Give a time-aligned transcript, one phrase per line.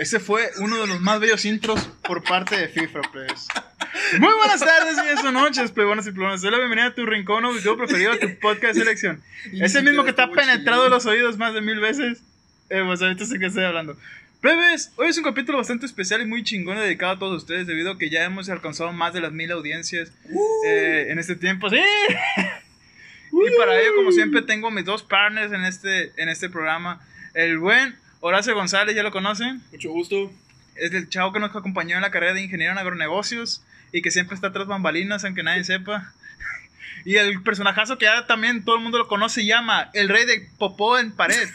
[0.00, 3.48] Ese fue uno de los más bellos intros por parte de FIFA, pues.
[4.18, 6.40] Muy buenas tardes, días o noches, plebones y plebones.
[6.40, 9.22] Doy la bienvenida a tu rincón o video preferido, a tu podcast de selección.
[9.52, 12.22] Es el mismo que te ha penetrado los oídos más de mil veces.
[12.70, 13.94] Eh, pues ahorita sé que estoy hablando.
[14.40, 17.90] Plebes, hoy es un capítulo bastante especial y muy chingón dedicado a todos ustedes debido
[17.90, 20.10] a que ya hemos alcanzado más de las mil audiencias
[20.64, 21.68] eh, en este tiempo.
[21.68, 21.76] ¡Sí!
[21.76, 27.06] y para ello, como siempre, tengo mis dos partners en este, en este programa.
[27.34, 29.62] El buen Horacio González, ¿ya lo conocen?
[29.72, 30.30] Mucho gusto.
[30.76, 34.10] Es el chavo que nos acompañó en la carrera de ingeniero en agronegocios y que
[34.10, 36.12] siempre está tras bambalinas, aunque nadie sepa.
[37.06, 40.50] Y el personajazo que ya también todo el mundo lo conoce llama el rey de
[40.58, 41.48] popó en pared.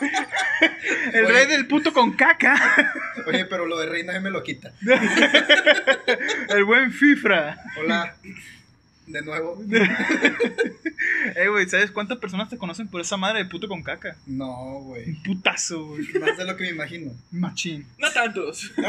[1.12, 2.92] el rey del puto con caca.
[3.28, 4.72] Oye, pero lo de rey nadie me lo quita.
[6.48, 7.60] el buen Fifra.
[7.78, 8.16] Hola.
[9.06, 9.62] De nuevo.
[11.36, 14.16] Eh, güey, ¿sabes cuántas personas te conocen por esa madre de puto con caca?
[14.26, 15.08] No, güey.
[15.08, 16.06] Un putazo, güey.
[16.20, 17.12] Más de lo que me imagino.
[17.30, 17.86] Machín.
[17.98, 18.72] No tantos.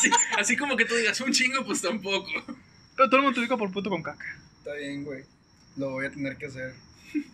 [0.00, 2.30] Sí, así como que tú digas un chingo, pues tampoco.
[2.96, 4.26] Pero todo el mundo te ubica por puto con caca.
[4.58, 5.24] Está bien, güey.
[5.76, 6.74] Lo voy a tener que hacer.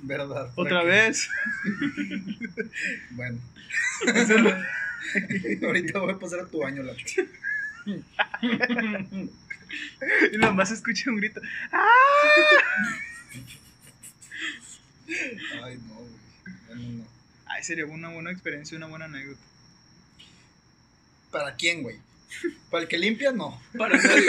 [0.02, 0.50] ¿Verdad?
[0.54, 1.28] Otra vez.
[3.10, 3.38] Bueno.
[5.64, 7.22] Ahorita voy a pasar a tu baño, Lacho.
[10.32, 11.40] Y nomás escuché un grito.
[15.62, 16.54] Ay, no, güey.
[16.66, 17.06] Bueno, no.
[17.46, 19.40] Ay, sería una buena experiencia, una buena anécdota.
[21.30, 21.98] ¿Para quién, güey?
[22.70, 23.32] ¿Para el que limpia?
[23.32, 23.60] No.
[23.76, 24.26] Para nadie.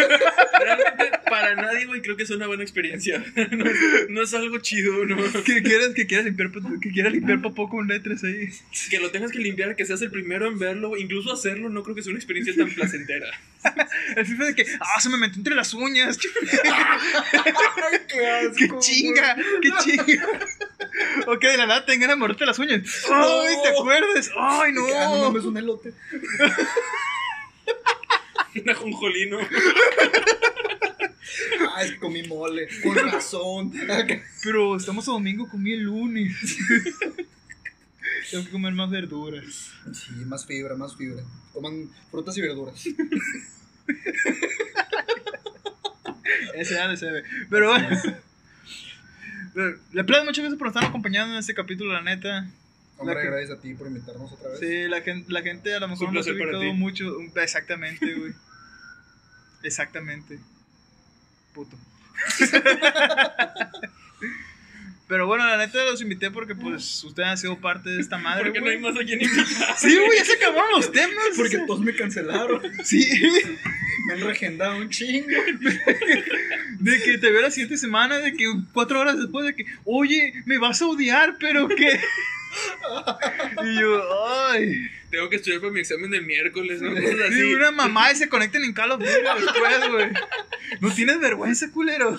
[0.59, 3.23] Realmente, para nadie, güey, creo que es una buena experiencia.
[3.53, 5.17] No es, no es algo chido, ¿no?
[5.43, 8.49] Que quieras, que quieras limpiar, que quieras limpiar popó con letras ahí.
[8.89, 11.95] Que lo tengas que limpiar, que seas el primero en verlo, incluso hacerlo, no creo
[11.95, 13.27] que sea una experiencia tan placentera.
[14.15, 16.19] El FIFA de que, ah, se me metió entre las uñas.
[16.63, 18.55] Ay, qué asco.
[18.57, 19.35] ¡Qué chinga!
[19.61, 20.27] ¡Qué chinga!
[21.27, 22.81] ok, de la nada tengan a morderte las uñas.
[23.09, 24.29] ¡Ay, te acuerdas!
[24.37, 24.71] ¡Ay.
[24.71, 25.31] Ah, no no!
[25.31, 25.93] mames, un elote.
[28.55, 29.39] Un ajonjolino.
[31.75, 32.67] Ay, comí mole.
[32.81, 33.73] Con razón.
[34.43, 36.35] Pero estamos a domingo, comí el lunes.
[38.29, 39.71] Tengo que comer más verduras.
[39.93, 41.23] Sí, más fibra, más fibra.
[41.53, 42.85] Coman frutas y verduras.
[46.55, 47.23] Ese ya se ve.
[47.49, 47.89] Pero bueno.
[49.91, 52.47] Le aplaudo muchas veces por estar acompañando en este capítulo, la neta.
[52.97, 54.59] Hombre, que- gracias a ti por invitarnos otra vez.
[54.59, 57.17] Sí, la gente, la gente a lo mejor no se ha ubicado mucho.
[57.35, 58.33] Exactamente, güey.
[59.63, 60.39] Exactamente.
[61.53, 61.77] Puto.
[65.07, 68.45] Pero bueno, la neta los invité porque pues ustedes han sido parte de esta madre.
[68.45, 69.77] Porque no hay más a quien invitar.
[69.77, 71.25] Sí, güey, ya se acabaron los temas.
[71.35, 72.61] Porque todos me cancelaron.
[72.83, 73.03] Sí,
[74.07, 75.27] Me han regendado un chingo.
[76.79, 80.33] de que te veo la siguiente semana, de que cuatro horas después de que, oye,
[80.45, 81.99] me vas a odiar, pero que.
[83.63, 84.03] y yo,
[84.49, 84.89] ay.
[85.09, 86.91] Tengo que estudiar para mi examen del miércoles, ¿no?
[86.91, 87.53] Así.
[87.53, 90.09] una mamá y se conecten en Call of Duty después, güey.
[90.81, 92.17] No tienes vergüenza, culero.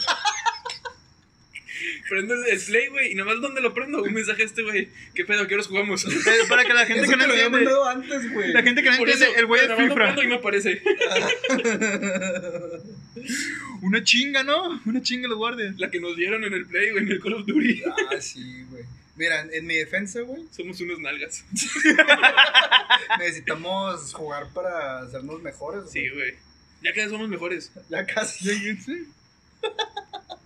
[2.08, 4.88] Prendo el play, güey, y nada más donde lo prendo, un mensaje a este, güey.
[5.14, 5.46] ¿Qué pedo?
[5.46, 6.04] ¿Qué horas jugamos?
[6.48, 7.70] Para que la gente Eso que no lo había entiende.
[7.70, 8.52] mandado antes, güey.
[8.52, 9.94] La gente que no Por entiende, eso, el güey Fifra.
[9.94, 10.82] prendo y me aparece.
[13.82, 14.80] Una chinga, ¿no?
[14.84, 15.78] Una chinga los guardias.
[15.78, 17.82] La que nos dieron en el play, güey, en el Call of Duty.
[17.86, 18.84] Ah, sí, güey.
[19.16, 21.44] Mira, en, en mi defensa, güey, Somos unos nalgas.
[23.18, 25.90] necesitamos jugar para hacernos mejores.
[25.90, 26.34] Sí, güey.
[26.82, 27.72] Ya que somos mejores.
[27.88, 28.76] Ya casi.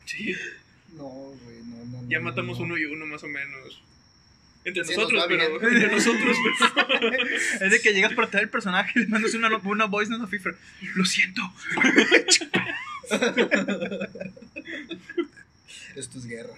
[0.04, 0.36] Sí.
[0.98, 2.02] No, güey, no, no.
[2.02, 2.64] no, Ya no, matamos no.
[2.66, 3.82] uno y uno, más o menos.
[4.64, 5.58] Entre Sí, nosotros, nos pero.
[5.60, 5.74] bien.
[5.82, 6.36] Entre nosotros,
[7.00, 7.16] pero.
[7.64, 10.24] Es de que llegas para traer el personaje y le mandas una, una voice note
[10.24, 10.54] a Fifra.
[10.94, 11.42] Lo siento.
[15.96, 16.52] Esto es guerra.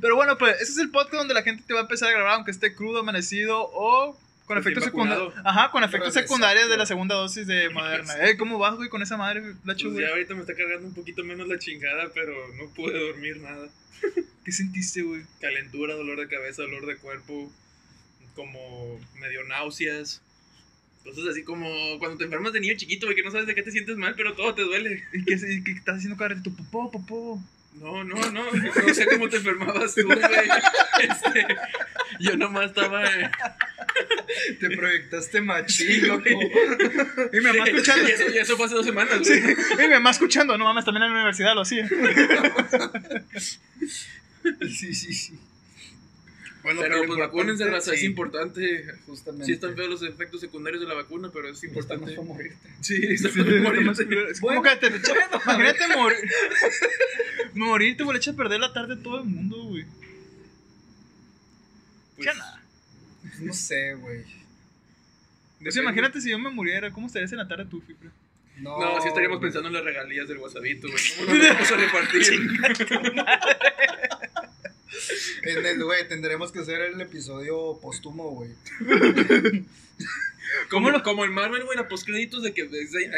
[0.00, 2.12] Pero bueno, pues ese es el podcast donde la gente te va a empezar a
[2.12, 4.18] grabar, aunque esté crudo, amanecido o
[4.50, 5.32] con efectos secundarios.
[5.44, 8.14] Ajá, con efectos secundarios de la segunda dosis de Moderna.
[8.26, 10.94] Eh, ¿Cómo vas, güey, con esa madre, la Pues ya ahorita me está cargando un
[10.94, 13.68] poquito menos la chingada, pero no pude dormir nada.
[14.44, 15.22] ¿Qué sentiste, güey?
[15.40, 17.52] Calentura, dolor de cabeza, dolor de cuerpo,
[18.34, 20.20] como medio náuseas.
[21.04, 21.68] Cosas así como
[22.00, 24.14] cuando te enfermas de niño chiquito, güey, que no sabes de qué te sientes mal,
[24.16, 25.04] pero todo te duele.
[25.12, 26.50] ¿Y qué, estás haciendo cada ratito?
[26.56, 27.40] Popó, popó.
[27.74, 30.18] No, no, no, no sé cómo te enfermabas tú, güey.
[31.00, 31.46] Este,
[32.18, 33.04] yo nomás estaba...
[33.06, 33.30] eh,
[34.60, 36.28] Te proyectaste machín, loco.
[36.28, 38.06] Y mi mamá y escuchando.
[38.06, 40.58] eso, y eso fue hace dos semanas, Sí, y mi mamá escuchando.
[40.58, 41.88] No mames, también en la universidad lo hacía.
[44.68, 45.38] Sí, sí, sí.
[46.62, 48.84] Bueno, Pero lo pues vacúnense, importante- raza, es sí, importante.
[49.06, 49.46] Justamente.
[49.46, 52.10] Sí están feos los efectos secundarios de la vacuna, pero es importante.
[52.10, 52.68] Estamos para morirte.
[52.80, 54.06] Sí, está feo morirse.
[54.30, 55.14] Es como que te, echa-
[55.44, 56.18] Imagínate morir.
[57.54, 59.84] Morirte, güey, le echa a perder la tarde a todo el mundo, güey.
[62.16, 62.62] Pues, Ya nada.
[63.40, 64.24] No sé, güey.
[65.62, 68.10] Pues imagínate si yo me muriera, ¿cómo estarías en la tarde tú, Fifre?
[68.60, 69.48] No, No, sí estaríamos güey.
[69.50, 71.02] pensando en las regalías del WhatsAppito, güey.
[71.18, 72.22] ¿Cómo nos vamos a repartir?
[75.44, 78.50] En el, güey, tendremos que hacer el episodio póstumo, güey.
[80.68, 82.62] Como, como el Marvel, güey, la postcréditos de que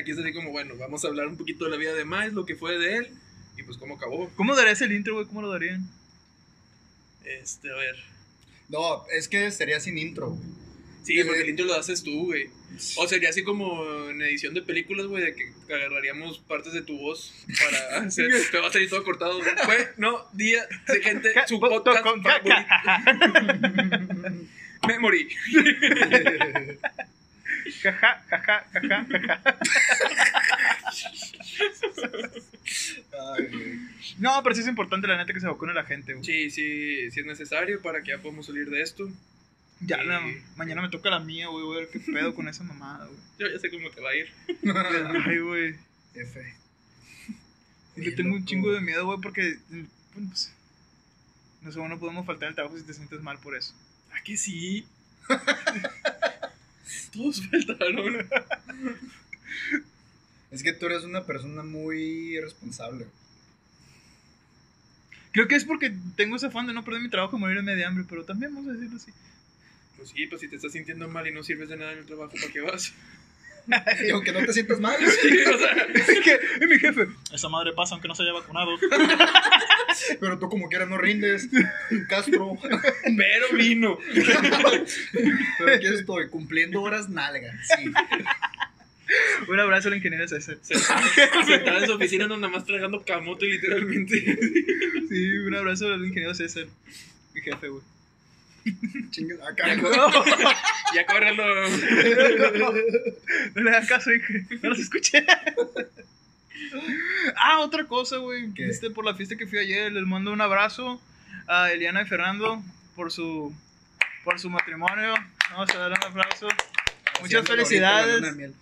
[0.01, 2.35] aquí es así como, bueno, vamos a hablar un poquito de la vida de Miles,
[2.35, 3.09] lo que fue de él,
[3.57, 4.31] y pues cómo acabó.
[4.37, 5.27] ¿Cómo darías el intro, güey?
[5.27, 5.89] ¿Cómo lo darían?
[7.25, 7.97] Este, a ver.
[8.69, 10.62] No, es que sería sin intro, güey.
[11.05, 12.49] Sí, Eh, porque el intro lo haces tú, güey.
[12.97, 16.97] O sería así como en edición de películas, güey, de que agarraríamos partes de tu
[16.99, 18.31] voz para hacer.
[18.51, 19.41] Te va a salir todo cortado.
[19.65, 22.55] Fue, no, día de gente, su podcast Con- favorito.
[24.89, 25.29] Me morí.
[27.83, 29.59] Jaja, jaja, jaja, jaja.
[33.35, 33.73] Ay, güey.
[34.19, 36.25] No, pero sí es importante la neta que se vacune la gente, güey.
[36.25, 39.09] Sí, sí, sí es necesario para que ya podamos salir de esto.
[39.85, 40.05] Ya, Sí.
[40.07, 40.21] la-
[40.57, 43.19] mañana me toca la mía, güey, voy a ver qué pedo con esa mamada, güey.
[43.39, 44.29] Yo ya sé cómo te va a ir.
[45.27, 45.77] Ay, güey.
[46.15, 46.55] F.
[47.97, 49.59] Le tengo un chingo de miedo, güey, porque.
[49.69, 49.89] bueno,
[50.29, 50.53] pues,
[51.63, 53.75] no sé, no podemos faltar al trabajo si te sientes mal por eso.
[54.19, 54.87] ¿A que sí?
[57.13, 58.29] Todos faltaron.
[60.51, 63.07] Es que tú eres una persona muy responsable.
[65.33, 67.85] Creo que es porque tengo ese afán de no perder mi trabajo y morirme de
[67.87, 69.13] hambre, pero también vamos a decirlo así.
[70.03, 72.07] Pues sí, pues si te estás sintiendo mal y no sirves de nada en el
[72.07, 72.93] trabajo, ¿para qué vas?
[74.05, 77.07] Y aunque no te sientas mal, Sí, o sea, Es que es mi jefe.
[77.33, 78.73] Esa madre pasa aunque no se haya vacunado.
[80.21, 81.49] pero tú como quieras no rindes.
[82.09, 82.59] Castro.
[83.17, 83.97] pero vino.
[85.59, 87.53] Pero aquí estoy, cumpliendo horas nalga.
[87.63, 87.93] Sí.
[89.47, 90.57] Un abrazo al ingeniero César.
[90.61, 94.37] Sentada en su oficina, no, nada más tragando camote, literalmente.
[95.09, 96.67] Sí, un abrazo al ingeniero César.
[97.35, 97.85] Mi jefe, güey.
[99.11, 99.35] Chingue.
[99.43, 99.67] Acá.
[100.95, 101.43] Ya córrelo.
[103.55, 104.33] No le hagan caso, hijo.
[104.63, 105.25] No los escuché.
[107.37, 108.47] Ah, otra cosa, güey.
[108.49, 111.01] Viste, por la fiesta que fui ayer, les mando un abrazo
[111.49, 112.63] a Eliana y Fernando
[112.95, 113.55] por su
[114.25, 115.15] por su matrimonio.
[115.51, 116.47] Vamos a darle un aplauso.
[117.23, 118.23] Muchas Haciendo felicidades.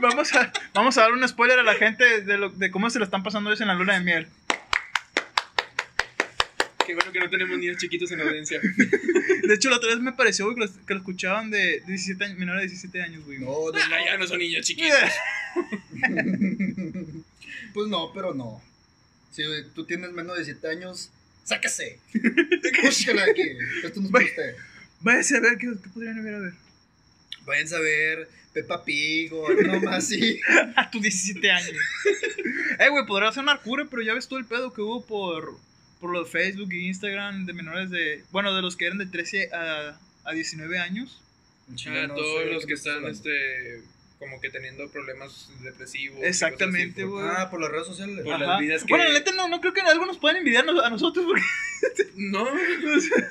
[0.00, 2.98] vamos, a, vamos a dar un spoiler a la gente de, lo- de cómo se
[2.98, 4.28] lo están pasando ellos en la luna de miel.
[6.86, 8.60] Qué bueno que no tenemos niños chiquitos en la audiencia.
[9.42, 12.24] De hecho, la otra vez me pareció, güey, que, los- que lo escuchaban de 17
[12.24, 13.38] años, menores de 17 años, güey.
[13.38, 14.98] No, no, Ah, ya no son niños chiquitos.
[17.72, 18.62] Pues no, pero no.
[19.32, 19.42] Si
[19.74, 21.10] tú tienes menos de 7 años,
[21.44, 21.98] sáquese.
[22.82, 23.42] Búscala aquí.
[23.82, 24.56] Esto no es para usted.
[25.00, 26.52] Váyase a ver qué, qué podrían ver a ver.
[27.44, 30.40] Váyanse a ver Peppa Pig o algo más así.
[30.76, 31.76] A tus 17 años.
[32.78, 35.58] eh, güey, podrá sonar cura, pero ya ves todo el pedo que hubo por,
[36.04, 38.22] por lo de Facebook e Instagram de menores de.
[38.30, 41.22] Bueno, de los que eran de 13 a, a 19 años.
[41.86, 43.16] Ah, no todos sé los que están, hablando.
[43.16, 43.80] este,
[44.18, 46.18] como que teniendo problemas depresivos.
[46.22, 47.24] Exactamente, güey.
[47.26, 48.22] Ah, por las redes sociales.
[48.22, 50.68] Por las vidas que- Bueno, la neta, no, no creo que algo nos puedan envidiar
[50.68, 51.40] a nosotros, porque.
[51.40, 52.46] por- No,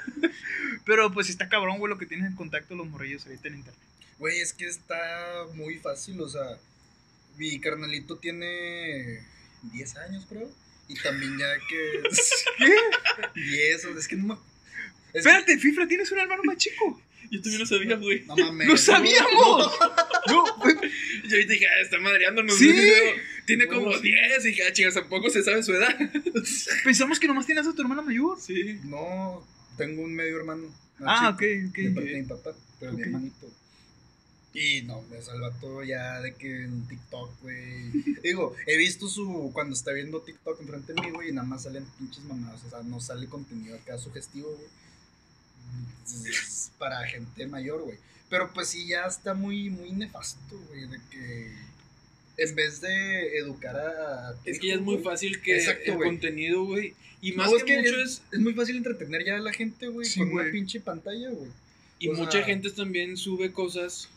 [0.85, 3.81] Pero pues está cabrón, güey, lo que tienen en contacto los morrillos ahorita en internet.
[4.17, 6.57] Güey, es que está muy fácil, o sea,
[7.37, 9.19] mi carnalito tiene
[9.61, 10.49] 10 años, creo.
[10.87, 12.03] Y también ya que...
[13.33, 13.39] ¿Qué?
[13.41, 14.33] 10, o sea, es que no me...
[14.33, 14.39] es
[15.13, 17.01] que- Espérate, Fifra, tienes un hermano más chico.
[17.31, 18.23] yo también lo sabía, güey.
[18.25, 18.67] No mames.
[18.67, 19.71] ¡Lo sabíamos!
[20.27, 20.45] No,
[21.23, 22.57] Yo ahorita dije, ah, está madreándonos.
[22.57, 22.73] Sí.
[23.45, 24.11] Tiene como Bueno, sí.
[24.11, 24.45] 10.
[24.45, 25.95] Y dije, ah, chicas, tampoco se sabe su edad.
[26.83, 28.39] pensamos que nomás tienes a tu hermana mayor.
[28.41, 28.79] Sí.
[28.83, 29.45] No,
[29.77, 30.73] tengo un medio hermano.
[31.05, 31.77] Ah, chico, ok, ok.
[31.77, 32.97] De parte de mi papá, pero Ok.
[32.97, 33.51] mi hermanito.
[34.53, 37.89] Y no, me salva todo ya de que en TikTok, güey.
[38.21, 39.49] Digo, he visto su.
[39.51, 42.63] Cuando está viendo TikTok enfrente de mí, güey, y nada más salen pinches mamadas.
[42.65, 44.67] O sea, no sale contenido acá sugestivo, güey.
[46.29, 47.97] Es para gente mayor, güey.
[48.29, 51.51] Pero pues sí, ya está muy, muy nefasto, güey, de que.
[52.37, 54.35] En vez de educar a.
[54.45, 56.93] Es que ya es muy fácil que Exacto, el contenido, güey.
[57.21, 58.21] Y No, más es que, mucho es.
[58.31, 60.43] Es muy fácil entretener ya a la gente, güey, Sí, con güey.
[60.45, 61.49] una pinche pantalla, güey.
[61.99, 64.09] Y o mucha sea- gente también sube cosas.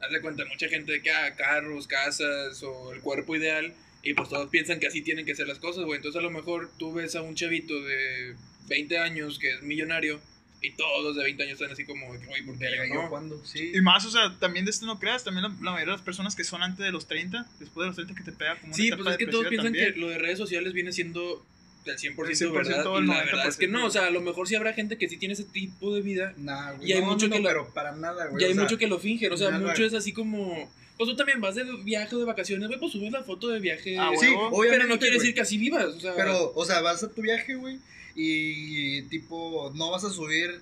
[0.00, 3.74] Haz de cuenta, mucha gente de que ah, carros, casas o el cuerpo ideal.
[4.02, 5.96] Y pues todos piensan que así tienen que ser las cosas, güey.
[5.96, 8.36] Entonces a lo mejor tú ves a un chavito de
[8.68, 10.20] 20 años que es millonario.
[10.60, 13.02] Y todos los de 20 años están así como, güey, ¿por qué Verga, yo yo
[13.02, 13.10] no?
[13.10, 13.70] cuando, sí.
[13.72, 16.02] Y más, o sea, también de esto no creas, también la, la mayoría de las
[16.02, 18.66] personas que son antes de los 30, después de los 30 que te pega como
[18.66, 19.94] una Sí, pues es que todos piensan también.
[19.94, 21.46] que lo de redes sociales viene siendo
[21.84, 22.96] del 100%, El 100% verdad.
[22.98, 23.70] el Y la verdad es que 90%.
[23.70, 26.02] no, o sea, a lo mejor sí habrá gente que sí tiene ese tipo de
[26.02, 26.34] vida.
[26.36, 26.90] Nah, güey.
[26.90, 28.42] Y hay no, mucho no, que lo- pero para nada, güey.
[28.42, 29.66] Y hay o sea, mucho que lo fingen, o sea, nada.
[29.68, 30.70] mucho es así como.
[30.96, 33.60] Pues tú también vas de viaje o de vacaciones, güey, pues subes la foto de
[33.60, 33.96] viaje.
[33.98, 34.78] Ah, Sí, obviamente.
[34.84, 36.14] pero no quiere decir que así vivas, o sea.
[36.16, 37.78] Pero, o sea, vas a tu viaje, güey.
[38.16, 40.60] Y tipo, no vas a subir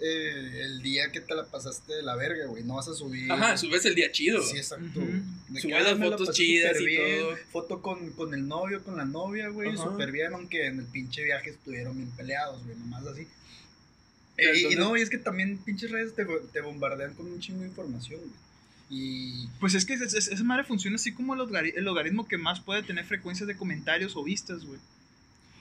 [0.00, 2.62] eh, el día que te la pasaste de la verga, güey.
[2.64, 3.30] No vas a subir.
[3.32, 4.42] Ajá, subes el día chido.
[4.42, 5.00] Sí, exacto.
[5.48, 7.20] De Subes las ah, me la fotos chidas y bien.
[7.20, 7.36] todo.
[7.50, 9.70] Foto con, con el novio, con la novia, güey.
[9.70, 9.84] Ajá.
[9.84, 12.76] Súper bien, aunque en el pinche viaje estuvieron bien peleados, güey.
[12.78, 13.26] Nomás así.
[14.38, 17.60] Eh, y- no, y es que también pinches redes te, te bombardean con un chingo
[17.62, 18.32] de información, güey.
[18.90, 19.48] Y.
[19.60, 22.36] Pues es que es- es- esa madre funciona así como el, logari- el logaritmo que
[22.36, 24.78] más puede tener frecuencias de comentarios o vistas, güey.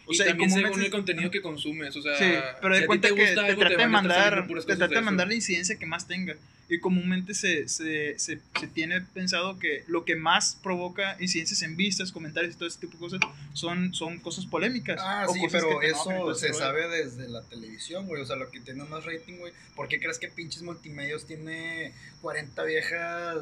[0.07, 2.81] O sea, y también según el contenido que consumes, o sea, Sí, pero si de
[2.81, 5.33] ti cuenta te que gusta te algo, trata de mandar, te trata de mandar la
[5.33, 6.35] incidencia que más tenga.
[6.67, 11.77] Y comúnmente se, se, se, se tiene pensado que lo que más provoca incidencias en
[11.77, 13.19] vistas, comentarios y todo ese tipo de cosas
[13.53, 15.00] son, son cosas polémicas.
[15.00, 16.59] Ah, o sí, cosas pero eso se rollo.
[16.59, 18.21] sabe desde la televisión, güey.
[18.24, 19.53] O sea, lo que tiene más rating, güey.
[19.75, 21.93] ¿Por qué crees que pinches multimedios tiene
[22.24, 23.38] 40 viejas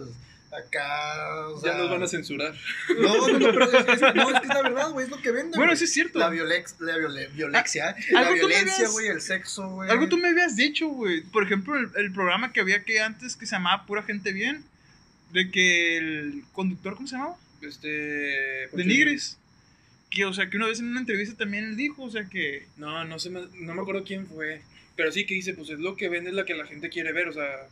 [0.57, 1.47] acá?
[1.47, 2.53] O sea, Ya nos van a censurar.
[2.99, 5.05] No, no, no, pero es, es- no, es que es la verdad, güey.
[5.05, 5.57] Es lo que vende.
[5.57, 5.77] Bueno, güey.
[5.77, 6.19] sí es cierto.
[6.19, 9.89] La, violex, la viole- violencia, la algo tú me violencia, habías- güey, el sexo, güey.
[9.89, 11.21] Algo tú me habías dicho, güey.
[11.21, 14.63] Por ejemplo, el, el programa que había que antes que se llamaba Pura Gente Bien.
[15.31, 17.35] De que el conductor, ¿cómo se llamaba?
[17.61, 17.87] Este.
[17.87, 19.37] De Nigris.
[20.11, 22.67] Que, o sea, que una vez en una entrevista también él dijo, o sea, que...
[22.77, 24.61] No, no sé, me- no me acuerdo quién fue.
[24.95, 27.13] Pero sí que dice, pues es lo que vende, es la que la gente quiere
[27.13, 27.67] ver, o sea,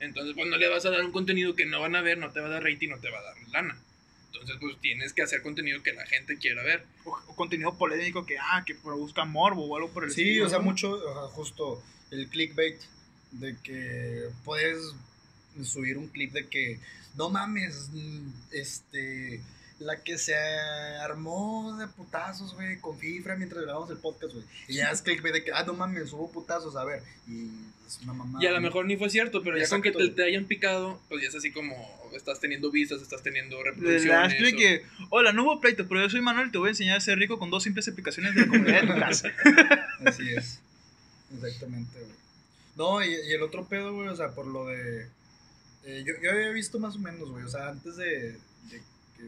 [0.00, 2.30] entonces pues no le vas a dar un contenido que no van a ver, no
[2.30, 3.78] te va a dar rating, no te va a dar lana.
[4.26, 6.84] Entonces pues tienes que hacer contenido que la gente quiera ver.
[7.04, 10.46] o, o contenido polémico que, ah, que busca morbo o algo por el Sí, estilo,
[10.46, 10.64] o sea, ¿no?
[10.64, 12.78] mucho, o sea, justo el clickbait
[13.32, 14.78] de que puedes
[15.64, 16.78] subir un clip de que
[17.16, 17.90] no mames,
[18.50, 19.40] este,
[19.82, 20.34] la que se
[21.00, 24.44] armó de putazos, güey, con Fifra mientras grabamos el podcast, güey.
[24.68, 27.02] Y ya es clickbait de que, ah, no mames, hubo putazos, a ver.
[27.28, 27.48] Y
[27.86, 28.38] es una mamá.
[28.42, 31.22] y a lo mejor ni fue cierto, pero ya con que te, hayan picado, pues
[31.22, 31.74] ya es así como
[32.14, 34.52] estás teniendo vistas, estás teniendo Le reproducciones.
[34.54, 37.00] o- que, hola, no hubo pleito, pero yo soy Manuel, te voy a enseñar a
[37.00, 39.32] ser rico con dos simples aplicaciones de la comunidad de tu casa.
[40.04, 40.60] Así es.
[41.34, 42.12] Exactamente, güey.
[42.76, 45.06] No, y, y el otro pedo, güey, o sea, por lo de.
[45.84, 48.32] eh, yo, yo había visto más o menos, güey, o sea, antes de,
[48.70, 48.82] de,
[49.18, 49.26] que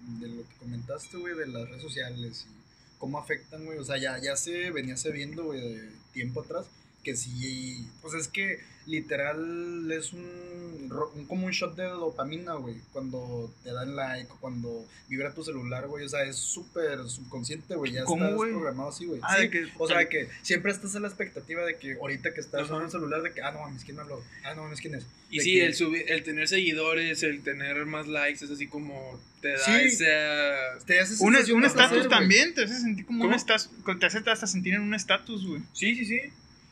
[0.00, 3.98] de lo que comentaste, güey, de las redes sociales y cómo afectan, güey, o sea,
[3.98, 6.66] ya, ya se venía sabiendo, güey, de tiempo atrás,
[7.02, 12.54] que sí, pues es que literal es un, ro- un como un shot de dopamina,
[12.54, 17.74] güey, cuando te dan like, cuando vibra tu celular, güey, o sea, es súper subconsciente,
[17.76, 19.20] güey, ya ¿Cómo, estás programado así, güey.
[19.22, 22.32] Ah, Sí, de que, o sea, que siempre estás en la expectativa de que ahorita
[22.34, 24.22] que estás en el celular, de que, ah, no mames, ¿quién habló?
[24.44, 25.06] Ah, no mames, ¿quién es?
[25.30, 28.66] Y De sí, que- el, subir, el tener seguidores, el tener más likes, es así
[28.68, 29.72] como te da Sí.
[29.84, 30.84] esa...
[30.86, 33.36] Te hace un un estatus también, te hace sentir como un ¿Cómo?
[33.36, 35.62] estatus, te hace hasta sentir en un estatus, güey.
[35.72, 36.20] Sí, sí, sí.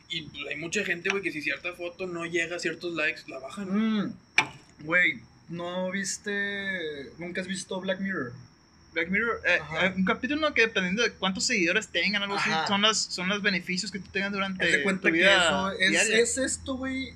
[0.08, 3.22] Y pues, hay mucha gente, güey, que si cierta foto no llega a ciertos likes,
[3.28, 4.02] la bajan.
[4.04, 4.14] Mm,
[4.84, 8.32] Güey, ¿no viste, nunca has visto Black Mirror?
[8.92, 12.66] Black Mirror, eh, eh, un capítulo que dependiendo de cuántos seguidores tengan, algo así, Ajá.
[12.68, 15.80] son, las, son los beneficios que tú tengas durante de cuenta tu que vida eso
[15.80, 17.14] es, es esto, güey,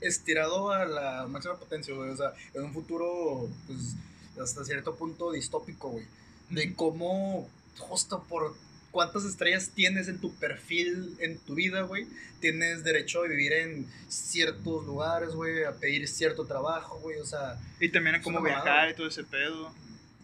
[0.00, 2.10] estirado a la máxima potencia, güey.
[2.10, 3.96] O sea, en un futuro, pues,
[4.40, 6.04] hasta cierto punto distópico, güey.
[6.50, 8.54] De cómo, justo por
[8.92, 12.06] cuántas estrellas tienes en tu perfil en tu vida, güey,
[12.40, 17.18] tienes derecho a vivir en ciertos lugares, güey, a pedir cierto trabajo, güey.
[17.18, 18.90] O sea, Y también a cómo viajar mamada.
[18.90, 19.74] y todo ese pedo.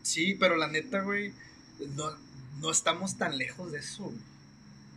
[0.03, 1.33] sí, pero la neta, güey,
[1.97, 2.17] no,
[2.61, 4.13] no estamos tan lejos de eso.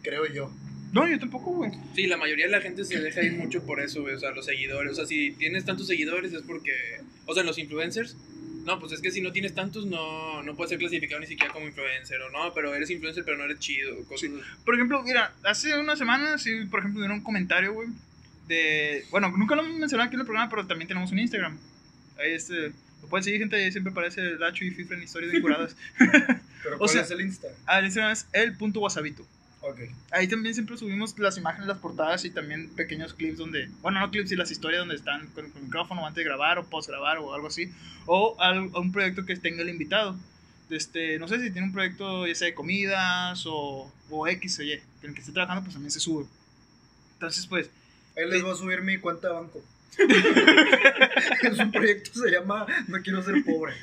[0.04, 0.52] Creo yo.
[0.94, 1.72] No, yo tampoco, güey.
[1.96, 4.16] Sí, la mayoría de la gente se deja ir mucho por eso, güey.
[4.16, 4.92] O sea, los seguidores.
[4.94, 6.74] O sea, si tienes tantos seguidores es porque.
[7.28, 8.18] O sea, los influencers.
[8.66, 11.52] No, pues es que si no tienes tantos, no, no puedes ser clasificado ni siquiera
[11.54, 12.22] como influencer.
[12.22, 13.96] O no, pero eres influencer, pero no eres chido.
[14.06, 14.30] Cosas
[14.66, 17.90] Por ejemplo, mira, hace unas semanas, sí, por ejemplo, dieron un comentario, güey,
[18.48, 19.06] de...
[19.12, 21.58] Bueno, nunca lo hemos mencionado aquí en el programa, pero también tenemos un Instagram.
[22.20, 22.72] Ahí este...
[23.02, 25.76] Lo pueden seguir, gente, ahí siempre aparece Lacho y Fifra en historias vinculadas.
[26.64, 27.48] Pero O ¿cuál sea- es el Insta?
[27.66, 29.26] ah, el Instagram es el punto wasabito.
[29.62, 29.80] Ok.
[30.12, 34.10] Ahí también siempre subimos las imágenes, las portadas y también pequeños clips donde, bueno, no
[34.10, 37.20] clips y las historias donde están con, con micrófono antes de grabar o post grabar
[37.20, 37.72] o algo así.
[38.08, 40.16] O al- a un proyecto que tenga el invitado.
[40.72, 44.64] Este, no sé si tiene un proyecto ya sea de comidas o, o X o
[44.64, 46.26] Y, en el que esté trabajando, pues también se sube.
[47.14, 47.70] Entonces, pues,
[48.18, 49.62] Ahí les voy a subir mi cuenta de banco.
[51.44, 53.74] es un proyecto, se llama No quiero ser pobre.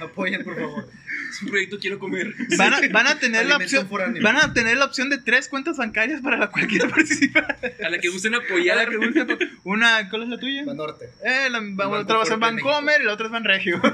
[0.00, 0.88] Apoyen, por favor.
[1.30, 2.34] Es un proyecto, quiero comer.
[2.58, 3.88] van a, van a tener la opción.
[4.22, 7.58] Van a tener la opción de tres cuentas bancarias para la cual quiera participar.
[7.84, 8.76] A la que gusten Ya apoyar.
[8.76, 10.64] la que guste, Una, ¿cuál es la tuya?
[10.64, 11.10] Banorte.
[11.24, 13.80] Eh, la, Banco otra va a ser Bancomer y la otra es Banregio.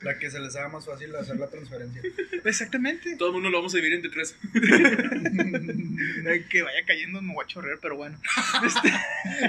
[0.00, 2.02] La que se les haga más fácil hacer la transferencia.
[2.44, 3.16] Exactamente.
[3.16, 4.36] Todo el mundo lo vamos a dividir entre tres.
[6.50, 8.18] que vaya cayendo me voy a chorrear, pero bueno.
[8.64, 8.92] Este,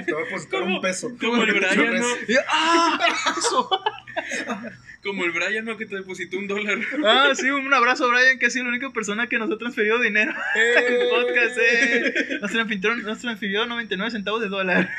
[0.04, 1.10] Te voy a depositar un peso.
[1.20, 2.06] Como el Brian, ¿no?
[2.48, 2.98] ¡Ah!
[3.36, 3.68] Eso.
[5.02, 5.76] Como el Brian, ¿no?
[5.76, 6.78] Que te depositó un dólar.
[7.04, 10.00] Ah, sí, un abrazo Brian, que ha sido la única persona que nos ha transferido
[10.00, 12.38] dinero el podcast, eh.
[12.40, 14.90] Nos transfirió, nos transfirió 99 centavos de dólar.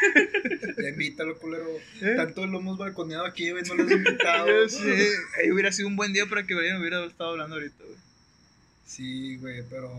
[0.81, 1.67] Ya invítalo, culero.
[2.01, 2.13] ¿Eh?
[2.15, 4.69] Tanto lo hemos balconeado aquí, güey, no lo has invitado.
[4.69, 5.09] Sé.
[5.37, 7.97] Ay, hubiera sido un buen día para que Brian hubiera estado hablando ahorita, güey.
[8.85, 9.91] Sí, güey, pero.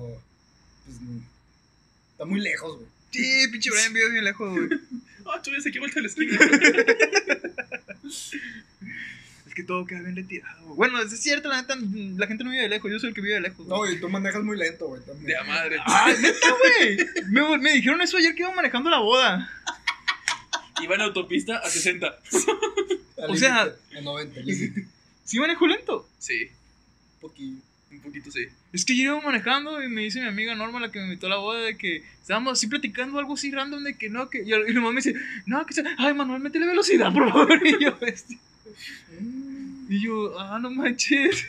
[0.87, 0.97] Pues.
[2.13, 2.89] Está muy lejos, güey.
[3.11, 4.81] Sí, pinche Brian vive bien lejos, güey.
[5.27, 6.39] Ah, tú ves aquí vuelta la esquina.
[9.51, 10.63] Es que todo queda bien retirado.
[10.77, 13.21] Bueno, es cierto, la neta, la gente no vive de lejos, yo soy el que
[13.21, 13.67] vive de lejos.
[13.67, 13.69] güey.
[13.69, 15.27] No, y tú manejas muy lento, güey, también.
[15.27, 15.77] De a madre.
[15.85, 16.47] Ay, neta,
[16.79, 16.99] güey.
[17.31, 19.51] Me, me dijeron eso ayer que iba manejando la boda.
[20.81, 22.07] Iba en autopista a 60.
[23.23, 23.63] Al o sea-
[23.97, 24.87] A 90, límite.
[25.25, 26.09] Sí manejo lento.
[26.19, 26.45] Sí,
[27.15, 27.57] Un poquillo.
[27.91, 28.47] un poquito sí.
[28.73, 31.27] Es que yo iba manejando y me dice mi amiga Norma, la que me invitó
[31.27, 34.43] a la boda, de que estábamos así platicando algo así random de que no, que.
[34.45, 35.15] Y, y mi mamá me dice,
[35.47, 35.75] no, que.
[35.75, 37.61] se- Ay, Manuel, métele velocidad, por favor.
[37.67, 38.39] Y yo, este.
[39.89, 41.45] Y yo ah, no manches.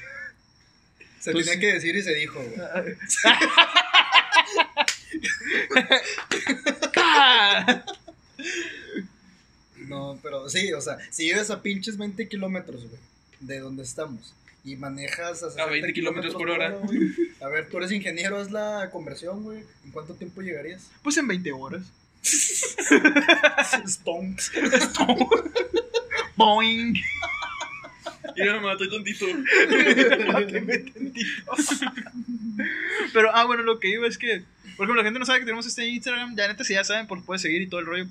[1.20, 2.58] Se tenía que decir y se dijo, güey.
[9.88, 13.02] No, pero sí, o sea, si vives a pinches 20 kilómetros, güey,
[13.42, 16.80] de donde estamos, y manejas a, 60 20 kilómetros por hora.
[17.42, 19.64] A ver, tú eres ingeniero, haz la conversión, güey.
[19.84, 20.90] ¿En cuánto tiempo llegarías?
[21.04, 21.84] Pues en 20 horas.
[23.88, 24.52] Stonks.
[26.46, 26.96] Boing.
[28.36, 29.26] Y yo me estoy tontito.
[30.32, 30.86] Máteme.
[33.14, 34.44] Pero, ah, bueno, lo que iba es que,
[34.78, 36.36] por ejemplo, la gente no sabe que tenemos este Instagram.
[36.36, 38.06] Ya neta, si ya saben, pues puede seguir y todo el rollo.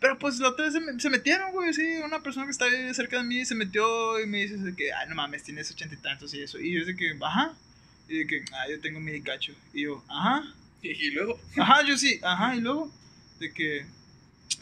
[0.00, 2.66] Pero pues la otra vez se, me- se metieron, güey, sí, una persona que está
[2.66, 5.70] ahí cerca de mí se metió y me dice de que, ay, no mames, tienes
[5.70, 6.60] ochenta y tantos y eso.
[6.60, 7.52] Y yo de que, ajá.
[8.08, 9.52] Y de que, ah, yo tengo mi cacho.
[9.72, 10.44] Y yo, ajá.
[10.82, 12.54] Y luego, Ajá, yo sí, ajá.
[12.54, 12.92] Y luego,
[13.40, 13.86] de que,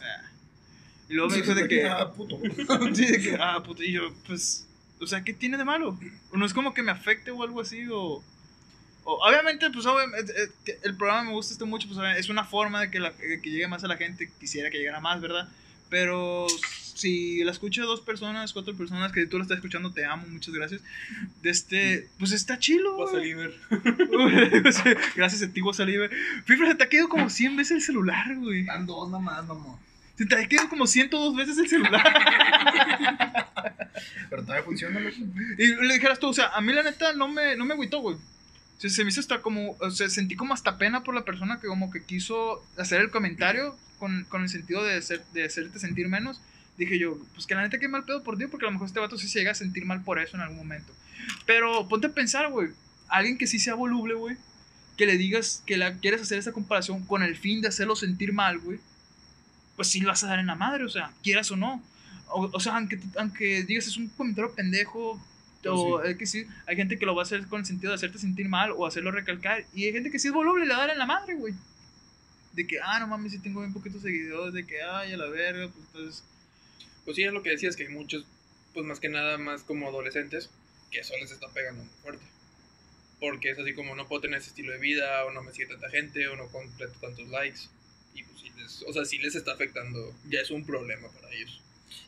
[0.01, 0.31] ah.
[1.09, 2.39] Y luego me dijo de que, Ah, puto.
[2.95, 4.67] Sí, de que, ah, puta, y yo, pues,
[5.01, 5.99] o sea, ¿qué tiene de malo?
[6.33, 8.23] O no es como que me afecte o algo así, o...
[9.05, 12.45] o- obviamente, pues, obviamente, eh, que el programa me gusta esto mucho, pues, es una
[12.45, 15.21] forma de que, la- de que llegue más a la gente, quisiera que llegara más,
[15.21, 15.49] ¿verdad?
[15.89, 16.49] Pero
[16.95, 20.53] si la escucha dos personas, cuatro personas, que tú la estás escuchando, te amo, muchas
[20.53, 20.81] gracias.
[21.43, 22.97] De este, pues está chilo.
[23.21, 23.55] Liber.
[25.15, 26.11] Gracias a ti, Saliver.
[26.45, 28.65] Fíjate, te ha quedado como 100 veces el celular, güey.
[28.65, 29.79] Dan dos nomás, mamá.
[30.17, 32.03] Se te ha quedado como 102 veces el celular.
[34.31, 35.17] Pero todavía funciona, loco.
[35.59, 38.01] Y le dijeras tú, o sea, a mí la neta no me, no me agüitó,
[38.01, 38.17] güey.
[38.17, 41.25] O sea, se me hizo hasta como, o sea, sentí como hasta pena por la
[41.25, 45.45] persona que como que quiso hacer el comentario con, con el sentido de, hacer, de
[45.45, 46.41] hacerte sentir menos.
[46.77, 48.89] Dije yo, pues que la neta que mal pedo por ti, porque a lo mejor
[48.89, 50.93] este vato sí se llega a sentir mal por eso en algún momento.
[51.47, 52.69] Pero ponte a pensar, güey,
[53.09, 54.37] alguien que sí sea voluble, güey,
[54.97, 58.33] que le digas que la quieres hacer esa comparación con el fin de hacerlo sentir
[58.33, 58.79] mal, güey,
[59.77, 61.83] pues sí le vas a dar en la madre, o sea, quieras o no.
[62.29, 65.21] O, o sea, aunque, aunque digas es un comentario pendejo,
[65.69, 67.97] o es que sí, hay gente que lo va a hacer con el sentido de
[67.97, 70.75] hacerte sentir mal o hacerlo recalcar, y hay gente que sí es voluble y le
[70.75, 71.55] va a dar en la madre, güey.
[72.53, 75.27] De que, ah, no mames, si tengo bien poquitos seguidores, de que, ay, a la
[75.27, 76.25] verga, pues entonces.
[77.05, 78.25] Pues sí, es lo que decías, que hay muchos,
[78.73, 80.51] pues más que nada, más como adolescentes,
[80.91, 82.25] que eso les está pegando muy fuerte.
[83.21, 85.67] Porque es así como no puedo tener ese estilo de vida, o no me sigue
[85.67, 87.69] tanta gente, o no completo tantos likes.
[88.67, 91.61] Les, o sea, sí les está afectando, ya es un problema para ellos.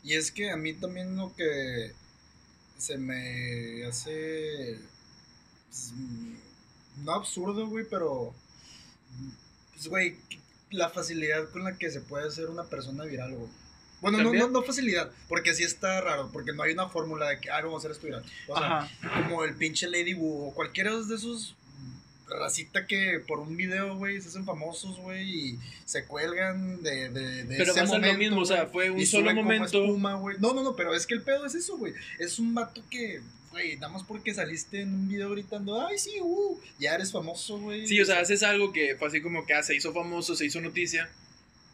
[0.03, 1.91] Y es que a mí también lo que
[2.77, 4.79] se me hace.
[5.67, 6.35] pues, mm,
[7.05, 8.33] no absurdo, güey, pero.
[9.73, 10.17] Pues, güey,
[10.71, 13.49] la facilidad con la que se puede hacer una persona viral, güey.
[14.01, 17.41] Bueno, no, no, no facilidad, porque sí está raro, porque no hay una fórmula de
[17.41, 18.23] que, ah, vamos a hacer esto viral.
[18.47, 19.23] O sea, Ajá.
[19.23, 21.55] como el pinche Lady Wu o cualquiera de esos
[22.29, 27.43] racita que por un video, güey, se hacen famosos, güey, y se cuelgan de, de,
[27.45, 29.65] de Pero ese pasa lo momento, mismo, o sea, fue un y solo momento.
[29.83, 30.37] espuma, güey.
[30.39, 31.93] No, no, no, pero es que el pedo es eso, güey.
[32.19, 36.11] Es un vato que, güey, nada más porque saliste en un video gritando, ay, sí,
[36.21, 37.87] uh, ya eres famoso, güey.
[37.87, 40.45] Sí, o sea, haces algo que fue así como que ah, se hizo famoso, se
[40.45, 41.09] hizo noticia,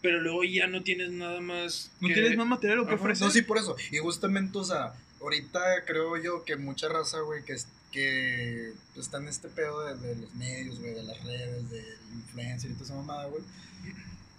[0.01, 1.91] pero luego ya no tienes nada más.
[1.99, 3.25] No que- tienes más material o que Ajá, ofrecer.
[3.27, 3.75] No, sí, por eso.
[3.91, 9.17] Y justamente, o sea, ahorita creo yo que mucha raza, güey, que, es- que está
[9.19, 12.86] en este pedo de, de los medios, güey, de las redes, del influencer y toda
[12.86, 13.41] esa mamada, güey.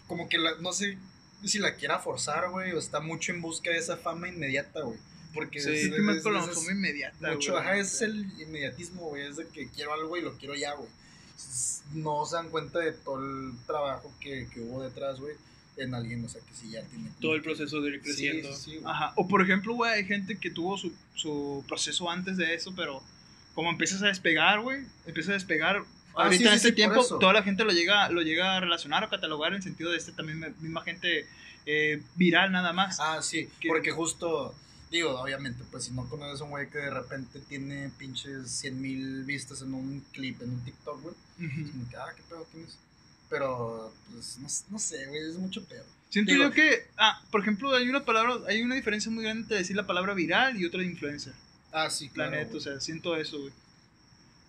[0.07, 0.99] Como que la, no sé
[1.45, 4.99] si la quiera forzar, güey, o está mucho en busca de esa fama inmediata, güey.
[5.35, 7.65] Porque Sí, es- Es con la fama inmediata, mucho, güey.
[7.65, 10.89] ajá, es el inmediatismo, güey, es de que quiero algo y lo quiero ya, güey.
[11.95, 15.35] No se dan cuenta de todo el trabajo que, que hubo detrás, güey,
[15.79, 17.11] en alguien, o sea, que sí ya tiene...
[17.21, 18.55] todo el proceso de ir creciendo.
[18.55, 18.81] sí, sí.
[18.85, 19.13] Ajá.
[19.17, 23.03] O por ejemplo, güey, hay gente que tuvo su, su proceso antes de eso, pero
[23.57, 25.83] como empiezas a despegar, güey, empiezas a despegar.
[26.15, 28.61] Ah, Ahorita sí, en este sí, tiempo, toda la gente lo llega, lo llega a
[28.61, 31.27] relacionar o catalogar en sentido de este también, misma gente
[31.67, 32.99] eh, viral nada más.
[33.01, 34.55] Ah, sí, Que- porque justo
[34.89, 38.81] Digo, obviamente, pues si no conoces a un güey que de repente tiene pinches 100
[38.81, 41.15] mil vistas en un clip, en un TikTok, güey.
[41.41, 42.79] Es como que, ah, qué pedo, ¿quién es?
[43.29, 45.83] Pero, pues, no, no sé, güey, es mucho pedo.
[46.09, 49.43] Siento Digo- yo que, ah, por ejemplo, hay una palabra, hay una diferencia muy grande
[49.43, 51.33] entre decir la palabra viral y otra de influencer.
[51.73, 52.31] Ah, sí, La claro.
[52.33, 52.57] neta, güey.
[52.59, 53.53] o sea, siento eso, güey.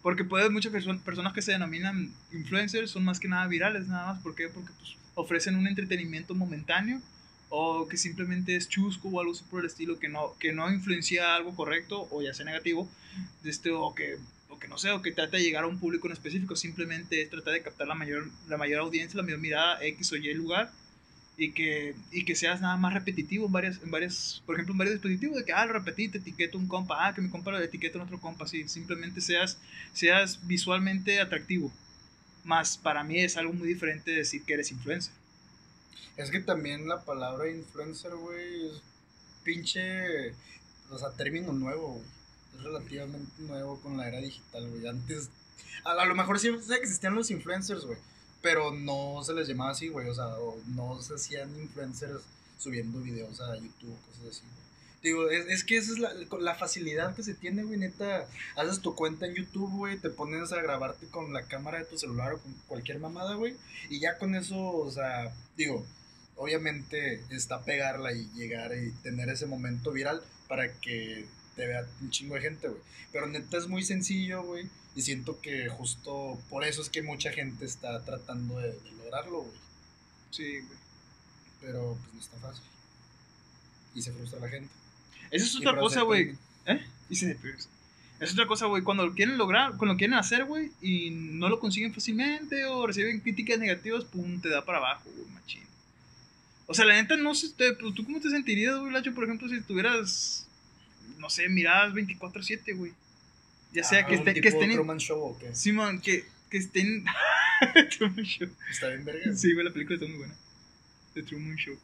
[0.01, 4.13] Porque puede muchas perso- personas que se denominan influencers son más que nada virales, nada
[4.13, 4.23] más.
[4.23, 4.47] ¿Por qué?
[4.47, 7.01] Porque pues, ofrecen un entretenimiento momentáneo
[7.49, 10.71] o que simplemente es chusco o algo así por el estilo que no, que no
[10.71, 12.89] influencia algo correcto o ya sea negativo,
[13.43, 14.17] de este, o, que,
[14.49, 17.21] o que no sé, o que trata de llegar a un público en específico, simplemente
[17.21, 20.34] es tratar de captar la mayor, la mayor audiencia, la mayor mirada X o Y
[20.34, 20.71] lugar
[21.39, 24.80] y que, y que seas nada más repetitivo en varias, en varias, por ejemplo, en
[24.80, 27.52] varios dispositivos, de que, ah, lo repetí, te etiqueto un compa, ah, que mi compa
[27.52, 29.60] lo etiqueta a otro compa, así, simplemente seas,
[29.93, 31.71] seas visualmente atractivo.
[32.43, 35.13] Más para mí es algo muy diferente de decir que eres influencer.
[36.15, 38.82] Es que también la palabra influencer, güey, es
[39.43, 40.32] pinche,
[40.89, 42.06] o sea, término nuevo, güey.
[42.56, 44.88] Es relativamente nuevo con la era digital, güey.
[44.88, 45.30] Antes,
[45.84, 48.00] a, a lo mejor sí existían los influencers, güey,
[48.41, 50.08] pero no se les llamaba así, güey.
[50.10, 50.28] O sea,
[50.67, 52.21] no se hacían influencers
[52.58, 54.67] subiendo videos a YouTube, cosas así, güey.
[55.04, 58.28] Digo, es, es que esa es la, la facilidad que se tiene, güey, neta.
[58.56, 61.97] Haces tu cuenta en YouTube, güey, te pones a grabarte con la cámara de tu
[61.97, 63.56] celular o con cualquier mamada, güey.
[63.89, 65.86] Y ya con eso, o sea, digo,
[66.36, 72.10] obviamente está pegarla y llegar y tener ese momento viral para que te vea un
[72.10, 72.82] chingo de gente, güey.
[73.12, 74.67] Pero neta es muy sencillo, güey.
[74.97, 79.41] Y siento que justo por eso es que mucha gente está tratando de, de lograrlo,
[79.43, 79.57] güey.
[80.31, 80.79] Sí, güey.
[81.62, 82.63] Pero pues no está fácil.
[83.93, 84.69] Y se frustra la gente.
[85.29, 86.36] Esa es otra cosa, güey.
[86.65, 86.83] ¿Eh?
[87.12, 87.57] Y se deprime.
[88.19, 88.81] Es otra cosa, güey.
[88.81, 92.88] Cuando lo quieren lograr, cuando lo quieren hacer, güey, y no lo consiguen fácilmente o
[92.88, 95.62] reciben críticas negativas, pum, te da para abajo, güey, machín.
[96.65, 99.25] O sea, la neta, no sé, te- pues, ¿tú cómo te sentirías, güey, Lacho, por
[99.25, 100.47] ejemplo, si tuvieras,
[101.19, 102.93] no sé, miradas 24-7, güey?
[103.73, 104.71] Ya sea Ah, que, esté- que estén...
[104.73, 105.53] Truman Show o qué.
[105.53, 107.03] Simón, que, que estén...
[107.97, 108.49] Truman Show.
[108.71, 109.36] Está bien verga.
[109.36, 110.36] Sí, güey, la película está muy buena.
[111.13, 111.77] The Truman Show.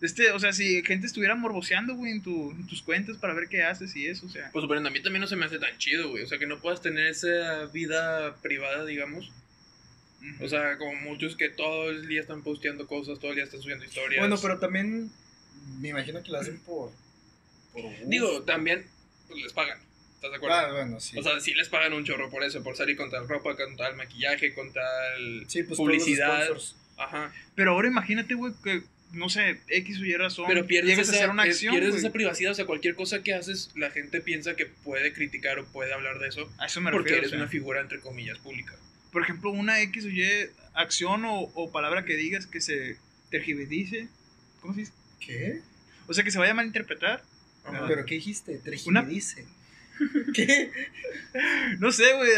[0.00, 3.48] Este, o sea, si gente estuviera morboseando, güey, en, tu, en tus cuentas para ver
[3.48, 4.50] qué haces y eso, o sea...
[4.50, 6.22] Pues suponiendo, a mí también no se me hace tan chido, güey.
[6.24, 9.30] O sea, que no puedas tener esa vida privada, digamos.
[10.40, 13.60] O sea, como muchos que todo el día están posteando cosas, todo el día están
[13.62, 14.20] subiendo historias.
[14.20, 15.10] Bueno, pero también
[15.80, 16.92] me imagino que lo hacen por.
[17.72, 17.84] por.
[18.06, 18.84] Digo, también
[19.28, 19.78] pues, les pagan.
[20.20, 20.54] ¿Estás de acuerdo?
[20.54, 21.18] Ah, bueno, sí.
[21.18, 23.74] O sea, sí les pagan un chorro por eso, por salir con tal ropa, con
[23.78, 26.46] tal maquillaje, con tal sí, pues publicidad.
[26.98, 27.32] Ajá.
[27.54, 31.14] Pero ahora imagínate, güey, que, no sé, X o Y razón, Pero pierdes, esa, a
[31.14, 32.52] hacer una eh, acción, pierdes esa privacidad.
[32.52, 36.18] O sea, cualquier cosa que haces, la gente piensa que puede criticar o puede hablar
[36.18, 36.52] de eso.
[36.58, 38.74] A eso me porque refiero, eres o sea, una figura, entre comillas, pública.
[39.12, 40.22] Por ejemplo, una X o Y
[40.74, 42.98] acción o, o palabra que digas que se
[43.30, 44.08] tergiverdice,
[44.60, 44.92] ¿cómo se dice?
[45.18, 45.62] ¿Qué?
[46.08, 47.22] O sea, que se vaya a malinterpretar.
[47.64, 47.86] Ajá.
[47.88, 48.52] ¿Pero qué dijiste?
[48.52, 49.46] Una- Tergiverdice.
[50.34, 50.70] ¿Qué?
[51.78, 52.30] No sé, güey,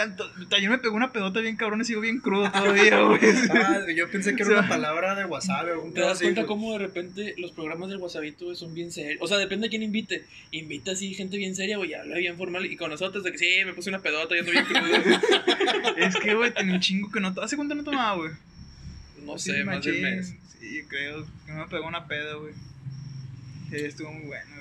[0.54, 3.20] ayer me pegó una pedota bien cabrón y sigo bien crudo todavía, güey.
[3.50, 6.12] Ah, yo pensé que O era sea, una palabra de WhatsApp o algún ¿Te das
[6.12, 9.18] así, cuenta cómo de repente los programas del WhatsAppito güey, son bien serios?
[9.20, 10.24] O sea, depende de quién invite.
[10.50, 12.66] Invita así gente bien seria, güey, habla bien formal.
[12.66, 15.96] Y con nosotros, de que sí, me puse una pedota, ya ando bien crudo.
[15.96, 17.34] Es que, güey, tenía un chingo que no...
[17.40, 18.32] ¿Hace cuánto no tomaba, güey?
[19.24, 20.34] No sé, más de un mes.
[20.58, 21.26] Sí, yo creo.
[21.46, 22.54] Que me pegó una peda, güey.
[23.70, 24.51] Sí, estuvo muy bueno.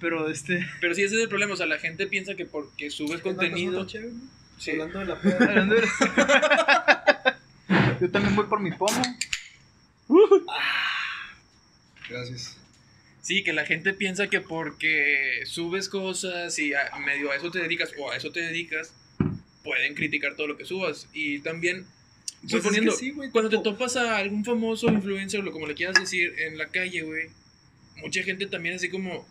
[0.00, 0.66] Pero, este...
[0.80, 1.54] Pero sí, ese es el problema.
[1.54, 3.80] O sea, la gente piensa que porque subes contenido.
[3.80, 4.20] Otra chévere, ¿no?
[4.58, 4.70] Sí.
[4.72, 5.36] Hablando de la peda.
[5.40, 5.82] Hablando de...
[8.00, 9.02] Yo también voy por mi pomo.
[12.08, 12.56] Gracias.
[13.22, 17.60] Sí, que la gente piensa que porque subes cosas y a, medio a eso te
[17.60, 18.94] dedicas o a eso te dedicas,
[19.62, 21.06] pueden criticar todo lo que subas.
[21.12, 21.86] Y también,
[22.40, 25.66] Pues es suponiendo, que sí, güey, cuando te topas a algún famoso influencer o como
[25.66, 27.28] le quieras decir en la calle, güey,
[27.98, 29.28] mucha gente también así como,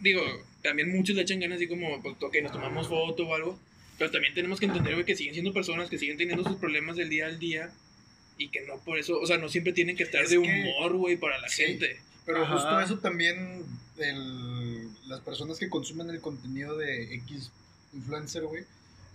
[0.00, 0.22] digo,
[0.62, 3.58] también muchos le echan ganas así como, pues, ok, nos tomamos foto o algo,
[3.98, 6.96] pero también tenemos que entender, güey, que siguen siendo personas que siguen teniendo sus problemas
[6.96, 7.70] del día al día
[8.38, 10.48] y que no por eso, o sea, no siempre tienen que estar Es de que-
[10.48, 11.62] humor, güey, para la Sí.
[11.64, 12.00] gente.
[12.26, 12.54] Pero Ajá.
[12.54, 13.64] justo eso también,
[13.98, 17.50] el, las personas que consumen el contenido de X
[17.94, 18.64] influencer, güey,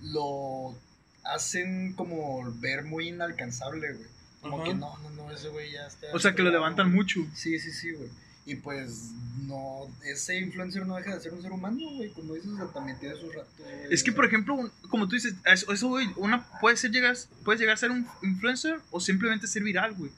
[0.04, 0.76] lo
[1.24, 4.08] hacen como ver muy inalcanzable, güey.
[4.42, 4.66] Como Ajá.
[4.66, 6.08] que no, no, no, ese güey ya está.
[6.14, 7.22] O sea, que lo levantan mucho.
[7.34, 8.10] Sí, sí, sí, güey.
[8.48, 9.10] Y pues,
[9.48, 12.12] no, ese influencer no deja de ser un ser humano, güey.
[12.12, 13.52] Como dices, o sea, también tiene sus ratos.
[13.58, 16.92] güey, Es que, por ejemplo, un- como tú dices, eso, eso, güey, una puede ser
[16.92, 20.12] llegar, puedes llegar a ser un influencer o simplemente ser viral, güey.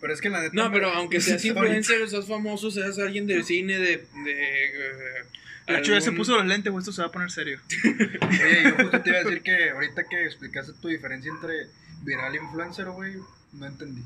[0.00, 0.52] Pero es que la neta.
[0.54, 4.06] No, pero aunque seas influencer, seas famoso, seas alguien del cine, de...
[4.24, 5.24] de eh,
[5.68, 7.60] La ya se puso los lentes, güey, esto se va a poner serio.
[7.84, 11.68] Oye, yo justo te iba a decir que ahorita que explicaste tu diferencia entre
[12.02, 13.14] viral e influencer, güey,
[13.52, 14.02] no entendí.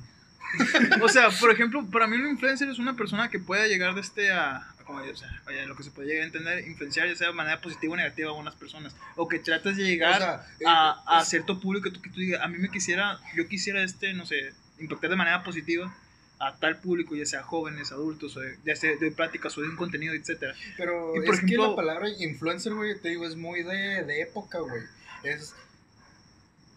[1.00, 4.00] O sea, por ejemplo, para mí un influencer es una persona que pueda llegar de
[4.00, 7.08] este a, a como, o sea, vaya, lo que se puede llegar a entender, influenciar
[7.08, 8.94] ya sea de manera positiva o negativa a unas personas.
[9.16, 12.02] O que tratas de llegar O sea, eh, a, a es- cierto público que tú,
[12.02, 15.42] que tú digas, a mí me quisiera, yo quisiera este, no sé, impactar de manera
[15.44, 15.94] positiva
[16.40, 19.76] a tal público, ya sea jóvenes, adultos, o ya sea de pláticas o de un
[19.76, 20.54] contenido, etcétera.
[20.76, 24.04] Pero Y por es que ejemplo- la palabra influencer, güey, te digo, es muy de,
[24.04, 24.82] de época, güey.
[25.22, 25.54] Es.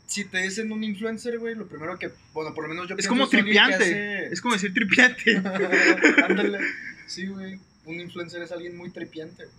[0.06, 2.12] Si te dicen un influencer, güey, lo primero que.
[2.34, 5.38] Bueno, por lo menos yo Es como tripiante, hace- es como decir tripiante.
[6.28, 6.60] Ándale.
[7.08, 7.60] Sí, güey.
[7.86, 9.56] Un influencer es alguien muy tripiante, güey.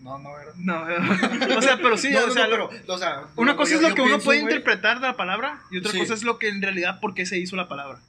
[0.00, 0.54] No, no, ¿verdad?
[0.56, 3.72] No, o sea, pero sí, No, o no, sea, no, pero, o sea, una cosa
[3.72, 5.98] yo- es lo que uno pienso, puede güey, interpretar de la palabra y otra Sí.
[5.98, 8.00] cosa es lo que en realidad por qué se hizo la palabra.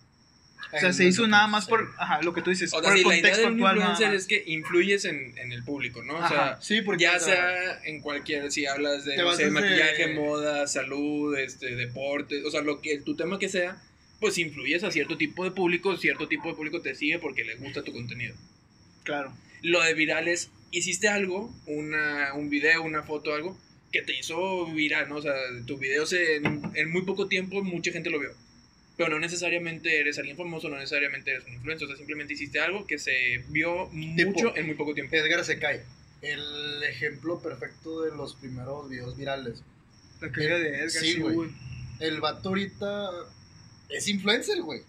[0.75, 2.93] O sea, se hizo nada más por, ajá, lo que tú dices, O por sea,
[2.93, 3.75] el sí, la idea contexto de un actual.
[3.79, 6.15] nada influencer es que influyes en, en el público, ¿no?
[6.15, 6.29] O Ajá.
[6.29, 7.03] sea, Sí, porque.
[7.03, 12.43] ya sea, sea en cualquier, si hablas de no sé, maquillaje, moda, salud, este, deporte,
[12.43, 13.81] o sea, lo que tu tema que sea,
[14.19, 17.55] pues influyes a cierto tipo de público, cierto tipo de público te sigue porque le
[17.55, 18.35] gusta tu contenido.
[19.03, 19.33] Claro.
[19.61, 23.57] Lo de viral es, hiciste algo, una, un video, una foto, algo,
[23.91, 25.17] que te hizo viral, ¿no?
[25.17, 25.33] O sea,
[25.67, 28.31] tu video se, en, en muy poco tiempo mucha gente lo vio.
[28.95, 32.59] Pero no necesariamente eres alguien famoso, no necesariamente eres un influencer, o sea, simplemente hiciste
[32.59, 35.15] algo que se vio mucho en muy poco tiempo.
[35.15, 35.83] Edgar se cae.
[36.21, 39.63] El ejemplo perfecto de los primeros videos virales.
[40.21, 41.49] La caída de Edgar, Sí, güey.
[41.99, 43.09] El vato ahorita
[43.89, 44.81] es influencer, güey.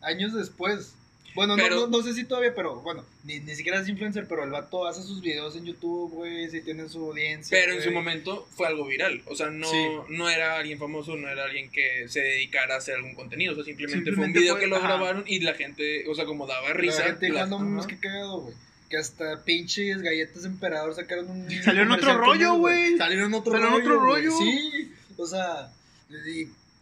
[0.00, 0.94] Años después.
[1.38, 4.26] Bueno, no- Pero- no, no sé si todavía, pero bueno, ni, ni siquiera es influencer,
[4.28, 7.56] pero el vato hace sus videos en YouTube, güey, si tiene su audiencia.
[7.56, 9.22] Pero en su momento fue algo viral.
[9.26, 9.76] O sea, no, Sí.
[10.08, 13.52] no era alguien famoso, no era alguien que se dedicara a hacer algún contenido.
[13.52, 14.88] O sea, simplemente, fue un video fue- que lo ajá.
[14.88, 16.98] grabaron y la gente, o sea, como daba risa.
[17.00, 18.54] La gente la- "Ah, no qué cagado, güey.
[18.90, 21.46] Que hasta pinches galletas emperador sacaron un.
[21.62, 22.96] Salió en otro rollo, güey.
[22.96, 23.76] Salió en otro rollo.
[23.76, 24.26] otro güey.
[24.26, 24.38] rollo.
[24.38, 24.92] Sí.
[25.16, 25.70] O sea,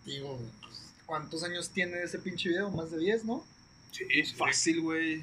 [0.04, 2.70] digo, pues, ¿cuántos años tiene ese pinche video?
[2.70, 3.44] Más de 10, ¿no?
[3.96, 5.22] Sí, sí, Fácil, güey.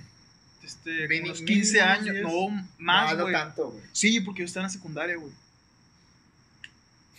[0.63, 2.05] Este, Mini- unos 15 mínimo años.
[2.13, 2.23] 10.
[2.23, 3.33] No, más, no, no güey.
[3.33, 3.83] tanto, güey.
[3.91, 5.33] sí, porque yo estaba en la secundaria, güey.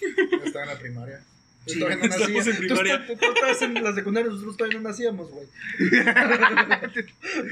[0.01, 1.23] Yo estaba en la primaria.
[1.67, 2.27] Yo Sí, todavía no nacía.
[2.27, 2.95] en Tú primaria.
[2.97, 5.47] estás- Tú, estabas en la secundaria, nosotros todavía no nacíamos, güey.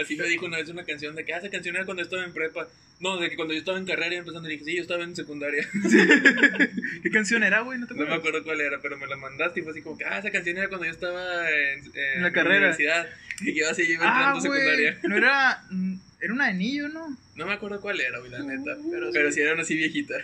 [0.00, 2.24] Así me dijo una vez una canción de que ah, esa canción era cuando estaba
[2.24, 2.68] en prepa.
[3.00, 5.14] No, de que cuando yo estaba en carrera y empezando, dije, sí, yo estaba en
[5.16, 5.66] secundaria.
[7.02, 7.78] ¿Qué canción era, güey?
[7.78, 9.98] ¿No te No me acuerdo cuál era, pero me la mandaste y fue así como
[9.98, 11.82] que, ah, esa canción era cuando yo estaba en,
[12.16, 12.58] En la carrera.
[12.58, 13.06] universidad.
[13.40, 14.60] Y yo así yo iba Ah, entrando güey.
[14.60, 14.98] secundaria.
[15.04, 15.62] No era.
[15.70, 17.16] mm, Era un anillo, ¿no?
[17.36, 18.76] No me acuerdo cuál era, güey, la neta.
[18.90, 19.34] Pero Pero, sí.
[19.36, 20.14] sí era una así viejita.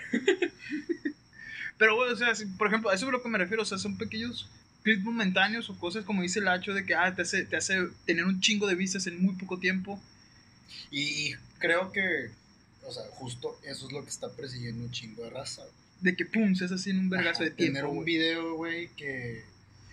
[1.84, 3.62] Pero, güey, o sea, si- por ejemplo, a eso es a lo que me refiero.
[3.62, 4.48] O sea, son pequeños
[4.82, 7.88] clips momentáneos o cosas como dice el hacho de que ah, te, hace, te hace
[8.06, 10.00] tener un chingo de vistas en muy poco tiempo.
[10.90, 12.30] Y creo que,
[12.86, 15.60] o sea, justo eso es lo que está persiguiendo un chingo de raza.
[15.62, 15.74] güey.
[16.00, 17.74] De que pum, se hace así en un vergazo Ajá, de tiempo.
[17.74, 18.06] Tener un güey.
[18.06, 19.44] video, güey, que...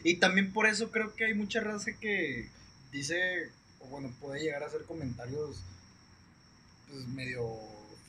[0.03, 2.47] Y también por eso creo que hay mucha raza que
[2.91, 3.49] dice,
[3.81, 5.57] o bueno, puede llegar a hacer comentarios,
[6.89, 7.45] pues, medio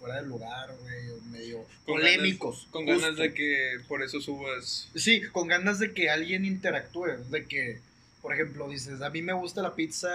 [0.02, 2.56] fuera de lugar, güey, o medio Con polémicos.
[2.56, 3.00] ganas- con justo.
[3.02, 4.88] ganas de que por eso subas.
[4.96, 7.78] Sí, con ganas de que alguien interactúe, de que,
[8.20, 10.10] por ejemplo, dices, a mí me gusta la pizza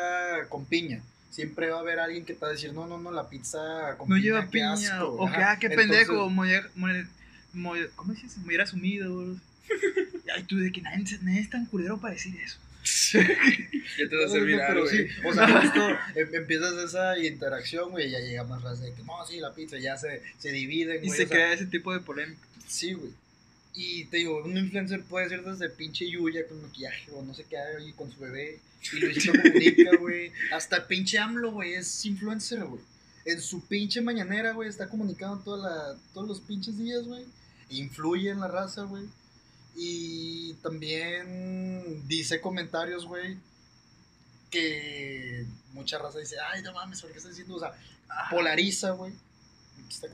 [0.49, 1.01] con piña.
[1.29, 3.95] Siempre va a haber alguien que te va a decir, no, no, no, la pizza
[3.97, 4.73] con No piña, lleva qué piña.
[4.73, 5.07] asco".
[5.13, 6.29] o que, ah, qué Entonces, pendejo.
[6.29, 7.07] Moller, moller-
[7.53, 8.35] moller- ¿Cómo dices?
[8.61, 9.37] Asumido.
[10.35, 12.57] Ay, tú, de que nadie, nadie es tan culero para decir eso.
[13.97, 17.91] Ya te vas a hacer No, pero sí, o sea, justo em- empiezas esa interacción,
[17.91, 20.51] güey, y ya llega más raza de que, no, sí, la pizza, ya se, se
[20.51, 21.17] dividen, Y güey.
[21.17, 22.41] se o sea, crea ese tipo de polémica.
[22.67, 23.11] Sí, güey.
[23.73, 27.45] Y te digo, un influencer puede ser desde pinche Yuya con maquillaje o no sé
[27.49, 28.59] qué y con su bebé.
[28.91, 30.31] Y Luisito comunica, güey.
[30.51, 32.81] Hasta pinche AMLO, güey, es influencer, güey.
[33.25, 37.23] En su pinche mañanera, güey, está comunicando toda la, todos los pinches días, güey.
[37.69, 39.03] Influye en la raza, güey.
[39.79, 43.37] Y también dice comentarios, güey,
[44.49, 47.55] que mucha raza dice, ay, no mames, ¿por qué estás diciendo?
[47.55, 47.73] O sea,
[48.31, 49.13] polariza, güey.
[49.87, 50.07] ¿Está?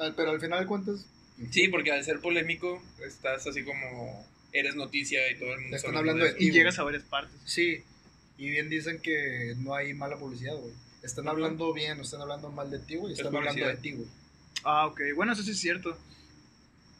[0.00, 1.06] Ah, Pero al final de cuentas.
[1.52, 4.26] Sí, porque al ser polémico, estás así como.
[4.52, 6.38] Eres noticia y todo el mundo está están hablando de eso.
[6.38, 6.44] ti.
[6.44, 6.58] Y güey.
[6.58, 7.36] llegas a varias partes.
[7.44, 7.82] Sí.
[8.38, 10.72] Y bien dicen que no hay mala publicidad, güey.
[11.02, 13.12] Están hablando bien, no están hablando mal de ti, güey.
[13.12, 14.08] Es Están hablando de ti, güey.
[14.62, 15.00] Ah, ok.
[15.14, 15.96] Bueno, eso sí es cierto.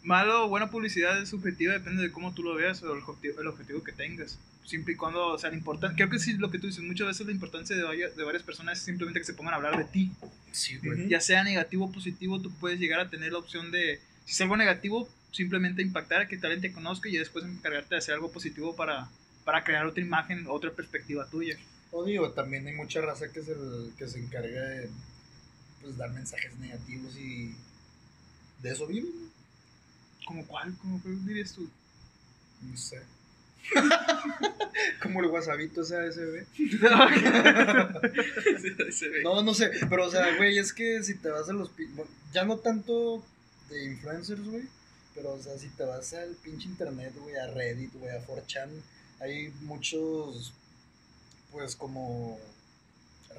[0.04, 3.40] Malo o buena publicidad es subjetiva, depende de cómo tú lo veas o el objetivo,
[3.40, 4.38] el objetivo que tengas.
[4.64, 7.06] Siempre y cuando, o sea, la importancia, creo que sí lo que tú dices, muchas
[7.06, 9.76] veces la importancia de, varias- de varias personas es simplemente que se pongan a hablar
[9.78, 10.12] de ti.
[10.52, 11.08] Sí, güey.
[11.08, 14.40] Ya sea negativo o positivo, tú puedes llegar a tener la opción de, si es
[14.42, 18.76] algo negativo, simplemente impactar, que alguien te conozca y después encargarte de hacer algo positivo
[18.76, 19.08] para,
[19.44, 21.56] para crear otra imagen, otra perspectiva tuya.
[21.92, 23.54] O digo, también hay mucha raza que se,
[23.98, 24.90] que se encarga de
[25.82, 27.54] pues, dar mensajes negativos y
[28.62, 29.12] de eso viven,
[30.24, 30.74] ¿Como cuál?
[30.78, 31.68] ¿Cómo cuál dirías tú?
[32.62, 33.02] No sé.
[35.02, 36.46] Como el wasabito ese ve.
[39.22, 41.70] No, no sé, pero o sea, güey, es que si te vas a los...
[41.76, 43.24] bueno, ya no tanto
[43.70, 44.64] de influencers, güey,
[45.14, 48.68] pero o sea, si te vas al pinche internet, güey, a Reddit, güey, a 4chan,
[49.20, 50.52] hay muchos,
[51.52, 52.38] pues como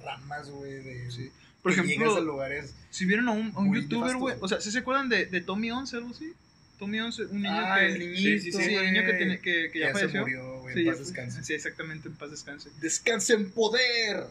[0.03, 1.11] ramas, güey, de...
[1.11, 1.31] Sí.
[1.61, 2.73] Por que llegas a ejemplo, lugares...
[2.89, 4.35] si vieron a un, a un Muy youtuber, güey.
[4.35, 4.37] güey.
[4.41, 6.33] O sea, ¿sí se acuerdan de, de Tommy 11 algo así?
[6.79, 7.85] Tommy 11, un niño Ah, que.
[7.87, 10.79] el niñito, sí, sí, sí, el niño que, tiene- que, que ya se murió, güey,
[10.79, 11.43] en paz descanse.
[11.43, 12.69] Sí, exactamente, en paz descanse.
[12.81, 14.23] Descanse en poder.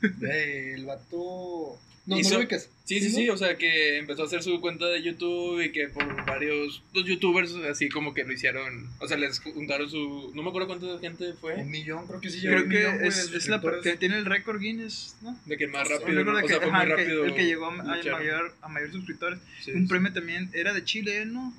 [0.20, 1.78] El vato...
[2.06, 2.68] No, no lo ubicas.
[2.84, 5.88] Sí, sí, sí, o sea que empezó a hacer su cuenta de YouTube y que
[5.88, 10.42] por varios los youtubers así como que lo hicieron, o sea, les juntaron su, no
[10.42, 12.42] me acuerdo cuánta gente Un fue, millón, creo que sí.
[12.42, 15.34] Creo un que millón, es, es la que tiene el récord Guinness, ¿no?
[15.46, 16.38] de que más Un rápido, récord ¿no?
[16.38, 17.24] o que, sea, fue ajá, muy el que- rápido.
[17.24, 19.38] el que llegó a, mayor, a mayor suscriptores.
[19.64, 19.88] Sí, un sí.
[19.88, 21.54] premio también era de Chile, ¿no?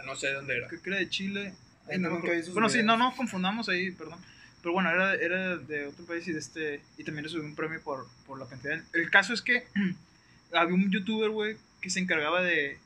[0.00, 0.68] Ah, no sé de dónde era.
[0.68, 1.54] Creo que era de Chile.
[1.88, 2.86] Ay, no sus bueno, sí, videos.
[2.86, 4.18] no, no confundamos ahí, perdón.
[4.62, 7.80] Pero bueno, era, era de otro país y de este y también recibió un premio
[7.82, 8.80] por, por la cantidad.
[8.92, 9.64] El caso es que
[10.52, 12.78] había un youtuber, güey, que se encargaba de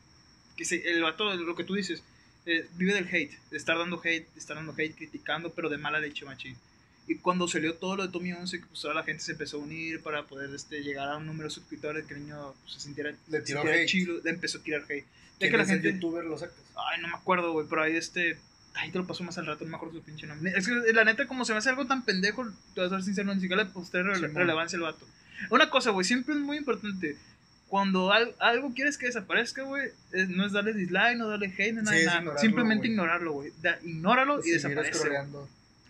[0.56, 2.02] que se, el vato, lo que tú dices,
[2.46, 5.78] eh, vive del hate, de estar dando hate, de estar dando hate, criticando, pero de
[5.78, 6.56] mala leche, machín.
[7.06, 9.58] Y cuando salió todo lo de Tommy 11, que pues toda la gente se empezó
[9.58, 12.74] a unir para poder este, llegar a un número de suscriptores, que el niño pues,
[12.74, 13.88] se sintiera, Le se tiró sintiera hate.
[13.88, 15.04] chido, le empezó a tirar hate.
[15.34, 16.56] Ya ¿Quién que la gente, youtuber lo sacas?
[16.76, 18.38] Ay, no me acuerdo, güey, pero ahí este.
[18.76, 20.52] Ahí te lo paso más al rato, no me acuerdo su pinche nombre.
[20.56, 22.44] Es que la neta, como se me hace algo tan pendejo,
[22.74, 24.34] te voy a ser sincero, ni siquiera le posté rele- Simón.
[24.34, 25.06] relevancia al vato.
[25.50, 27.16] Una cosa, güey, siempre es muy importante.
[27.68, 29.90] Cuando al- algo quieres que desaparezca, güey,
[30.28, 32.18] no es darle dislike, no darle hate, no nada, Sí, nada.
[32.18, 32.90] ignorarlo, Simplemente güey.
[32.92, 33.52] ignorarlo, güey.
[33.84, 35.08] Ignóralo y Si miras desaparece.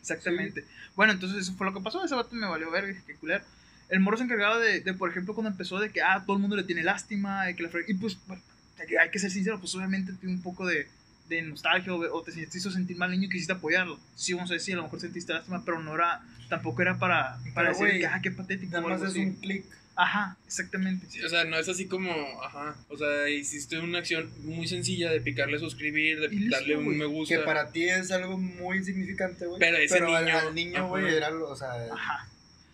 [0.01, 0.65] Exactamente.
[0.97, 2.05] Bueno, entonces eso fue lo que pasó.
[2.05, 3.45] Ese vato me valió dije, qué culero.
[3.89, 6.41] El morro se encargaba de, de, por ejemplo, cuando empezó de que, ah, todo el
[6.43, 8.43] mundo le tiene lástima, y que la Y pues, bueno,
[8.79, 10.87] hay que- hay que ser sincero, pues obviamente tiene un poco de,
[11.29, 13.99] de nostalgia o, o te te hizo sentir mal niño y quisiste apoyarlo.
[14.15, 17.39] Sí, vamos a decir, a lo mejor sentiste lástima, pero no era, tampoco era para,
[17.55, 19.65] para Pero, decir güey, que, ah, qué patético Nada más es un clic.
[19.97, 21.07] Ajá, exactamente.
[21.09, 22.11] Sí, o sea, no es así como,
[22.43, 27.05] ajá, o sea, hiciste una acción muy sencilla de picarle suscribir, de darle un me
[27.05, 27.37] gusta.
[27.37, 29.61] Que para ti es algo muy insignificante, güey.
[29.61, 31.17] Pero ese al- niño- al niño, güey, ajá.
[31.17, 31.71] era lo, o sea.
[31.93, 32.29] Ajá.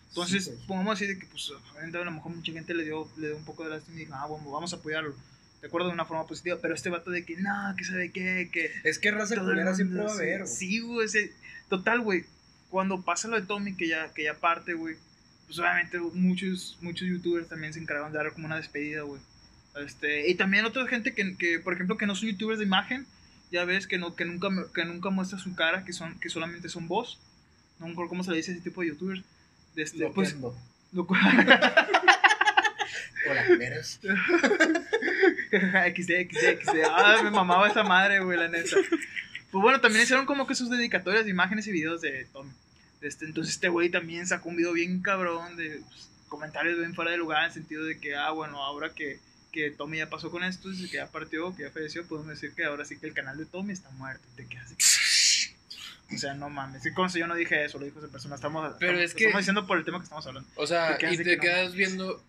[0.08, 3.06] Entonces, sí, pongamos así de que, pues, obviamente a lo mejor mucha gente le dio,
[3.18, 5.14] le dio un poco de lástima y dijo, ah, bueno, vamos a apoyarlo.
[5.61, 8.49] De acuerdo, de una forma positiva, pero este vato de que, no, que sabe qué,
[8.53, 10.14] que Es que raza culera siempre va a sí.
[10.16, 10.53] haber, güey.
[10.53, 11.07] Sí, güey.
[11.07, 11.33] ese-
[11.68, 12.25] Total, güey.
[12.70, 14.96] Cuando pasa lo de Tommy, que ya, que ya parte, güey.
[15.46, 19.20] Pues obviamente muchos, muchos youtubers también se encargaron de dar como una despedida, güey.
[19.85, 23.07] Este, y también otra gente que, que, por ejemplo, que no son youtubers de imagen.
[23.53, 26.68] Ya ves que, no, que, nunca, que nunca muestra su cara, que, son, que solamente
[26.68, 27.18] son voz.
[27.81, 29.23] No me acuerdo cómo se le dice a ese tipo de youtubers.
[29.75, 30.37] De este, Lo pues,
[30.92, 31.14] lo cu-
[33.29, 33.46] Hola.
[35.94, 36.76] XD, XD, XD.
[36.90, 38.76] Ah, me mamaba esa madre, güey, la neta.
[39.50, 42.52] Pues bueno, también hicieron como que sus dedicatorias de imágenes y videos de Tommy.
[43.00, 47.10] Este, entonces este güey también sacó un video bien cabrón de pues, comentarios bien fuera
[47.10, 49.18] de lugar en el sentido de que, ah, bueno, ahora que,
[49.52, 52.64] que Tommy ya pasó con esto, que ya partió, que ya falleció, podemos decir que
[52.64, 54.22] ahora sí que el canal de Tommy está muerto.
[54.34, 55.56] Y te quedas así.
[56.14, 56.82] O sea, no mames.
[56.82, 58.34] Sí, como si yo no dije eso, lo dijo esa persona.
[58.34, 60.48] Estamos, Pero estamos, es que- estamos diciendo por el tema que estamos hablando.
[60.56, 61.74] O sea, Te y te que no quedas mames.
[61.74, 62.22] viendo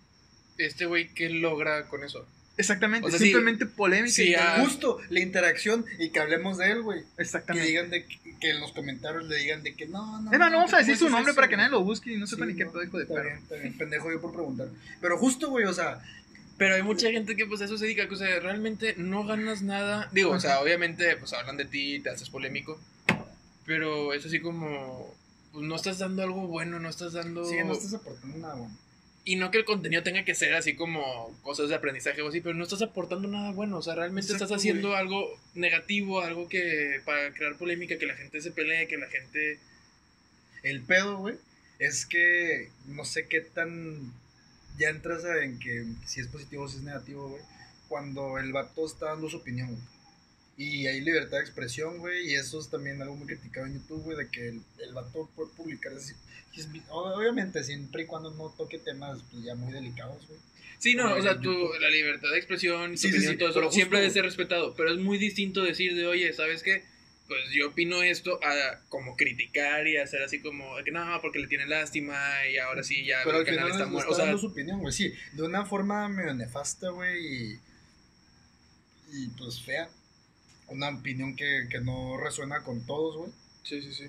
[0.57, 2.25] este güey qué logra con eso.
[2.62, 4.13] Exactamente, O sea, sí, simplemente polémica.
[4.13, 4.58] sí, y ah.
[4.62, 7.02] Justo la interacción y que hablemos de él, güey.
[7.17, 7.67] Que Exactamente.
[7.67, 10.32] digan de que, que en los comentarios le digan de que no, no.
[10.32, 12.13] Es más, no vamos a ¿cómo decir su nombre eso, para que nadie lo busque
[12.13, 13.24] y no sepa Sí, ni qué no, pedo de perro.
[13.24, 14.67] bien, bien, pendejo yo por preguntar.
[15.02, 16.02] Pero justo, güey, o sea,
[16.58, 19.26] Pero hay mucha gente que pues a eso se dedica, que o sea, realmente no
[19.26, 20.10] ganas nada.
[20.12, 22.80] Digo, o sea, obviamente pues hablan de ti, te haces polémico,
[23.65, 25.13] pero es así como
[25.52, 28.69] pues no estás dando algo bueno, no estás dando sí, no estás aportando nada, güey.
[29.23, 32.41] Y no que el contenido tenga que ser así como cosas de aprendizaje o así,
[32.41, 36.49] pero no estás aportando nada bueno, o sea, realmente Exacto, estás haciendo algo negativo, algo
[36.49, 39.60] que para crear polémica, que la gente se pelee, que la gente
[40.63, 41.36] El pedo, güey,
[41.79, 44.13] es que no sé qué tan.
[44.77, 47.41] Ya entras en que si es positivo o si es negativo, güey.
[47.88, 49.81] Cuando el vato está dando su opinión, güey.
[50.57, 52.31] Y hay libertad de expresión, güey.
[52.31, 54.17] Y eso es también algo muy criticado en YouTube, güey.
[54.17, 55.93] De que el, el vato puede publicar.
[55.93, 56.13] así-
[56.89, 60.39] obviamente, siempre y cuando no toque temas pues, ya muy delicados, güey.
[60.80, 61.80] Sí, no, o sea, YouTube.
[61.80, 64.91] la libertad de expresión, Sí, sí, opinión, sí, todo eso, siempre debe ser respetado, pero
[64.91, 66.84] es muy distinto decir de, oye, ¿sabes qué?
[67.28, 71.47] Pues yo opino esto a como criticar y hacer así como, que no, porque le
[71.47, 72.18] tiene lástima
[72.52, 74.12] y ahora sí ya Pero el al canal está está, muerto.
[74.12, 74.91] O sea, dando su opinión, güey.
[74.91, 77.26] Sí, de una forma medio nefasta, güey.
[77.26, 77.60] Y,
[79.14, 79.88] y pues fea.
[80.68, 83.32] Una opinión que, que no resuena con todos, güey.
[83.64, 84.06] sí, sí, sí.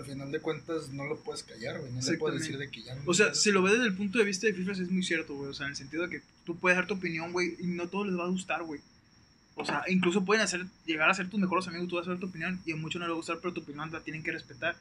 [0.00, 1.92] Al final de cuentas no lo puedes callar, güey.
[1.92, 3.02] No le puedes decir de que ya no.
[3.04, 5.34] O sea, si lo ves desde el punto de vista de FIFA es muy cierto,
[5.34, 5.50] güey.
[5.50, 7.86] O sea, en el sentido de que tú puedes dar tu opinión, güey, y no
[7.86, 8.80] todo les va a gustar, güey.
[9.56, 12.18] O sea, incluso pueden hacer, llegar a ser tus mejores amigos, tú vas a dar
[12.18, 14.22] tu opinión y a muchos no les va a gustar, pero tu opinión la tienen
[14.22, 14.74] que respetar.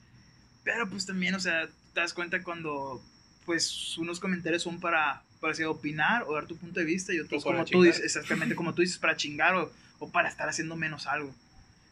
[0.64, 3.04] Pero pues también, o sea, te das cuenta cuando
[3.46, 7.20] pues unos comentarios son para, para así, opinar o dar tu punto de vista y
[7.20, 10.78] otros como tú dices, exactamente como tú dices, para chingar o, o para estar haciendo
[10.78, 11.36] menos algo.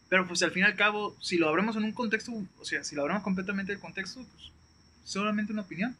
[0.08, 2.82] Pero pues al fin y al cabo, si lo abremos en un contexto, o sea,
[2.82, 4.50] si lo abremos completamente del contexto, pues
[5.04, 5.96] solamente una opinión.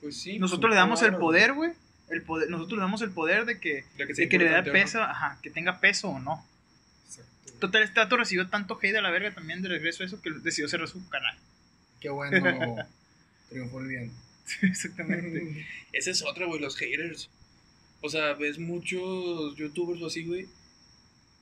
[0.00, 0.38] Pues sí.
[0.38, 1.72] Nosotros le damos el poder, güey.
[2.10, 4.50] El poder, nosotros le damos el poder de que, de que, sea de que le
[4.50, 4.72] da no.
[4.72, 6.46] peso, ajá, que tenga peso o no.
[7.06, 7.52] Exacto.
[7.58, 10.30] Total, este dato recibió tanto hate a la verga también de regreso a eso que
[10.30, 11.36] decidió cerrar su canal.
[12.00, 12.36] Qué bueno.
[13.48, 14.12] Triunfó el bien.
[14.62, 15.66] Exactamente.
[15.92, 17.30] Esa es otra, güey, los haters.
[18.02, 20.46] O sea, ves muchos youtubers o así, güey,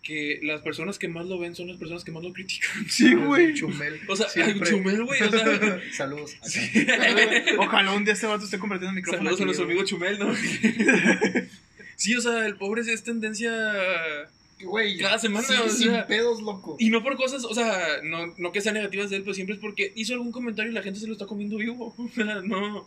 [0.02, 2.88] que las personas que más lo ven son las personas que más lo critican.
[2.88, 3.54] Sí, güey.
[3.54, 4.00] Chumel.
[4.08, 4.68] O sea, Siempre.
[4.68, 5.80] Chumel, güey, o sea...
[5.92, 6.36] Saludos.
[6.42, 6.60] Sí.
[7.58, 9.22] Ojalá un día este vato esté convirtiendo en micrófono.
[9.22, 10.34] Saludos a nuestro amigo Chumel, ¿no?
[11.96, 13.72] sí, o sea, el pobre es tendencia...
[14.60, 14.98] Güey.
[14.98, 16.76] Cada semana, sí, o sin pedos, loco.
[16.78, 19.56] Y no por cosas, o sea, no, no que sean negativas de él, pero siempre
[19.56, 21.94] es porque hizo algún comentario y la gente se lo está comiendo vivo.
[21.98, 22.86] O sea, no.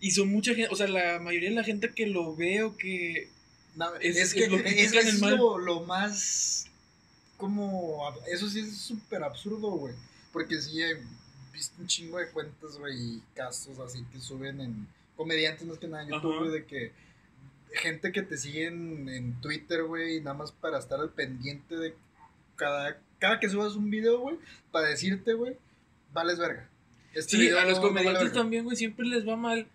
[0.00, 2.76] Y son mucha gente, o sea, la mayoría de la gente que lo ve o
[2.76, 3.28] que.
[3.76, 6.66] No, Es- es, es que es, que lo, lo más
[7.36, 9.94] como eso sí es súper absurdo, güey.
[10.32, 10.98] Porque sí he
[11.52, 15.88] visto un chingo de cuentas, güey, y casos así que suben en comediantes más que
[15.88, 16.92] nada en YouTube, güey, de que
[17.72, 21.94] gente que te sigue en, en Twitter, güey, nada más para estar al pendiente de
[22.56, 24.36] cada, cada que subas un video, güey,
[24.70, 25.56] para decirte, güey,
[26.12, 26.68] vales verga.
[27.14, 29.66] Este Sí, a los no vale comediantes también, güey, siempre les va mal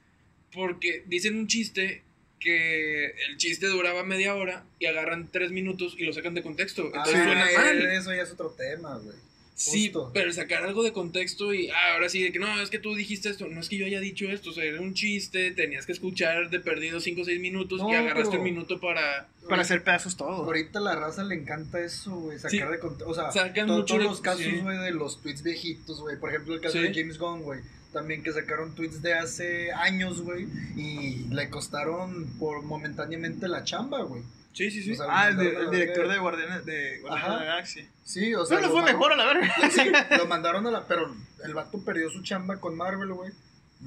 [0.54, 2.02] porque dicen un chiste
[2.46, 6.86] que el chiste duraba media hora y agarran tres minutos y lo sacan de contexto.
[6.86, 7.82] Entonces Ah, suena eh, mal.
[7.92, 9.18] Eso ya es otro tema, güey.
[9.58, 10.12] Sí, Justo.
[10.14, 12.94] pero sacar algo de contexto y ah, ahora sí, de que no, es que tú
[12.94, 15.86] dijiste esto, no es que yo haya dicho esto, o sea, era un chiste, tenías
[15.86, 19.30] que escuchar de perdido 5 o 6 minutos No, y agarraste pero- un minuto para...
[19.48, 20.44] Para hacer pedazos todo.
[20.44, 22.58] Ahorita a la raza le encanta eso, güey, sacar Sí.
[22.60, 23.10] de contexto.
[23.10, 24.58] O sea, Sacan to- mucho todos de- los casos, sí.
[24.62, 26.20] güey, de los tweets viejitos, güey.
[26.20, 26.80] Por ejemplo, el caso Sí.
[26.90, 27.62] de James Gunn, güey.
[27.96, 30.48] También que sacaron tweets de hace años, güey.
[30.76, 34.22] Y le costaron por momentáneamente la chamba, güey.
[34.52, 34.92] Sí, sí, sí.
[34.92, 37.88] O sea, Ah, el, de- director de Guardianes de, la Galaxia.
[38.04, 38.58] Sí, o sea.
[38.58, 39.54] Pero lo fue mandó- mejor a la verga.
[39.72, 39.82] Sí,
[40.18, 40.86] lo mandaron a la.
[40.88, 41.16] Pero
[41.46, 43.32] el vato perdió su chamba con Marvel, güey.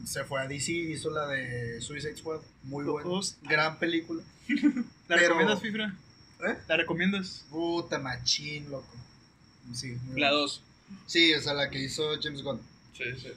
[0.07, 2.41] Se fue a DC, hizo la de Suicide Squad.
[2.63, 3.09] Muy buena.
[3.43, 4.23] Gran película.
[4.49, 5.95] ¿La Pero- recomiendas, Fifra?
[6.47, 6.57] ¿Eh?
[6.67, 7.45] ¿La recomiendas?
[7.51, 8.95] Puta machín, loco.
[9.75, 10.31] Sí, La buena.
[10.31, 10.63] 2.
[11.07, 12.61] Sí, o sea, la que hizo James Gunn.
[12.97, 13.29] Sí, sí.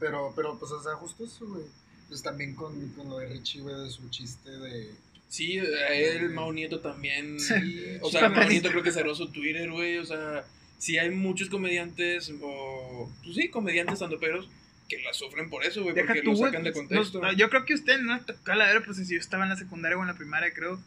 [0.00, 1.64] Pero, pero pues, o sea, justo eso, güey.
[2.08, 4.90] Pues también con, con lo de Richie, güey, de su chiste de.
[5.28, 7.38] Sí, a él, Mau Nieto también.
[7.38, 8.48] Sí, O sea, Mau.
[8.48, 9.98] Nieto creo que cerró su Twitter, güey.
[9.98, 10.44] O sea,
[10.78, 13.08] sí hay muchos comediantes, o.
[13.22, 14.48] Pues sí, comediantes peros
[14.88, 17.20] que la sufren por eso, güey, porque tú, lo sacan de pues, contexto.
[17.20, 19.50] no, yo creo que usted no les tocó la verga, pues si yo estaba en
[19.50, 20.80] la secundaria o en la primaria, creo.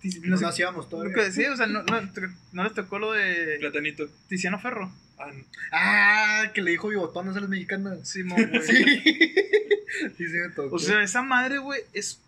[0.00, 1.10] Ti- no No sé, nacíamos todavía.
[1.14, 2.00] lo que decía, o sea, no, no,
[2.52, 4.08] no les tocó lo de Platanito.
[4.28, 4.90] Tiziano Ferro.
[5.20, 5.32] Ah.
[5.72, 8.08] Ah, que le dijo bigotones a las mexicanas.
[8.08, 8.62] Simón, güey.
[8.62, 8.84] Sí.
[10.16, 10.76] sí, sí me tocó.
[10.76, 12.20] O sea, esa madre, güey, es.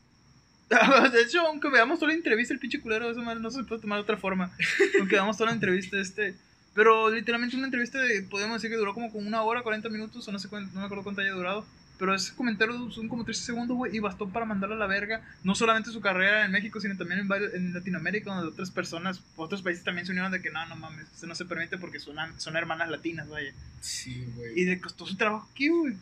[1.13, 3.81] De hecho, aunque veamos toda la entrevista, el pinche culero, esa madre no se puede
[3.81, 4.51] tomar de otra forma.
[4.99, 6.35] Aunque veamos toda la entrevista, este.
[6.75, 10.27] Pero literalmente una entrevista de, podemos decir que duró como con una hora, 40 minutos,
[10.27, 11.67] o no sé cuánto, no me acuerdo cuánto haya durado.
[11.99, 15.23] Pero ese comentario son como 13 segundos, güey, y bastó para mandarlo a la verga.
[15.45, 19.23] No solamente su carrera en México, sino también en, varios, en Latinoamérica, donde otras personas,
[19.37, 22.01] otros países también se unieron de que no, no mames, eso no se permite porque
[22.01, 23.53] son, son hermanas latinas, vaya.
[23.81, 24.59] Sí, güey.
[24.59, 25.95] Y le costó su trabajo aquí, güey.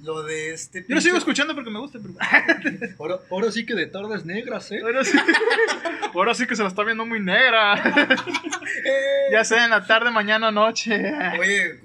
[0.00, 0.84] Lo de este.
[0.88, 2.14] Yo lo sigo escuchando porque me gusta, pero.
[2.98, 4.80] Ahora, ahora sí que de tardes negras, ¿eh?
[4.82, 5.16] Ahora sí,
[6.12, 7.76] ahora sí que se la está viendo muy negra.
[9.32, 11.12] ya sea en la tarde, mañana, noche.
[11.38, 11.80] Oye.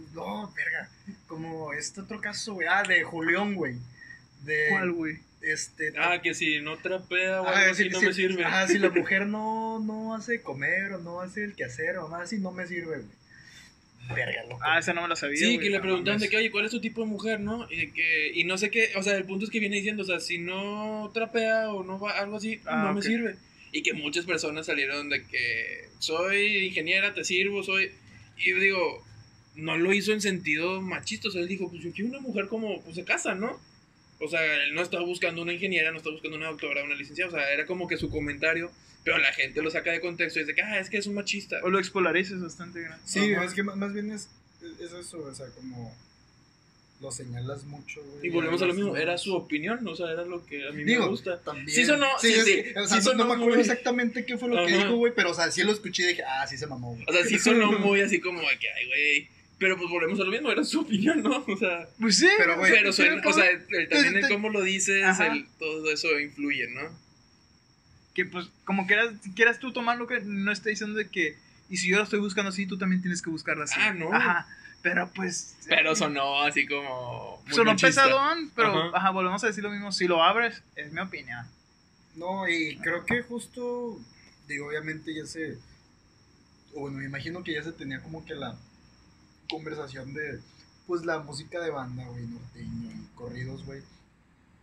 [1.42, 2.68] Como este otro caso, güey.
[2.70, 3.76] Ah, de Julián, güey.
[4.44, 4.68] De.
[4.72, 5.18] ¿Cuál, güey?
[5.42, 5.94] Este.
[5.98, 8.44] Ah, que si no trapea o Ah, algo si- así no si- me sirve.
[8.46, 12.24] Ah, si la mujer no, no hace comer o no hace el quehacer o más
[12.24, 13.20] así, no me sirve, güey.
[14.14, 14.60] Verga, loco.
[14.64, 15.38] Ah, esa no me la sabía.
[15.38, 15.60] Sí, güey.
[15.60, 16.20] que le mames.
[16.20, 17.68] de que, oye, ¿cuál es tu tipo de mujer, no?
[17.72, 20.06] Y, que, y no sé qué, o sea, el punto es que viene diciendo, o
[20.06, 23.06] sea, si no trapea o no va, algo así, Ah, no me ok.
[23.06, 23.36] sirve.
[23.72, 27.92] Y que muchas personas salieron de que soy ingeniera, te sirvo, soy...
[28.38, 29.06] Y yo digo,
[29.60, 32.48] no lo hizo en sentido machista, o sea, él dijo, pues yo quiero una mujer
[32.48, 33.60] como, pues se casa, ¿no?
[34.20, 37.30] O sea, él no estaba buscando una ingeniera, no estaba buscando una doctora, una licenciada,
[37.32, 38.72] o sea, era como que su comentario,
[39.04, 41.14] pero la gente lo saca de contexto y dice que, ah, es que es un
[41.16, 41.58] machista.
[41.64, 43.02] O lo expolarices bastante grande.
[43.06, 43.46] Sí, Ajá.
[43.46, 44.30] es que más más bien es,
[44.82, 45.96] es eso, o sea, como
[47.00, 48.28] lo señalas mucho, güey.
[48.28, 50.84] Y volvemos a lo mismo, era su opinión, o sea, era lo que a mí
[50.84, 51.40] Digo, me gusta.
[51.42, 51.70] También.
[51.70, 54.26] Sí sonó, sí, es sí, que, o sea, sí no- no, me acuerdo muy- exactamente
[54.26, 54.84] qué fue lo que Ajá.
[54.84, 57.06] dijo, güey, pero o sea, sí lo escuché y dije, ah, sí se mamó, güey.
[57.08, 59.39] O sea, sí sonó muy así como que, ay, güey.
[59.60, 61.44] Pero pues volvemos a lo mismo, era su opinión, ¿no?
[61.46, 62.30] O sea, Pues sí.
[62.38, 62.56] Pero,
[62.94, 65.04] suena, o sea, el- el- también te- el cómo lo dices,
[65.60, 66.90] todo eso influye, ¿no?
[68.14, 71.38] que pues, como quieras, si quieras tú tomar lo que no esté diciendo de que,
[71.70, 73.76] y si yo lo estoy buscando así, tú también tienes que buscarla así.
[73.80, 74.12] Ah, no.
[74.14, 74.48] Ajá.
[74.82, 75.56] Pero pues.
[75.68, 77.42] Pero eh, sonó así como.
[77.46, 78.98] muy Sonó pesadón, pero Ajá.
[78.98, 79.10] ajá.
[79.12, 79.92] volvemos a decir lo mismo.
[79.92, 81.46] Si lo abres, es mi opinión.
[82.16, 83.98] No, y creo que justo,
[84.48, 85.58] digo, obviamente ya se,
[86.74, 88.58] o bueno, me imagino que ya se tenía como que la
[89.50, 90.40] conversación de,
[90.88, 93.82] pues la música de banda, güey, norteño y corridos, güey.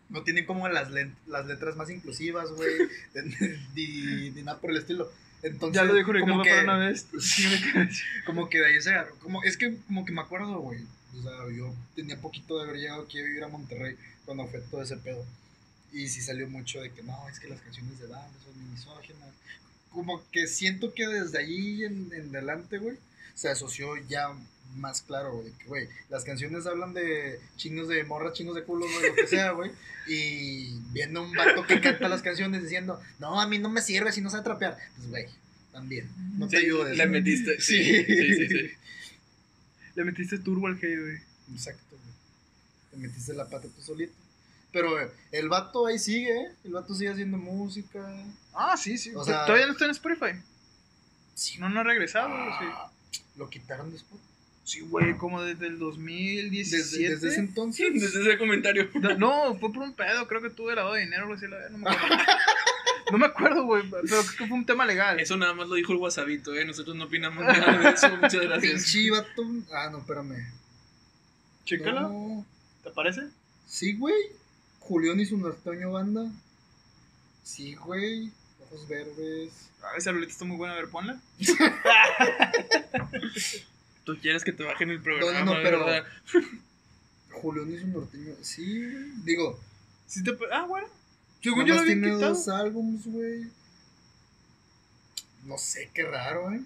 [0.09, 0.91] No tienen como las,
[1.27, 2.75] las letras más inclusivas, güey,
[3.75, 5.11] ni, ni nada por el estilo.
[5.43, 7.07] Entonces, ya lo dijo Ricardo como que, una vez.
[8.27, 9.15] Como que de ahí se agarró.
[9.17, 10.81] Como, es que como que me acuerdo, güey.
[11.17, 14.61] O sea, yo tenía poquito de haber llegado aquí a vivir a Monterrey cuando fue
[14.61, 15.25] todo ese pedo.
[15.93, 19.31] Y sí salió mucho de que no, es que las canciones de banda son misóginas.
[19.91, 22.97] Como que siento que desde allí en, en adelante, güey,
[23.35, 24.35] se asoció ya
[24.77, 28.63] más claro, güey, de que, güey, las canciones hablan de chingos de morra, chingos de
[28.65, 29.71] culo, güey, lo que sea, güey.
[30.09, 34.13] Y viendo un vato que canta las canciones diciendo, no, a mí no me sirve
[34.13, 34.79] si no sé trapear.
[34.97, 35.27] Pues, güey,
[35.73, 36.09] también.
[36.39, 36.97] No te Sí, ayudes.
[36.97, 37.21] Le güey.
[37.21, 37.57] metiste.
[37.61, 37.83] Sí.
[37.85, 38.71] Sí, sí, sí.
[39.97, 41.19] Le metiste turbo al hate, güey.
[41.53, 42.03] Exacto, güey.
[42.93, 44.13] Te metiste la pata tú solito.
[44.73, 46.53] Pero eh, el vato ahí sigue, ¿eh?
[46.65, 48.07] El vato sigue haciendo música.
[48.55, 49.13] Ah, sí, sí.
[49.15, 50.39] O sea- Todavía no está en Spotify.
[51.35, 51.59] Sí.
[51.59, 52.65] No, no ha regresado, güey, sí.
[52.69, 52.93] Ah,
[53.37, 54.21] Lo quitaron después.
[54.67, 56.77] Sí, güey, como desde el 2017.
[56.77, 57.87] Desde, desde ese entonces.
[57.95, 58.91] Desde ese comentario.
[58.95, 61.69] No, No, fue por un pedo, creo que tuve lavado de dinero, güey, sí, la-
[61.71, 62.17] no me acuerdo.
[63.13, 65.21] No me acuerdo, güey, pero creo que fue un tema legal.
[65.21, 66.65] Eso nada más lo dijo el Wasabito, ¿eh?
[66.65, 68.09] Nosotros no opinamos nada de eso.
[68.17, 68.83] Muchas gracias.
[68.93, 69.43] Pinche vato.
[69.73, 70.45] Ah, no, espérame.
[71.65, 72.47] Chécalo, No.
[72.83, 73.29] ¿te parece?
[73.69, 74.17] Sí, güey.
[74.81, 76.29] Julián y su norteño banda.
[77.45, 78.33] Sí, güey.
[78.65, 79.53] Ojos verdes.
[79.85, 81.21] A esa rolita está muy buena, a ver, ponla.
[84.07, 86.05] Tú quieres que te bajen el programa, No, no, pero- ¿verdad?
[87.33, 88.33] Julián y su norteño.
[88.41, 89.05] Sí, güey.
[89.25, 89.61] Digo,
[90.07, 90.31] Sí te...
[90.53, 90.87] Ah, bueno.
[91.43, 92.29] Según yo lo tiene quitado.
[92.35, 93.47] dos álbums, güey.
[95.45, 96.61] No sé, qué raro, ¿eh?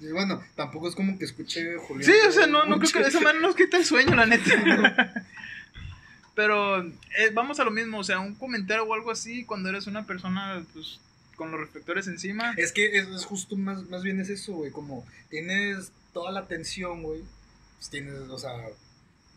[0.00, 2.04] Y bueno, tampoco es como que escuche Julián.
[2.10, 5.12] Sí, o sea, no, no creo que esa manera nos quita el sueño, la neta.
[6.34, 9.86] Pero eh, vamos a lo mismo, o sea, un comentario o algo así cuando eres
[9.86, 10.98] una persona, pues,
[11.34, 12.54] con los reflectores encima.
[12.56, 14.70] Es que es, es justo más, más bien es eso, güey.
[14.70, 17.22] Como tienes toda la atención, güey.
[17.78, 18.52] Pues tienes, o sea,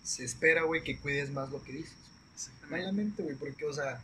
[0.04, 1.96] se espera, güey, que cuides más lo que dices.
[2.70, 4.02] Malamente, güey, porque, o sea,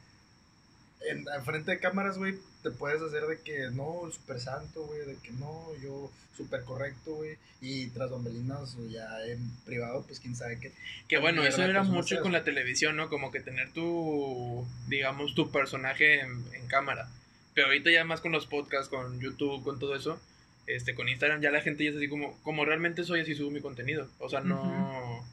[1.10, 5.06] en, en frente de cámaras, güey, te puedes hacer de que no, súper santo, güey,
[5.06, 7.38] de que no, yo súper correcto, güey.
[7.62, 10.72] Y tras bambalinas, o ya en privado, pues quién sabe qué.
[11.08, 13.10] Que bueno, eso era pues, mucho con la televisión, ¿no?
[13.10, 17.10] Como que tener tu, digamos, tu personaje en, en cámara.
[17.54, 20.20] Pero ahorita ya más con los podcasts, con YouTube, con todo eso,
[20.66, 23.52] este, con Instagram, ya la gente ya es así como, como realmente soy, así subo
[23.52, 24.10] mi contenido.
[24.20, 25.24] O sea, no,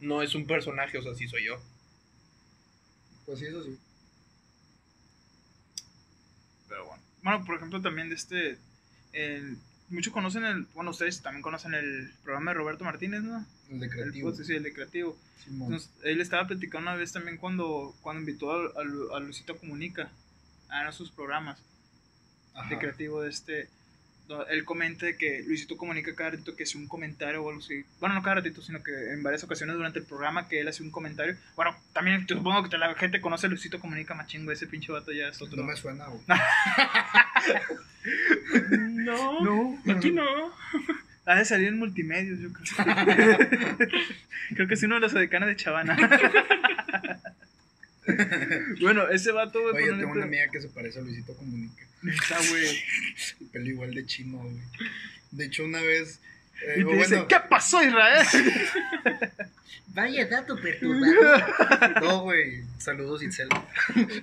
[0.00, 1.60] no es un personaje, o sea, sí soy yo.
[3.26, 3.76] Pues sí, eso sí.
[6.68, 7.02] Pero bueno.
[7.22, 8.58] Bueno, por ejemplo, también de este.
[9.12, 9.56] el-
[9.90, 10.64] muchos conocen el.
[10.74, 13.44] Bueno, ustedes también conocen el programa de Roberto Martínez, ¿no?
[13.70, 14.30] El de El, creativo.
[14.30, 15.16] podcast, sí, el de creativo.
[15.44, 15.72] Simón.
[15.72, 20.10] Entonces, él estaba platicando una vez también cuando, cuando invitó a, a a Luisito Comunica
[20.80, 21.58] de sus programas
[22.54, 22.68] Ajá.
[22.68, 23.68] de creativo de este.
[24.48, 27.84] Él comenta que Luisito comunica cada ratito que hace un comentario o algo así.
[28.00, 30.82] Bueno, no cada ratito, sino que en varias ocasiones durante el programa que él hace
[30.82, 31.36] un comentario.
[31.54, 35.12] Bueno, también te- supongo que la gente conoce a Luisito Comunica Machingo, ese pinche vato
[35.12, 35.58] ya es otro.
[35.58, 36.22] No me suena, güey.
[38.70, 40.24] No, No, aquí no.
[41.26, 43.36] Ha de salir en multimedios, yo creo.
[44.54, 45.96] creo que es uno de los decanes de Chavana.
[48.80, 51.84] bueno, ese vato, güey, Oye, tengo una amiga que se parece a Luisito Comunica.
[52.02, 52.66] Neta, güey.
[53.40, 54.56] El pelo igual de chino, güey.
[55.30, 56.20] De hecho, una vez.
[56.66, 58.26] eh, Y te o dice, bueno, ¿qué pasó, Israel?
[59.94, 62.02] Vaya dato perturbador.
[62.02, 62.62] No, güey.
[62.78, 63.48] Saludos, Itzel.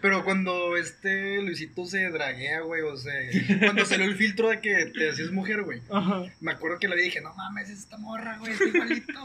[0.02, 3.14] Pero cuando este Luisito se draguea, güey, o sea,
[3.60, 5.82] cuando salió el filtro de que te hacías mujer, güey.
[5.92, 6.24] Ajá.
[6.42, 9.24] Me acuerdo que le dije, no mames, es esta morra, güey, está igualito.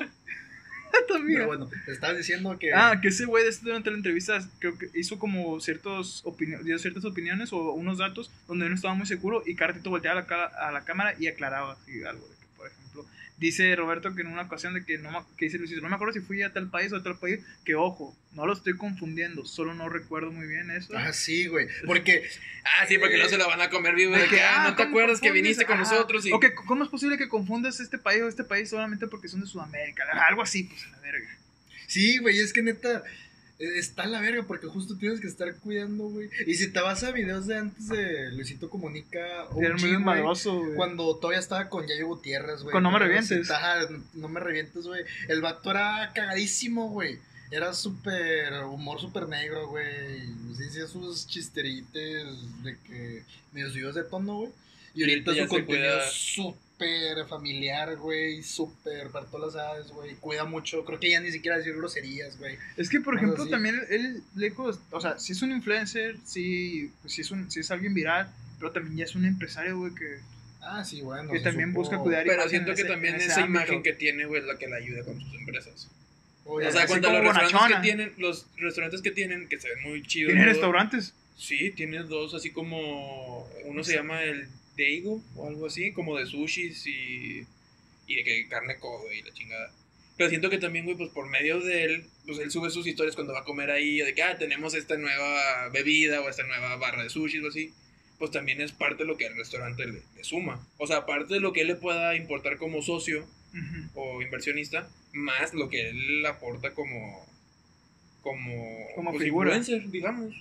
[1.09, 1.39] También.
[1.41, 2.73] Pero bueno, te estabas diciendo que.
[2.75, 6.79] Ah, que ese güey de durante la entrevista creo que hizo como ciertos opini- dio
[6.79, 10.25] ciertas opiniones o unos datos donde no estaba muy seguro y cada ratito volteaba a
[10.37, 13.07] la, a la cámara y aclaraba así algo de que, por ejemplo,
[13.37, 15.97] dice Roberto que en una ocasión de que no me, que dice Luisito, no me
[15.97, 18.77] acuerdo si fui a tal país o a tal país, que ojo, no lo estoy
[18.77, 20.93] confundiendo, solo no recuerdo muy bien eso.
[20.97, 21.67] Ah, sí, güey.
[21.87, 22.29] Porque
[22.65, 24.17] Ah, sí, porque no se la van a comer vivo.
[24.17, 25.91] De que, ah, ¿no te ¿cómo acuerdas que viniste con Ajá.
[25.93, 26.25] nosotros?
[26.27, 26.33] Y...
[26.33, 29.41] O que, ¿cómo es posible que confundas este país o este país solamente porque son
[29.41, 30.05] de Sudamérica?
[30.29, 31.29] Algo así, pues, a la verga.
[31.87, 33.03] Sí, güey, es que neta eh,
[33.77, 36.29] está en la verga porque justo tienes que estar cuidando, güey.
[36.47, 39.19] Y si te vas a videos de antes de Luisito Comunica
[39.59, 42.73] Era OG, muy güey, cuando todavía estaba con Yayo Gutiérrez, güey.
[42.73, 43.51] Con No Me Revientes.
[43.51, 45.05] Ajá, no me revientes, güey.
[45.29, 47.19] El vato era cagadísimo, güey.
[47.51, 50.21] era súper humor súper negro, güey.
[50.57, 52.27] Sí, sí, sus chisterites
[52.63, 54.51] de que medio subidos de tono, güey.
[54.95, 56.55] Y Y ahorita ahorita ya su contenido es súper
[57.29, 58.43] familiar, güey.
[58.43, 60.15] Súper para todas las edades, güey.
[60.17, 60.85] Cuida mucho.
[60.85, 62.57] Creo que ya ni siquiera decir groserías, güey.
[62.77, 63.51] Es que, por ejemplo, así.
[63.51, 67.71] también él, lejos, o sea, si es un influencer, si, si, es, un, si es
[67.71, 70.19] alguien viral, pero también ya es un empresario, güey, que,
[70.61, 71.31] Ah, sí, bueno.
[71.31, 73.59] que también supo- busca cuidar Pero siento en que ese- también esa ámbito.
[73.65, 75.89] imagen que tiene, güey, es la que le ayuda con sus empresas.
[76.47, 79.83] Oye, O sea, cuando los restaurantes que tienen, los restaurantes que tienen, que se ven
[79.83, 80.29] muy chidos.
[80.33, 81.15] Tiene todo, restaurantes.
[81.37, 83.49] Sí, tiene dos, así como.
[83.65, 84.47] Uno se llama el
[84.77, 87.47] Deigo o algo así, como de sushis y.
[88.07, 89.73] y de que carne codo y la chingada.
[90.17, 93.17] Pero siento que también, güey, pues por medio de él, pues él sube sus historias
[93.17, 96.77] cuando va a comer ahí, de que, ah, tenemos esta nueva bebida o esta nueva
[96.77, 97.73] barra de sushis o así.
[98.19, 100.65] Pues también es parte de lo que al restaurante le, le suma.
[100.79, 103.27] O sea, aparte de lo que él le pueda importar como socio
[103.95, 107.27] o inversionista, más lo que él aporta como.
[108.23, 108.87] como.
[108.95, 109.57] Como pues, figura.
[109.57, 110.35] influencer, digamos.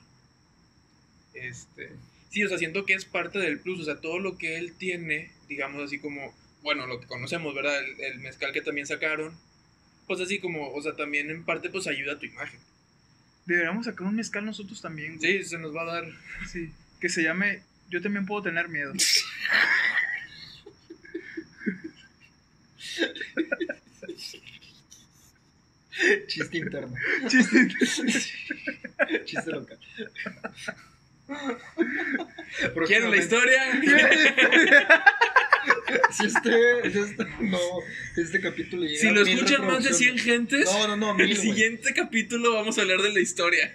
[1.33, 1.91] Este.
[2.33, 3.79] Sí, o sea, siento que es parte del plus.
[3.81, 6.33] O sea, todo lo que él tiene, digamos así como.
[6.63, 7.77] Bueno, lo que conocemos, ¿verdad?
[7.83, 9.37] El, el mezcal que también sacaron.
[10.07, 12.59] Pues así como, o sea, también en parte, pues ayuda a tu imagen.
[13.45, 15.43] Deberíamos sacar un mezcal nosotros también, güey.
[15.43, 16.05] Sí, se nos va a dar.
[16.51, 16.71] Sí.
[16.99, 18.93] Que se llame Yo también puedo tener miedo.
[26.27, 26.95] Chiste interno.
[27.27, 27.67] Chiste.
[29.25, 29.77] Chiste local.
[32.87, 33.61] ¿Quieren la historia?
[36.11, 37.57] Si este, si este, no,
[38.17, 40.23] este capítulo llega si a lo escuchan más de 100 reproducciones.
[40.23, 43.73] gentes, No, no, no, mil, el siguiente capítulo vamos a hablar de la historia.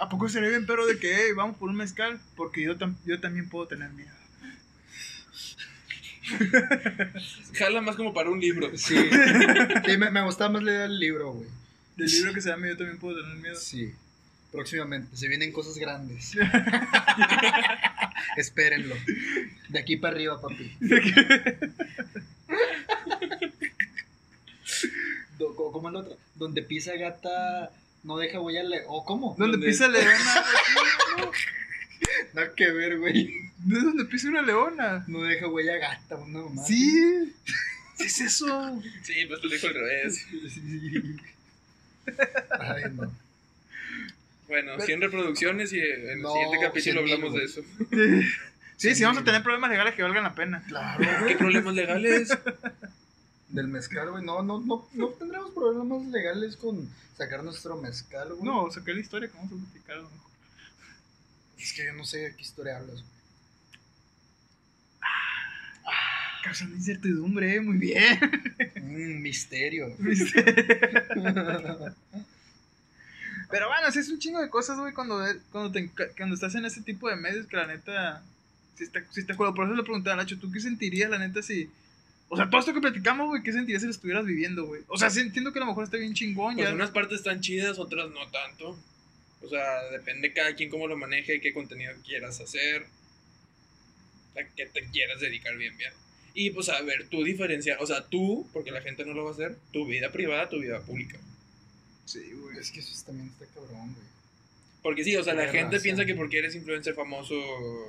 [0.00, 2.20] ¿A poco sería bien pero de que, hey, vamos por un mezcal?
[2.36, 4.10] Porque yo, tam- yo también puedo tener miedo.
[7.54, 8.70] Jala más como para un libro.
[8.76, 8.96] Sí,
[9.86, 11.48] sí me, me gustaba más leer el libro, güey.
[11.96, 13.56] Del libro que se llama Yo también puedo tener miedo.
[13.56, 13.92] Sí,
[14.52, 16.32] próximamente, se vienen cosas grandes.
[18.36, 18.94] Espérenlo.
[19.68, 20.76] De aquí para arriba, papi.
[25.56, 26.16] ¿Cómo es la otra?
[26.34, 27.70] Donde pisa gata
[28.02, 28.82] no deja huella le...
[28.86, 29.34] ¿O cómo?
[29.38, 30.08] Donde pisa leona.
[32.32, 33.26] Nada que ver, güey.
[33.58, 35.04] ¿De dónde pisa una leona?
[35.08, 36.64] No deja huella gata, una mamá.
[36.64, 37.34] Sí.
[37.96, 38.80] ¿Qué es eso?
[39.02, 40.26] Sí, pues te lo dijo al revés.
[40.48, 41.16] Sí.
[42.58, 43.12] Ay, no.
[44.48, 47.62] Bueno, Pero- 100 reproducciones y en el No, siguiente capítulo 100 mil, hablamos de eso.
[48.78, 49.02] Sí, sí, Sí.
[49.02, 50.62] vamos a tener problemas legales que valgan la pena.
[50.68, 52.28] Claro, ¿Qué problemas legales?
[53.48, 54.24] Del mezcal, güey.
[54.24, 58.44] No, no, no, no tendremos problemas legales con sacar nuestro mezcal, güey.
[58.44, 59.96] No, saqué la historia que vamos a platicar.
[59.96, 60.12] mejor.
[61.58, 63.18] Es que yo no sé de qué historia hablas, güey.
[66.44, 68.20] Causando incertidumbre, eh, muy bien.
[68.80, 69.88] Un misterio.
[73.50, 76.64] Pero bueno, sí es un chingo de cosas, güey, cuando, cuando, te cuando estás en
[76.66, 78.22] ese tipo de medios que la neta,
[78.76, 79.54] si está, si está culo.
[79.54, 81.70] Por eso le preguntaba a Nacho, ¿tú qué sentirías, la neta, si...
[82.30, 84.82] O sea, todo esto que platicamos, güey, ¿qué sentirías si lo estuvieras viviendo, güey?
[84.88, 86.74] O sea, sí entiendo que a lo mejor está bien chingón, Pues ya.
[86.74, 88.78] unas partes están chidas, otras no tanto.
[89.40, 92.84] O sea, depende cada quien cómo lo maneje qué contenido quieras hacer.
[94.38, 95.92] A qué te quieras dedicar bien, bien.
[96.34, 99.30] Y pues a ver, tú diferenciar, o sea, tú, porque la gente no lo va
[99.30, 101.18] a hacer, tu vida privada, tu vida pública.
[102.08, 102.56] Sí, güey.
[102.58, 104.06] Es que eso también está cabrón, güey.
[104.82, 105.82] Porque sí, o sea, la Tienes gente razón.
[105.82, 107.34] piensa que porque eres influencer famoso,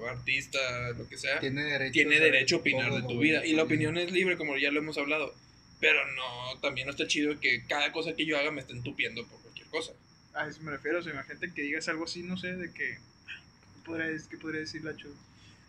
[0.09, 0.59] artista,
[0.97, 3.45] lo que sea, Tiene derecho, tiene derecho a opinar de tu güey, vida.
[3.45, 5.33] Y la opinión es libre, como ya lo hemos hablado.
[5.79, 9.25] Pero no, también no está chido que cada cosa que yo haga me esté entupiendo
[9.25, 9.93] por cualquier cosa.
[10.33, 12.95] A eso me refiero, o sea, imagínate que digas algo así, no sé, de que...
[12.95, 15.07] ¿Qué podría, ¿qué podría decir Nacho?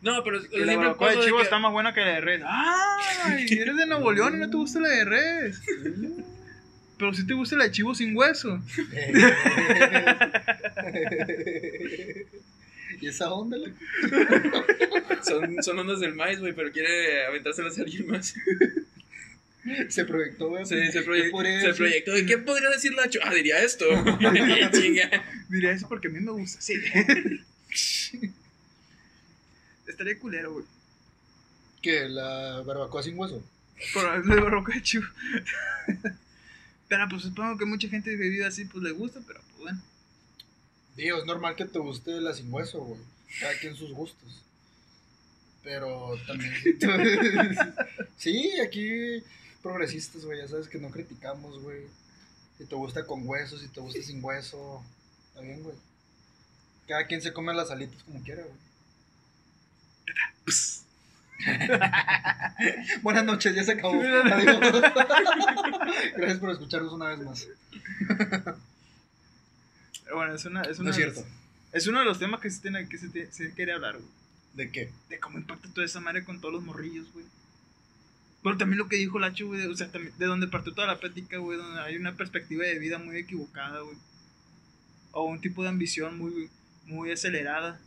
[0.02, 2.42] No, pero Que la barbacoa de chivo que- está más buena que la de res.
[2.46, 3.46] ¡Ay!
[3.50, 5.60] Eres de Nuevo León y no te gusta la de res.
[7.00, 8.60] Pero sí te gusta la de chivo sin hueso.
[13.00, 13.72] ¿Y esa onda, loco?
[15.24, 18.34] Son, son ondas del maíz, güey, pero quiere aventárselas a alguien más.
[19.88, 20.66] Se proyectó, güey.
[20.66, 22.18] Se, se, ¿Qué proye- se proyectó.
[22.18, 23.20] ¿Y qué podría decir Nacho?
[23.22, 23.84] Ah, diría esto.
[25.48, 26.74] Diría eso porque a mí me gusta, sí.
[29.86, 30.64] Estaría culero, güey.
[31.82, 32.08] ¿Qué?
[32.08, 33.42] ¿La barbacoa sin hueso?
[33.94, 35.04] Por la barroca de chivo.
[36.90, 39.80] Pero pues supongo que mucha gente que vive así, pues le gusta, pero pues bueno.
[40.96, 43.00] Digo, es normal que te guste la sin hueso, güey.
[43.38, 44.42] Cada quien sus gustos.
[45.62, 46.52] Pero también.
[48.16, 49.22] sí, aquí
[49.62, 50.40] progresistas, güey.
[50.40, 51.86] Ya sabes que no criticamos, güey.
[52.58, 54.82] Si te gusta con hueso, si te gusta sin hueso.
[55.28, 55.76] Está bien, güey.
[56.88, 58.58] Cada quien se come las alitas como quiera, güey.
[63.02, 64.00] Buenas noches, ya se acabó.
[64.00, 64.58] Adiós.
[66.16, 67.46] Gracias por escucharnos una vez más.
[70.12, 71.24] Bueno, es una, es No una es cierto.
[71.72, 74.08] Es uno de los temas que se, tiene, que se, te- se quiere hablar, güey.
[74.54, 74.90] ¿De qué?
[75.08, 77.24] De cómo impacta toda esa madre con todos los morrillos, güey.
[78.42, 80.98] Pero también lo que dijo Lacho, güey, o sea, también de donde partió toda la
[80.98, 83.96] plática, güey, donde hay una perspectiva de vida muy equivocada, güey.
[85.12, 86.50] O un tipo de ambición muy,
[86.86, 87.78] muy acelerada.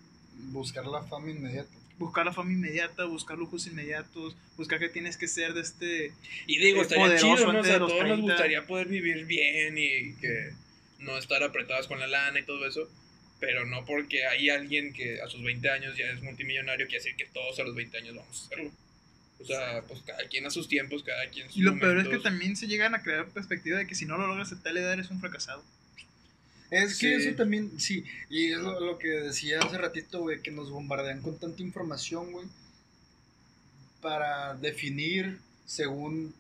[0.52, 1.70] Buscar la fama inmediata.
[2.04, 6.14] Buscar la fama inmediata, buscar lujos inmediatos, buscar que tienes que ser de este...
[6.48, 7.60] Y digo, Es estaría chido, ¿no?
[7.60, 8.22] O sea, a todos nos 30.
[8.22, 10.52] gustaría poder vivir bien y que
[11.00, 12.90] no estar apretados con la lana y todo eso.
[13.40, 17.16] Pero no porque hay alguien que a sus 20 años ya es multimillonario, quiere decir
[17.16, 18.72] que todos a los 20 años vamos a hacerlo.
[19.40, 22.08] O sea, pues cada quien a sus tiempos, cada quien sus Y lo peor es
[22.08, 24.78] que también se llegan a crear perspectiva de que si no lo logras a tal
[24.78, 25.64] edad eres un fracasado.
[26.74, 27.28] Es que Sí.
[27.28, 31.22] eso también, sí, y es lo, lo que decía hace ratito, güey, que nos bombardean
[31.22, 32.48] con tanta información, güey,
[34.02, 36.34] para definir según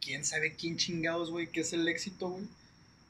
[0.00, 2.44] quién sabe quién chingados, güey, qué es el éxito, güey,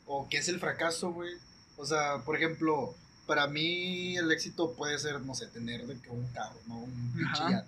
[0.06, 1.32] o qué es el fracaso, güey.
[1.76, 2.94] O sea, por ejemplo,
[3.26, 6.78] para mí el éxito puede ser, no sé, tener de que un carro, ¿no?
[6.80, 7.64] Un pinche.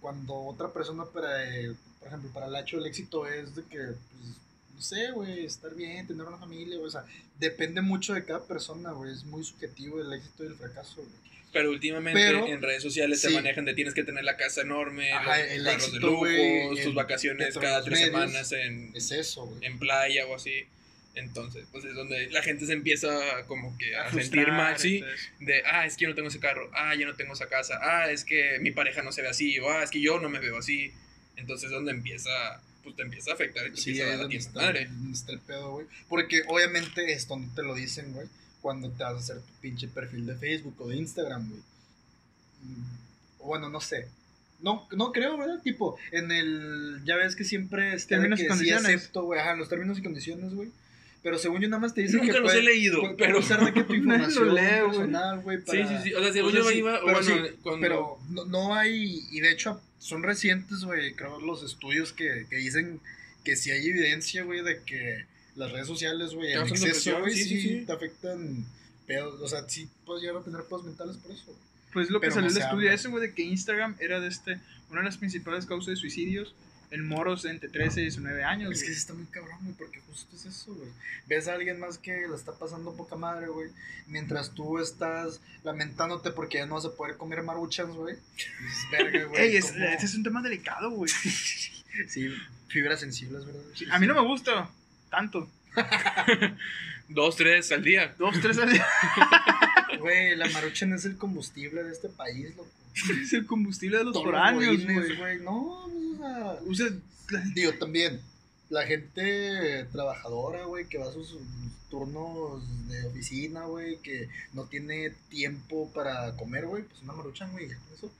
[0.00, 4.36] Cuando otra persona, para, el- por ejemplo, para Lacho el éxito es de que, pues,
[4.74, 7.04] no sé, güey, estar bien, tener una familia, o sea,
[7.38, 11.24] depende mucho de cada persona, güey, es muy subjetivo el éxito y el fracaso, güey.
[11.52, 13.28] Pero últimamente Pero- en redes sociales sí.
[13.28, 16.64] se manejan de tienes que tener la casa enorme, Ajá, los el carros éxito, de
[16.70, 18.06] lujo, tus vacaciones cada tres medios.
[18.12, 20.64] semanas en, Es eso, en playa o así.
[21.14, 24.96] Entonces, pues es donde la gente se empieza como que a, sentir frustrar, mal, sí.
[24.96, 25.30] entonces.
[25.38, 27.78] De, ah, es que yo no tengo ese carro, ah, yo no tengo esa casa,
[27.80, 30.28] ah, es que mi pareja no se ve así, o ah, es que yo no
[30.28, 30.92] me veo así.
[31.36, 34.18] Entonces es donde empieza, pues te empieza a afectar y te Sí, empieza a ahí
[34.18, 34.86] dar es donde en está, madre.
[34.86, 35.86] donde está el pedo, güey.
[36.08, 38.28] Porque obviamente esto no te lo dicen, güey,
[38.62, 41.62] cuando te vas a hacer tu pinche perfil de Facebook o de Instagram, güey.
[42.62, 44.08] Mm, Bueno, no sé.
[44.60, 45.60] No, no creo, ¿verdad?
[45.62, 47.02] Tipo, en el.
[47.04, 48.86] Ya ves que siempre está de Términos y que sí condiciones.
[48.86, 49.38] acepto, güey.
[49.40, 50.70] Ajá, los términos y condiciones, güey.
[51.22, 52.40] Pero según yo, nada más te dicen Nunca que.
[52.40, 53.38] los puede- he leído, puede- pero...
[53.40, 54.86] usar de que tu información lee, güey.
[54.90, 55.58] personal, güey.
[55.58, 57.54] Sí, para- sí, sí, o sea, según o sea, yo sí, iba, pero bueno, sí,
[57.62, 57.80] cuando...
[57.80, 62.56] Pero no, no hay, y de hecho son recientes, güey, creo los estudios que, que
[62.56, 63.00] dicen
[63.42, 65.24] que si hay evidencia, güey, de que
[65.56, 67.84] las redes sociales, güey, en exceso, güey, sí, sí, sí, sí.
[67.86, 68.66] te afectan
[69.06, 71.58] pedos, o sea, sí puedes llegar a tener pedos mentales por eso.
[71.94, 74.20] Pues lo que Pero salió no el se estudio ese, güey, de que Instagram era
[74.20, 76.54] de este, una de las principales causas de suicidios
[76.94, 78.70] en moros entre 13 y 19 años.
[78.72, 80.88] Es que sí está muy cabrón, güey, porque justo es eso, güey.
[81.26, 83.70] Ves a alguien más que la está pasando poca madre, güey,
[84.06, 88.14] mientras tú estás lamentándote porque ya no vas a poder comer maruchans, güey.
[88.36, 89.42] Dices, verga, güey.
[89.42, 89.84] Ey, es- ¿cómo?".
[89.84, 91.10] ese es un tema delicado, güey.
[92.08, 92.28] Sí,
[92.66, 93.60] fibras sensibles, ¿verdad?
[93.74, 94.68] Sí, A mí no me gusta
[95.10, 95.48] tanto.
[97.08, 98.14] Dos, tres al día.
[98.18, 98.86] Dos, tres al día
[100.00, 102.68] Güey, la maruchan es el combustible de este país, loco.
[103.22, 104.84] es el combustible de los foráneos,
[105.18, 105.38] güey.
[105.40, 105.88] No,
[106.68, 106.86] O sea,
[107.54, 108.20] digo, también,
[108.70, 111.36] la gente trabajadora, güey, que va a sus
[111.90, 117.68] turnos de oficina, güey, que no tiene tiempo para comer, güey, pues una maruchan, güey,
[117.68, 118.12] ya con eso.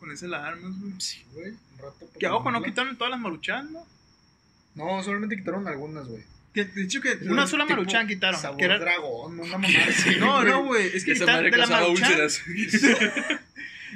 [0.00, 0.92] con ese la armas, güey.
[0.98, 2.08] Sí, güey, un rato.
[2.18, 3.86] Que ojo, no quitaron todas las maruchan, ¿no?
[4.74, 6.24] No, solamente quitaron algunas, güey.
[6.52, 8.40] Que, de hecho, que una sola maruchan quitaron.
[8.40, 8.78] Sabor Que era...
[8.78, 10.86] dragón, una mamá así, No, no, güey.
[10.86, 12.28] Es que Esa quitaron madre de la maruchan.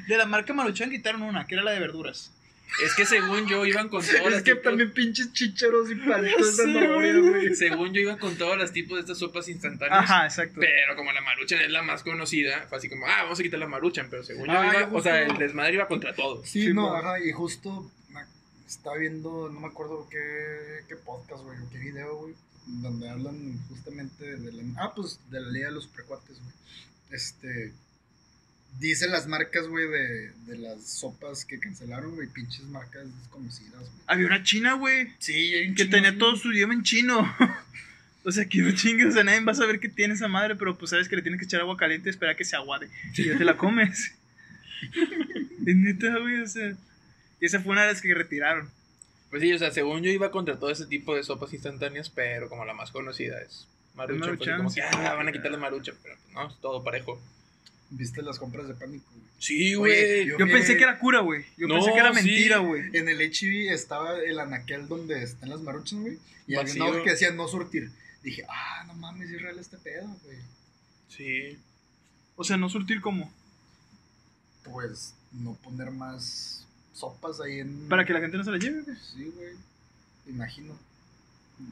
[0.08, 2.32] De la marca maruchan quitaron una, que era la de verduras.
[2.84, 5.94] Es que según yo iban con todas Es las que tipos- también pinches chícharos y
[5.96, 7.54] palitos Sí, güey.
[7.54, 9.98] Según yo iban con todas las tipos de estas sopas instantáneas.
[10.04, 10.60] Ajá, exacto.
[10.60, 13.58] Pero como la maruchan es la más conocida, fue así como, ah, vamos a quitar
[13.58, 14.08] la maruchan.
[14.10, 16.44] Pero según yo Ah, iba, yo o sea, el desmadre iba contra todo.
[16.44, 17.90] Sí, Sí, no, ajá, y justo
[18.68, 22.34] estaba viendo, no me acuerdo qué, qué podcast, güey, o qué video, güey,
[22.66, 26.52] donde hablan justamente de la, ah, pues, de la ley de los precuates, güey.
[27.10, 27.72] Este,
[28.78, 34.02] dicen las marcas, güey, de, de las sopas que cancelaron, güey, pinches marcas desconocidas, güey.
[34.06, 37.34] Había una china, güey, Sí, hay un que tenía todo su idioma en chino.
[38.24, 40.54] o sea, que no chingues, o sea, nadie va a saber que tiene esa madre,
[40.56, 42.56] pero pues sabes que le tienes que echar agua caliente y esperar a que se
[42.56, 42.88] aguade.
[43.16, 44.12] Y ya te la comes.
[45.66, 46.76] es neta, güey, o sea.
[47.40, 48.70] Y esa fue una de las que retiraron.
[49.30, 52.48] Pues sí, o sea, según yo iba contra todo ese tipo de sopas instantáneas, pero
[52.48, 54.38] como la más conocida es Maruchan.
[54.38, 57.20] pues, como que, ah, van a quitar la Maruchan, pero pues, no, es todo parejo.
[57.90, 59.24] Viste las compras de pánico, güey.
[59.38, 60.26] Sí, güey.
[60.26, 61.44] yo- pensé que era cura, güey.
[61.56, 62.14] Yo No, pensé que era sí.
[62.16, 62.82] mentira, güey.
[62.92, 66.86] En el HIV estaba el anaquel donde están las maruchas, güey, y había una Vacío.
[66.86, 67.90] hoja que decía no surtir.
[68.22, 70.36] Dije, ah, no mames, es real este pedo, güey.
[71.08, 71.58] Sí.
[72.36, 73.32] O sea, no surtir como.
[74.64, 77.88] pues no poner más sopas ahí en.
[77.88, 78.96] Para que la gente no se la lleve, güey.
[79.14, 79.54] Sí, güey.
[80.26, 80.76] Imagino.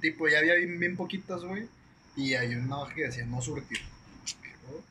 [0.00, 1.68] Tipo, ya había bien, bien poquitas, güey.
[2.16, 3.78] Y hay una hoja que decía no surtir.
[4.70, 4.82] Oh,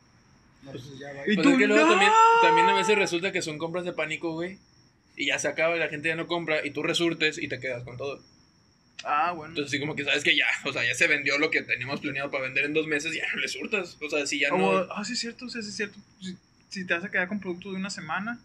[0.66, 1.22] No, pues ya va.
[1.28, 1.91] Y Pues tú, es que luego ¡no!
[1.91, 2.11] también,
[2.41, 4.57] también a veces resulta que son compras de pánico, güey.
[5.16, 7.59] y ya se acaba y la gente ya no compra y tú resurtes y te
[7.59, 8.22] quedas con todo.
[9.03, 9.51] Ah, bueno.
[9.51, 11.99] Entonces, así como que sabes que ya, o sea, ya se vendió lo que teníamos
[12.01, 13.97] planeado para vender en dos meses, ya no le surtas.
[14.01, 14.78] O sea, si ya no.
[14.91, 15.97] Ah, sí, es cierto, o sea, sí, es cierto.
[16.22, 16.36] Si,
[16.70, 18.39] si te vas a quedar con producto de una semana,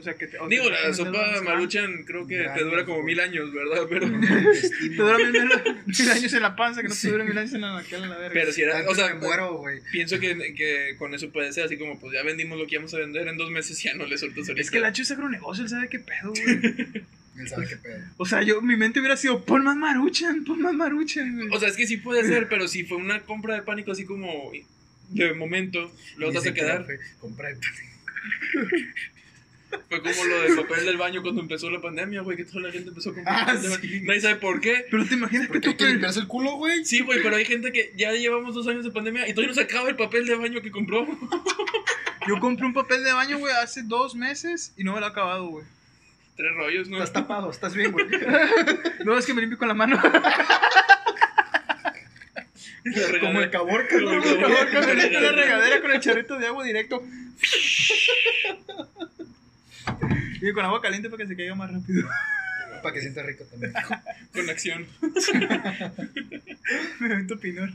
[0.00, 0.38] o sea, que te.
[0.38, 3.52] o Digo, te- la te- sopa te- maruchan creo que te dura como mil años,
[3.52, 3.82] ¿verdad?
[3.88, 7.52] Pero, Te dura mil, mil años en la panza, que no te dure mil años
[7.52, 8.32] en la naquela, la verga.
[8.34, 9.80] pero si era, Antes o sea, me muero, güey.
[9.92, 12.92] pienso que, que con eso puede ser así como, pues ya vendimos lo que íbamos
[12.94, 14.60] a vender en dos meses, ya no le surtas ahorita.
[14.60, 17.04] Es que el Hacho es agronegocio, él sabe qué pedo, güey.
[17.38, 18.04] Él sabe qué pedo.
[18.18, 21.48] O sea, yo, mi mente hubiera sido, pon más maruchan, pon más maruchan, güey.
[21.52, 24.04] O sea, es que sí puede ser, pero si fue una compra de pánico así
[24.04, 24.50] como
[25.08, 26.86] de momento, luego te vas a quedar.
[27.18, 27.58] Compra el
[29.88, 32.72] Fue como lo del papel del baño cuando empezó la pandemia, güey, que toda la
[32.72, 34.00] gente empezó a comprar Ah, sí.
[34.02, 34.84] Nadie sabe por qué.
[34.90, 36.84] Pero te imaginas que tú que limpiarse el culo, güey.
[36.84, 39.54] Sí, güey, pero hay gente que ya llevamos dos años de pandemia y todavía no
[39.54, 41.06] se acaba el papel de baño que compró.
[42.28, 45.08] Yo compré un papel de baño, güey, hace dos meses y no me lo he
[45.10, 45.64] acabado, güey.
[46.36, 46.96] Tres rollos, ¿no?
[46.96, 48.06] Estás tapado, estás bien, güey.
[49.04, 50.00] No, es que me limpio con la mano.
[53.20, 54.80] Como el caborca, Como el caborca.
[54.80, 57.02] la regadera con el charrito de agua directo.
[60.40, 62.08] Y con agua caliente para que se caiga más rápido.
[62.82, 63.74] Para que sienta rico también.
[64.32, 64.86] Con acción.
[66.98, 67.68] Me avento pinor.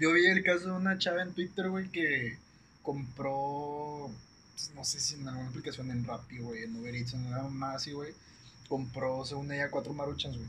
[0.00, 2.38] Yo vi el caso de una chava en Twitter, güey, que
[2.82, 4.10] compró,
[4.54, 7.46] pues, no sé si en alguna aplicación en Rappi, güey, en Uber Eats, en nada
[7.50, 8.14] más así, güey.
[8.68, 10.48] Compró, según ella, cuatro maruchans, güey.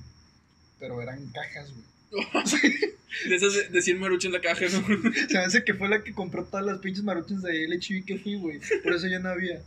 [0.80, 1.91] Pero eran cajas, güey.
[3.28, 4.86] De esas de, de 100 maruchas en la caja, ¿no?
[5.28, 8.18] Se me hace que fue la que compró todas las pinches maruchans de LHV que
[8.18, 8.60] fui, güey.
[8.84, 9.62] Por eso ya no había.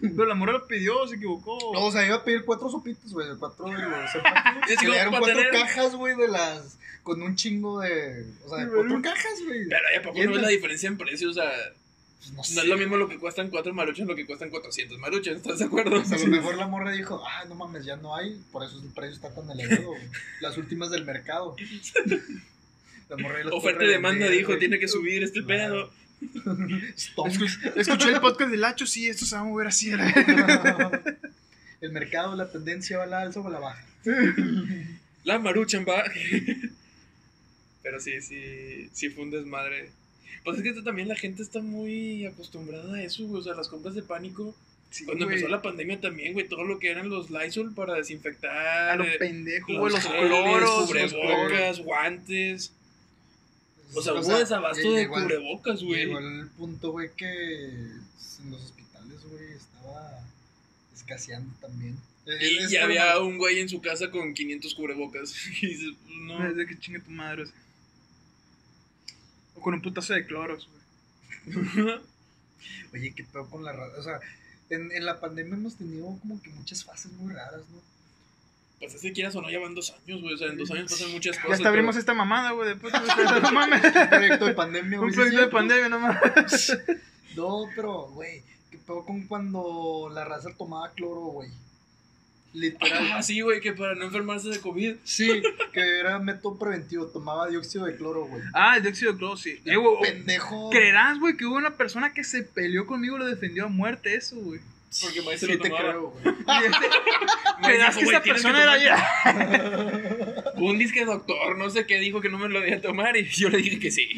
[0.00, 1.58] Pero la morra lo pidió, se equivocó.
[1.74, 4.70] No, o sea, iba a pedir cuatro sopitos, güey, cuatro de los empaques.
[4.70, 6.78] Es Y como le dieron cuatro tener- cajas, güey, de las.
[7.02, 8.24] Con un chingo de.
[8.44, 9.02] O sea, de cuatro güey.
[9.02, 9.68] cajas, güey.
[9.68, 11.30] Pero ¿a poco no ves la diferencia en precios?
[11.32, 11.50] O sea,
[12.26, 12.60] Pues no no sé.
[12.60, 15.66] es lo mismo lo que cuestan 4 maruchas lo que cuestan 400 maruchas, ¿estás de
[15.66, 16.04] acuerdo?
[16.04, 18.80] Sea, a lo mejor la morra dijo, ah, no mames, ya no hay, por eso
[18.82, 19.92] el precio está tan elevado.
[20.40, 21.54] Las últimas del mercado.
[23.08, 24.58] La morra Oferta y demanda dijo, güey.
[24.58, 25.90] tiene que subir este Claro.
[25.90, 26.06] pedo.
[27.76, 29.90] Escuché el podcast del Hacho, sí, esto se va a mover así.
[31.80, 33.84] El mercado, la tendencia va a la alza o a la baja.
[35.24, 36.02] La maruchan va.
[37.82, 39.90] Pero sí, sí, sí fue un desmadre.
[40.44, 43.40] Pues es que también la gente está muy acostumbrada a eso, güey.
[43.40, 44.54] O sea, las compras de pánico.
[44.90, 45.36] Sí, Cuando güey.
[45.36, 48.90] empezó la pandemia también, güey, todo lo que eran los Lysol para desinfectar.
[48.90, 51.12] A lo eh, pendejo, los, güey, los geles, cloros, los cloros.
[51.12, 52.72] cubrebocas, guantes.
[53.94, 56.06] O sea, hubo sea, desabasto de cubrebocas, güey.
[56.06, 60.20] Llegó al punto, güey, que en los hospitales, güey, estaba
[60.94, 61.96] escaseando también.
[62.40, 65.34] Y, y había un güey en su casa con 500 cubrebocas.
[65.62, 66.38] Y dices, pues, no.
[66.48, 67.42] Desde que chingue tu madre.
[67.42, 67.54] o sea.
[69.56, 70.68] O con un putazo de cloros,
[71.46, 71.56] güey.
[72.94, 73.98] Oye, qué pedo con la raza.
[73.98, 74.20] O sea,
[74.70, 77.80] en, en la pandemia hemos tenido como que muchas fases muy raras, ¿no?
[78.78, 80.34] Pues es que quieras o no, ya van dos años, güey.
[80.34, 81.58] O sea, en dos años pasan muchas Ya cosas.
[81.58, 82.68] hasta abrimos pero- esta mamada, güey.
[82.70, 82.92] Después,
[83.42, 83.82] no mames.
[83.84, 85.10] Un proyecto de pandemia, Un güey.
[85.12, 86.78] ¿sí proyecto de pandemia, no mames.
[87.36, 91.50] No, pero, güey, qué pedo con cuando la raza tomaba cloro, güey.
[92.56, 93.12] Literal.
[93.12, 94.96] Ah, sí, güey, que para no enfermarse de COVID.
[95.04, 95.42] Sí,
[95.74, 98.42] que era método preventivo, tomaba dióxido de cloro, güey.
[98.54, 99.60] Ah, el dióxido de cloro, sí.
[99.66, 100.70] Eh, güey, Pendejo.
[100.70, 104.14] ¿Creerás, güey, que hubo una persona que se peleó conmigo y lo defendió a muerte
[104.14, 104.60] eso, güey?
[105.02, 105.90] Porque se Sí lo te tomaba.
[105.90, 106.34] creo, güey.
[107.62, 110.25] ¿Creerás dijo, que esa tienes que persona era ya?
[110.56, 113.48] Un disque doctor, no sé qué, dijo que no me lo debía tomar y yo
[113.48, 114.08] le dije que sí.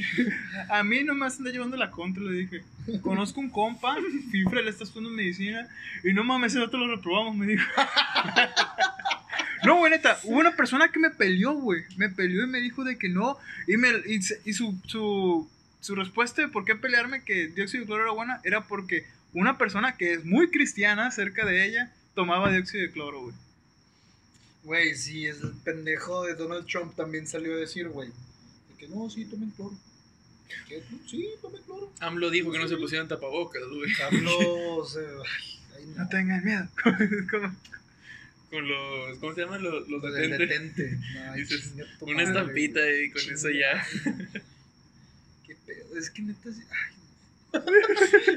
[0.68, 2.62] A mí no me anda llevando la contra, le dije.
[3.02, 3.96] Conozco un compa,
[4.30, 5.68] Fifre, le está estudiando medicina,
[6.04, 7.64] y no mames, ese dato lo reprobamos, me dijo.
[9.64, 11.82] No, güey, neta, hubo una persona que me peleó, güey.
[11.96, 13.36] Me peleó y me dijo de que no.
[13.66, 17.86] Y, me, y, y su, su, su respuesta de por qué pelearme que dióxido de
[17.86, 22.52] cloro era buena era porque una persona que es muy cristiana cerca de ella tomaba
[22.52, 23.34] dióxido de cloro, güey.
[24.64, 28.08] Güey, sí, es el pendejo de Donald Trump también salió a decir, güey.
[28.08, 29.76] de Que no, sí, tomen cloro.
[30.68, 31.92] Que, Sí, tomen cloro.
[32.00, 33.90] AMLO dijo que no se pusieran tapabocas, güey.
[34.02, 35.02] Hablo, o sea,
[35.76, 36.02] ay, no.
[36.04, 36.68] No tengan miedo.
[37.30, 37.56] Como-
[38.50, 39.62] Con los, ¿cómo se llaman?
[39.62, 40.38] Los, los detentes.
[40.38, 40.98] detente.
[41.36, 43.04] Dices, Una madre, estampita güey.
[43.04, 43.86] y con eso ya.
[45.46, 46.94] Qué pedo, es que neta, ay.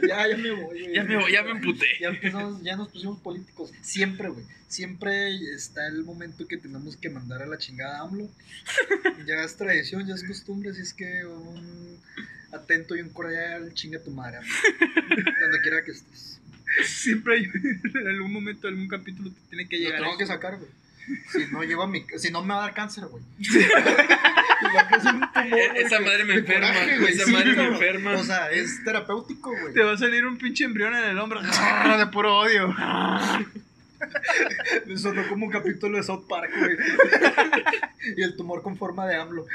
[0.07, 0.93] Ya, ya me voy, güey.
[0.95, 1.85] Ya me, voy, ya me emputé.
[1.99, 3.71] Ya empezamos, ya nos pusimos políticos.
[3.81, 4.45] Siempre, güey.
[4.67, 8.29] Siempre está el momento que tenemos que mandar a la chingada a AMLO.
[9.27, 11.99] Ya es tradición, ya es costumbre, así es que un
[12.53, 14.39] atento y un cordial chinga tu madre.
[15.41, 16.39] Donde quiera que estés.
[16.85, 17.43] Siempre hay,
[18.01, 19.99] en algún momento, algún capítulo te tiene que Lo llegar.
[19.99, 20.19] tengo eso.
[20.19, 20.71] que sacar, güey.
[21.31, 22.05] Si no llego a mi.
[22.17, 23.23] Si no me va a dar cáncer, güey.
[25.75, 28.11] Esa que- me enferma, coraje, güey, esa sí, madre me enferma.
[28.13, 29.73] O sea, es terapéutico, güey.
[29.73, 31.41] Te va a salir un pinche embrión en el hombro
[31.97, 32.73] de puro odio.
[34.85, 36.77] Me sonó como un capítulo de South Park, güey.
[38.17, 39.45] y el tumor con forma de AMLO.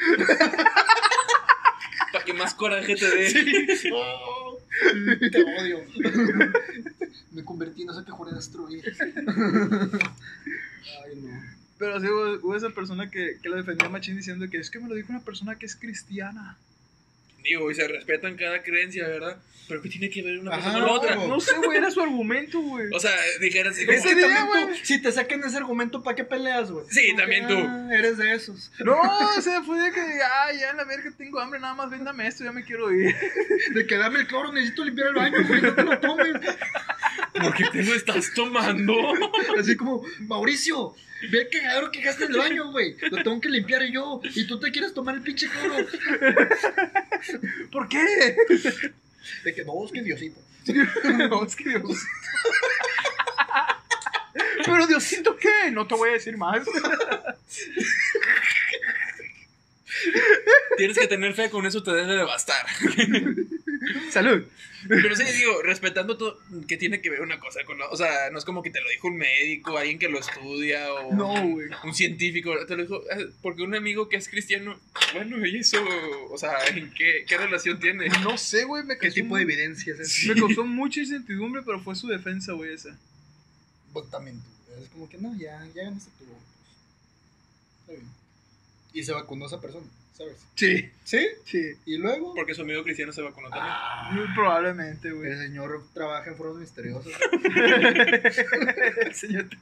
[2.12, 3.90] Para que más coraje te dé.
[3.92, 4.58] Oh,
[5.30, 5.80] te odio.
[7.32, 8.96] Me convertí en eso que juré destruir.
[11.04, 11.42] Ay, no.
[11.78, 14.78] Pero sí hubo, hubo esa persona que, que lo defendía machín diciendo que es que
[14.78, 16.56] me lo dijo una persona que es cristiana.
[17.42, 19.38] Digo, y se respetan cada creencia, ¿verdad?
[19.68, 21.14] Pero ¿qué tiene que ver una cosa con otra?
[21.16, 22.86] No sé, güey, era su argumento, güey.
[22.92, 26.24] O sea, dijeras así como, que también tú, si te saquen ese argumento, ¿para qué
[26.24, 26.86] peleas, güey?
[26.88, 27.54] Sí, también tú.
[27.56, 28.70] ah, Eres de esos.
[28.84, 28.96] No,
[29.38, 32.26] o sea, fue de que, ah, ya en la verga tengo hambre, nada más véndame
[32.28, 33.14] esto, ya me quiero ir.
[33.74, 36.34] De que dame el cloro, necesito limpiar el baño, güey, no te lo tomes.
[37.40, 38.94] ¿por qué te lo estás tomando?
[39.58, 40.94] Así como, Mauricio,
[41.30, 42.96] ve el cagadero que gastas en el baño, güey.
[43.10, 44.20] Lo tengo que limpiar yo.
[44.34, 45.86] Y tú te quieres tomar el pinche cloro.
[47.72, 48.36] ¿Por qué?
[49.44, 50.40] De que no, es que Diosito.
[51.30, 51.98] No, es que Dios.
[54.64, 55.70] Pero Diosito, ¿qué?
[55.70, 56.66] No te voy a decir más.
[60.76, 62.66] Tienes que tener fe, con eso te debe de bastar.
[64.10, 64.44] Salud.
[64.88, 67.88] Pero sí, digo, respetando todo, que tiene que ver una cosa con la...
[67.88, 70.92] O sea, no es como que te lo dijo un médico, alguien que lo estudia
[70.92, 71.12] o...
[71.14, 71.68] No, güey.
[71.82, 74.78] Un científico, te lo dijo, eh, porque un amigo que es cristiano,
[75.12, 75.84] bueno, y eso,
[76.30, 78.08] o sea, ¿en qué, qué relación tiene?
[78.22, 80.24] No sé, güey, me ¿Qué tipo de mu- evidencia es?
[80.28, 82.96] Me causó mucha incertidumbre, pero fue su defensa, güey, esa.
[83.92, 84.82] Pues también tú.
[84.82, 86.26] Es como que no, ya, ya ganaste tú.
[86.26, 86.38] Pues.
[87.80, 88.04] Está bien.
[88.92, 89.86] Y se vacunó esa persona,
[90.16, 90.36] ¿sabes?
[90.54, 91.26] Sí, ¿Sí?
[91.44, 91.62] sí.
[91.84, 92.34] Y luego.
[92.34, 93.74] Porque su amigo cristiano se vacunó también.
[94.12, 95.30] Muy probablemente, güey.
[95.30, 97.12] El señor trabaja en foros misteriosos.
[99.04, 99.56] El señor te-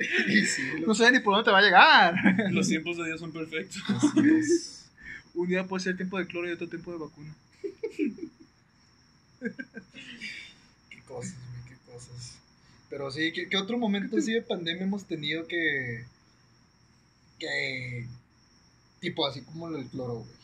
[0.32, 2.14] y sí, lo No sé ni por dónde te va a llegar.
[2.52, 3.82] Los tiempos de Dios son perfectos.
[3.88, 4.76] así es.
[5.34, 7.34] Un día puede ser tiempo de cloro y otro tiempo de vacuna.
[10.90, 12.38] Qué cosas, güey, qué cosas.
[12.88, 16.04] Pero sí, ¿qué, qué otro momento así de pandemia hemos tenido que.
[17.38, 18.06] que.
[19.00, 20.40] Tipo así como lo del cloro, güey?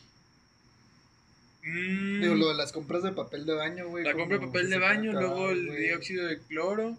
[1.63, 4.03] Mm, Digo, lo de las compras de papel de baño, güey.
[4.03, 5.81] la compra de papel de baño, luego el güey.
[5.83, 6.97] dióxido de cloro,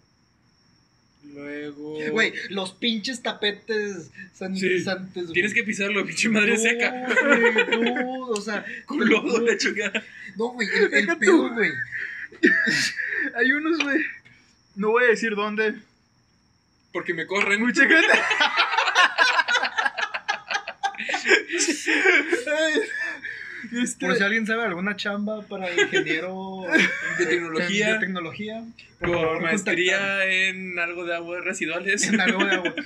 [1.32, 1.98] luego...
[2.12, 5.24] Güey, los pinches tapetes sanitizantes.
[5.24, 5.32] güey.
[5.34, 6.90] Tienes que pisarlo, pinche madre No, seca.
[6.90, 10.04] güey, no, o sea, Con lodo, la chingada.
[10.36, 11.70] No, güey, el, el pedo, güey.
[13.36, 14.00] Hay unos, güey.
[14.76, 15.74] No voy a decir dónde.
[16.92, 17.60] Porque me corren.
[17.60, 18.12] Mucha gente.
[23.72, 26.62] Este, Por si alguien sabe alguna chamba para ingeniero
[27.18, 27.94] De tecnología.
[27.94, 28.64] de tecnología,
[29.00, 32.06] por favor, maestría en algo de aguas residuales.
[32.06, 32.74] en algo de agua.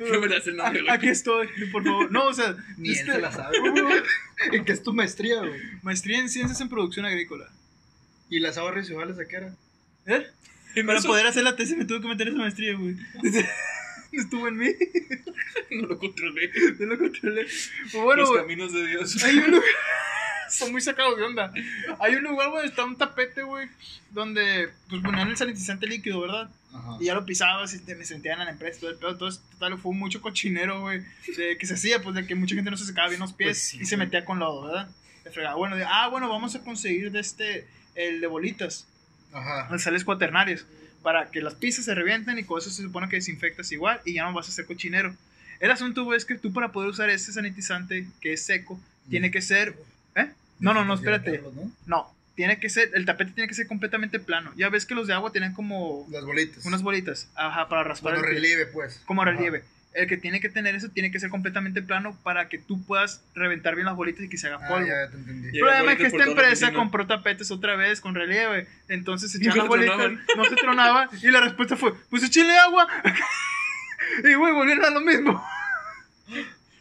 [0.00, 0.90] No me das el nombre, güey.
[0.94, 2.10] Aquí estoy, por favor.
[2.10, 3.58] No, o sea, Ni él este, se la sabe.
[4.52, 5.60] ¿En qué es tu maestría, güey?
[5.82, 7.46] maestría en ciencias en producción agrícola.
[8.30, 9.54] ¿Y las aguas residuales de qué era?
[10.06, 10.26] ¿Eh?
[10.86, 12.96] Para eso poder hacer la tesis me tuve que meter esa maestría, güey.
[14.12, 14.66] Estuvo en mí,
[15.70, 16.50] No lo controlé.
[16.78, 17.46] no lo controlé.
[17.92, 19.22] Bueno, Los caminos de Dios.
[19.24, 19.64] hay un lugar.
[20.50, 21.52] Son muy sacados de onda.
[22.00, 23.68] Hay un lugar, güey, está un tapete, güey,
[24.10, 26.50] donde pues ponían el sanitizante líquido, ¿verdad?
[26.74, 26.96] Ajá.
[27.00, 29.10] Y ya lo pisabas y te, me sentían en la empresa, todo el pedo.
[29.12, 31.02] Entonces, total, fue mucho cochinero, güey.
[31.36, 33.48] de Que se hacía, pues, de que mucha gente no se secaba bien los pies
[33.50, 34.88] Pues sí, y se metía con lodo, ¿verdad?
[35.24, 35.54] De fregada.
[35.54, 38.88] Bueno, de, ah, bueno, vamos a conseguir de este, el de bolitas,
[39.32, 39.78] Ajá.
[39.78, 40.66] sales cuaternarias,
[41.02, 44.14] para que las pizzas se revienten y con eso se supone que desinfectas igual y
[44.14, 45.14] ya no vas a hacer cochinero.
[45.60, 49.30] El asunto, güey, es que tú para poder usar ese sanitizante que es seco, tiene
[49.30, 49.74] que ser...
[50.14, 50.30] ¿Eh?
[50.58, 51.42] No, no, no, espérate.
[51.86, 52.12] ¿no?
[52.34, 54.52] Tiene que ser, el tapete tiene que ser completamente plano.
[54.56, 56.64] Ya ves que los de agua tienen como Las bolitas.
[56.64, 58.30] unas bolitas, ajá, para raspar el pie.
[58.30, 59.02] relieve, pues.
[59.04, 59.32] como Ajá.
[59.32, 59.64] relieve.
[59.92, 63.24] El que tiene que tener eso tiene que ser completamente plano para que tú puedas
[63.34, 64.86] reventar bien las bolitas y que se haga Ah, polvo.
[64.86, 65.48] ya te entendí.
[65.48, 68.68] El problema es que esta empresa compró tapetes otra vez con relieve.
[68.88, 70.26] Entonces Nunca echaban las bolitas, tronaban.
[70.36, 71.08] no se tronaban.
[71.22, 72.86] Y la respuesta fue: Pues échale agua.
[74.24, 75.44] y güey, volvieron a lo mismo.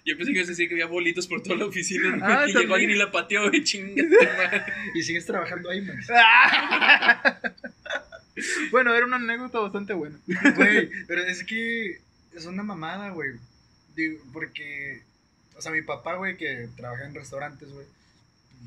[0.05, 2.17] Yo pensé que ibas a decir que había bolitos por toda la oficina.
[2.21, 4.65] Ah, y llegó alguien y la pateó y chingada.
[4.95, 5.97] Y sigues trabajando ahí, man.
[8.71, 10.17] bueno, era una anécdota bastante buena.
[10.55, 11.99] Güey, pero es que
[12.35, 13.31] es una mamada, güey.
[13.95, 15.01] Digo, porque,
[15.57, 17.85] o sea, mi papá, güey, que trabaja en restaurantes, güey,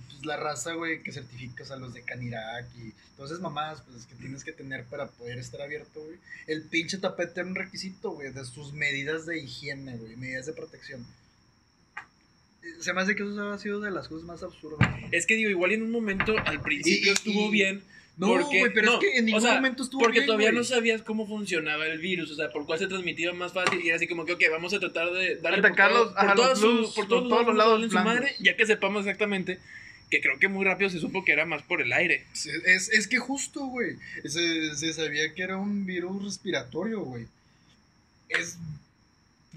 [0.08, 4.14] pues la raza, güey, que certificas a los de Canirac y entonces mamadas, pues que
[4.16, 6.16] tienes que tener para poder estar abierto, güey.
[6.46, 10.52] El pinche tapete era un requisito, güey, de sus medidas de higiene, güey, medidas de
[10.54, 11.06] protección.
[12.80, 14.88] Se me hace que eso ha sido de las cosas más absurdas.
[15.10, 17.82] Es que digo, igual en un momento al principio Y- y- estuvo y- bien.
[18.16, 20.26] No, Porque- güey, pero no, es que en o ningún sea, momento estuvo Porque bien,
[20.26, 20.58] todavía güey.
[20.58, 23.80] no sabías cómo funcionaba el virus, o sea, por cuál se transmitía más fácil.
[23.80, 26.60] Y era así como que, ok, vamos a tratar de darle por, Atacarlos, por, todos
[26.62, 29.58] los por por todos, todos los lados en su madre, ya que sepamos exactamente
[30.10, 32.26] que creo que muy rápido se supo que era más por el aire.
[32.34, 33.96] Sí, Es, es que justo, güey.
[34.26, 37.26] Se, se sabía que era un virus respiratorio, güey.
[38.28, 38.58] Es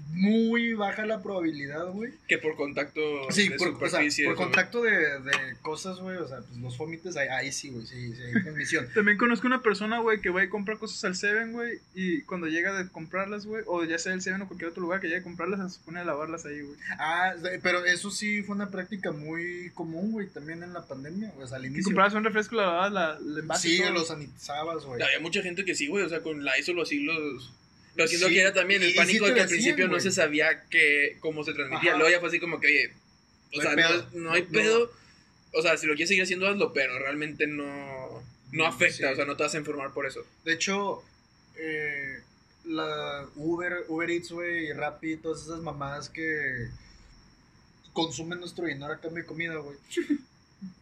[0.08, 2.12] muy baja la probabilidad, güey.
[2.28, 3.00] Que por contacto
[3.30, 4.90] Sí, de por, o sea, por contacto de,
[5.20, 5.32] de
[5.62, 6.16] cosas, güey.
[6.16, 7.86] O sea, pues los fómites, ahí, ahí sí, güey.
[7.86, 8.88] Sí, sí, hay transmisión.
[8.94, 12.46] También conozco una persona, güey, que va y compra cosas al Seven, güey, y cuando
[12.46, 15.20] llega de comprarlas, güey, o ya sea el Seven o cualquier otro lugar que llegue
[15.20, 16.76] a comprarlas, se pone a lavarlas ahí, güey.
[16.98, 21.44] Ah, pero eso sí fue una práctica muy común, güey, también en la pandemia, güey.
[21.44, 21.84] O sea, al Y inicio.
[21.84, 23.90] comprabas un refresco, la lavabas, la, el envase Sí, todo.
[23.92, 25.02] los sanitizabas, güey.
[25.02, 27.52] Había mucha gente que sí, güey, o sea, con la ISO así los...
[27.96, 30.10] Pero siento Sí, que era también el pánico sí de que al principio no se
[30.12, 31.90] sabía que, cómo se transmitía.
[31.92, 31.98] Ajá.
[31.98, 32.92] Luego ya fue así como que, oye,
[33.52, 34.10] o No sea, hay no, pedo.
[34.20, 34.92] no hay pedo.
[35.52, 38.22] O sea, si lo quieres seguir haciendo, hazlo, pero realmente no,
[38.52, 39.04] no afecta, Sí.
[39.04, 40.26] o sea, no te vas a enfermar por eso.
[40.44, 41.02] De hecho,
[41.56, 42.18] eh,
[42.66, 46.68] la Uber, Uber Eats, güey, y Rappi, todas esas mamadas que
[47.94, 49.78] consumen nuestro dinero a cambio de comida, güey.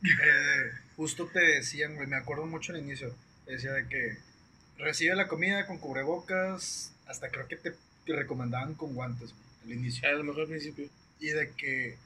[0.04, 3.12] Eh, justo te decían, güey, me acuerdo mucho al inicio,
[3.44, 4.16] decía de que
[4.78, 7.72] recibe la comida con cubrebocas, hasta creo que te,
[8.06, 10.08] te recomendaban con guantes, güey, al inicio.
[10.08, 10.88] A lo mejor al principio.
[11.20, 11.96] Y de que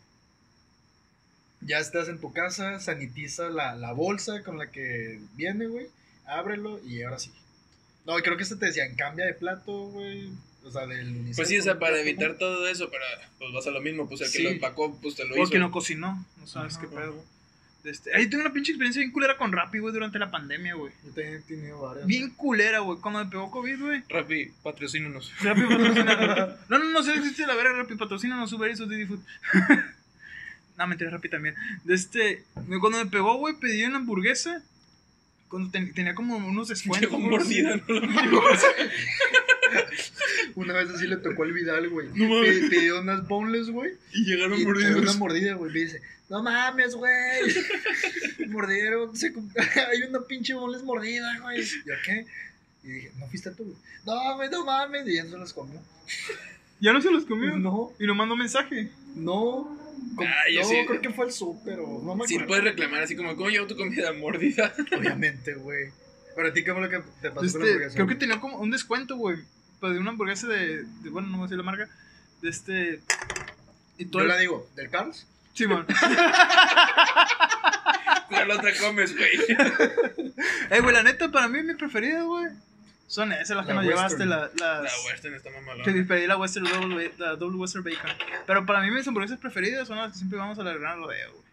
[1.60, 5.88] ya estás en tu casa, sanitiza la, la bolsa con la que viene, güey,
[6.26, 7.32] ábrelo y ahora sí.
[8.06, 10.30] No, creo que este te decían, cambia de plato, güey.
[10.64, 13.04] O sea, del unicel Pues sí, o sea, para evitar todo eso, pero
[13.38, 14.42] pues vas a lo mismo, pues el que Sí.
[14.44, 15.50] lo empacó, pues te lo hizo.
[15.50, 17.24] que no cocinó, no sabes Ajá, qué pedo.
[17.84, 20.92] Este, ahí tengo una pinche experiencia bien culera con Rappi, güey, durante la pandemia, güey.
[21.04, 22.06] Yo también he tenido varias.
[22.06, 22.98] Bien culera, güey.
[23.00, 24.02] Cuando me pegó COVID, güey.
[24.08, 25.32] Rappi, patrocínanos.
[25.42, 26.56] Rappi patrocina.
[26.68, 29.20] No, no, no, se existe la verga Rappi patrocina, no Uber Eats o Didi Food.
[30.76, 31.54] no, mentira, Rappi también.
[31.84, 32.44] De este,
[32.80, 34.62] cuando me pegó, güey, pedí una hamburguesa.
[35.48, 37.10] Cuando ten- tenía como unos descuentos.
[37.10, 37.76] Llegó mordida.
[37.76, 37.82] ¿no?
[40.54, 42.08] Una vez así le tocó al Vidal, güey.
[42.14, 42.58] No mames.
[42.60, 43.92] Pi- Pidió unas boneless, güey.
[44.12, 45.00] Y llegaron Y mordidos.
[45.02, 45.72] una mordida, güey.
[45.72, 47.12] Me dice, no mames, güey.
[48.48, 49.16] Mordieron.
[49.16, 49.28] se
[49.92, 51.60] Hay una pinche boneless mordida, güey.
[51.60, 52.26] ¿Y a qué?
[52.84, 53.76] Y dije, ¿no fuiste tú, güey?
[54.06, 55.06] No, güey, no mames.
[55.06, 55.80] Y ya no se las comió.
[56.80, 57.56] Ya no se los comió.
[57.58, 58.88] No, Y lo mandó mensaje.
[59.16, 59.76] no.
[60.20, 60.76] Ah, yo no, sí.
[60.86, 62.46] creo que fue el súper o no me Sí, acuerdo.
[62.48, 64.72] puedes reclamar así como, ¿cómo llevo tu comida mordida?
[64.96, 65.90] Obviamente, güey.
[66.36, 67.94] Pero a ti, ¿qué fue lo que te pasó con la Este, hamburguesa?
[67.96, 69.38] creo que tenía como un descuento, güey.
[69.80, 71.88] Pedí una hamburguesa de, de- Bueno, no voy a decir la marca.
[72.42, 73.00] De este.
[73.98, 75.26] Y todo Yo el- la digo, ¿del Carlos?
[75.54, 75.86] Sí, man.
[78.28, 79.30] ¿Cuál otra comes, güey?
[80.70, 82.46] Eh, güey, la neta, para mí, mi preferida, güey.
[83.06, 84.82] Son esas las que La nos llevaste, la, las.
[84.82, 85.82] La western está mamalona.
[85.82, 88.10] Que pedí la Western Double, la Double Western Bacon.
[88.46, 91.32] Pero para mí, mis hamburguesas preferidas son las que siempre vamos a la Gran Rodeo,
[91.32, 91.44] güey.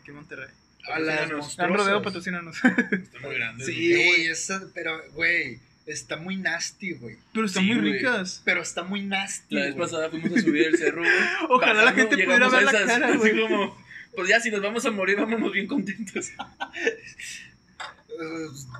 [0.00, 0.48] Aquí en Monterrey.
[0.92, 1.56] A las Patrocínanos.
[1.56, 2.56] Gran Rodeo, patrocínanos.
[2.64, 3.66] Están muy grandes.
[3.66, 4.02] Sí, güey.
[4.02, 5.58] Ey, esa, pero, güey,
[5.92, 7.16] está muy nasty, güey.
[7.32, 7.92] Pero están Sí, muy güey.
[7.94, 8.42] ricas.
[8.44, 9.86] Pero está muy nasty, La vez güey.
[9.86, 11.12] pasada fuimos a subir el cerro, güey.
[11.50, 13.40] Ojalá la gente pudiera ver la esas, cara, así güey.
[13.40, 13.76] como,
[14.16, 16.30] pues ya, si nos vamos a morir, vámonos bien contentos.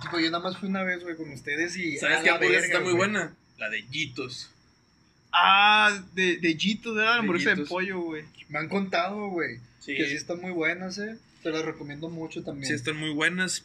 [0.02, 1.96] Tipo, yo nada más fui una vez, güey, con ustedes y.
[1.96, 3.34] ¿Sabes qué hamburguesa está muy buena?
[3.58, 4.50] La de Yitos.
[5.32, 7.68] Ah, de, de Jitos, era la De hamburguesa de Jitos.
[7.68, 8.24] pollo, güey.
[8.48, 11.16] Me han contado, güey, Sí, que sí están muy buenas, eh.
[11.42, 12.66] Te las recomiendo mucho también.
[12.66, 13.64] sí están muy buenas.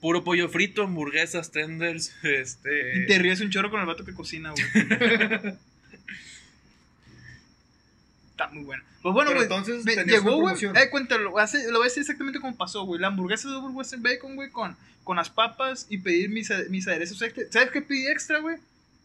[0.00, 2.98] Puro pollo frito, hamburguesas, tenders, este...
[3.02, 4.64] Y te ríes un chorro con el vato que cocina, güey.
[8.30, 8.82] Está muy bueno.
[9.02, 9.44] Pues bueno, güey.
[9.44, 10.54] entonces me- Llegó, güey.
[10.62, 11.38] Eh, cuéntalo.
[11.38, 13.00] hace- lo voy a decir exactamente como pasó, güey.
[13.00, 16.86] La hamburguesa de Double Western Bacon, güey, con, con las papas y pedir mis, mis
[16.86, 17.44] aderezos extra.
[17.50, 18.56] ¿Sabes qué pedí extra, güey?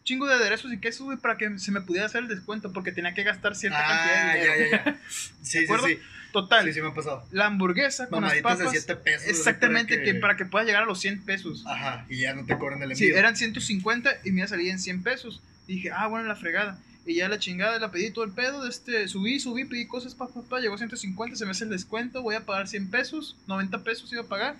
[0.04, 2.90] Chingo de aderezos y quesos, güey, para que se me pudiera hacer el descuento porque
[2.92, 4.70] tenía que gastar cierta cantidad Ah, de ya, dinero.
[4.72, 5.00] ya, ya.
[5.08, 5.86] Sí, sí, acuerdo?
[5.86, 5.98] sí.
[6.32, 6.64] Total.
[6.64, 7.26] Sí, sí me ha pasado.
[7.30, 8.72] La hamburguesa con las Mamaditas papas.
[8.72, 9.28] de 7 pesos.
[9.28, 10.14] Exactamente, para que...
[10.14, 11.62] para que pueda llegar a los 100 pesos.
[11.66, 12.96] Ajá, y ya no te cobran el envío.
[12.96, 15.42] Sí, eran 150 y me iba a salir en 100 pesos.
[15.68, 16.78] Dije, ah, bueno, la fregada.
[17.04, 18.66] Y ya la chingada, la pedí todo el pedo.
[18.66, 21.70] Este, subí, subí, pedí cosas, pa, pa, pa, llegó a 150, se me hace el
[21.70, 24.56] descuento, voy a pagar 100 pesos, 90 pesos iba a pagar.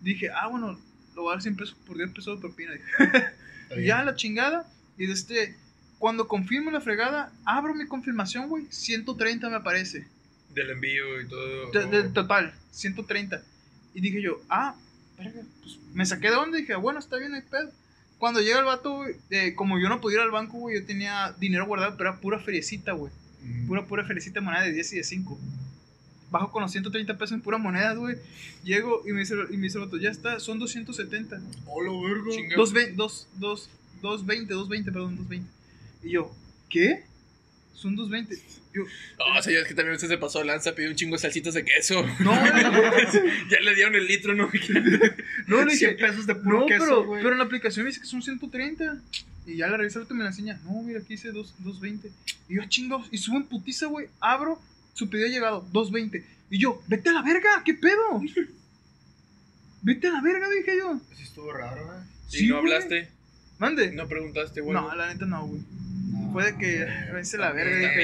[0.00, 0.80] Dije, ah, bueno,
[1.14, 2.72] lo voy a dar 100 pesos por 10 pesos de propina.
[2.72, 3.51] Dije, y.
[3.80, 4.66] ya la chingada.
[4.98, 5.56] Y de este,
[5.98, 10.06] cuando confirmo la fregada, abro mi confirmación, güey, 130 me aparece.
[10.54, 11.70] Del envío y todo.
[11.70, 13.42] De- del total, 130.
[13.94, 14.74] Y dije yo, ah,
[15.18, 17.70] verga, pues me saqué de onda y dije, bueno, está bien, pedo.
[18.18, 20.86] Cuando llega el vato, güey, eh, como yo no podía ir al banco, güey, yo
[20.86, 23.12] tenía dinero guardado, pero era pura feriecita, güey.
[23.42, 23.66] Mm.
[23.66, 25.38] Pura, pura feriecita moneda de 10 y de 5.
[26.32, 28.16] Bajo con los 130 pesos en pura moneda, güey.
[28.64, 31.40] Llego y me dice, y me dice el vato, ya está, son 270.
[31.66, 32.30] Hola, verga.
[32.30, 32.56] Chinga.
[32.56, 33.70] 220, 2, 2,
[34.02, 35.50] 220, 220, perdón, 220.
[36.02, 36.34] Y yo,
[36.68, 37.04] ¿qué?
[37.82, 38.38] son 2.20.
[38.72, 38.82] Yo,
[39.18, 41.18] No, o sea, es que también usted se pasó de lanza, pidió un chingo de
[41.22, 42.02] salsitas de queso.
[42.20, 42.32] no,
[43.50, 44.48] ya le dieron el litro, ¿no?
[45.46, 47.90] no, le 100 dije, pesos de puro no, queso, pero, pero en la aplicación me
[47.90, 48.98] dice que son 130.
[49.46, 50.60] Y ya la revisé y me la enseña.
[50.64, 52.10] No, mira, aquí dice 2, 2.20.
[52.48, 54.06] Y yo, chingados, y subo en putiza, güey.
[54.20, 54.60] Abro,
[54.94, 56.24] su pedido ha llegado, 2.20.
[56.50, 58.20] Y yo, vete a la verga, ¿qué pedo?
[59.84, 61.00] Vete a la verga, dije yo.
[61.16, 61.98] Sí estuvo raro, güey.
[62.28, 62.72] Si Sí, no güey.
[62.72, 63.08] hablaste,
[63.58, 63.90] Mande.
[63.90, 64.74] no preguntaste, güey.
[64.74, 65.60] No, la neta no, güey.
[66.12, 67.96] No, Fue de que, a la verga, dije.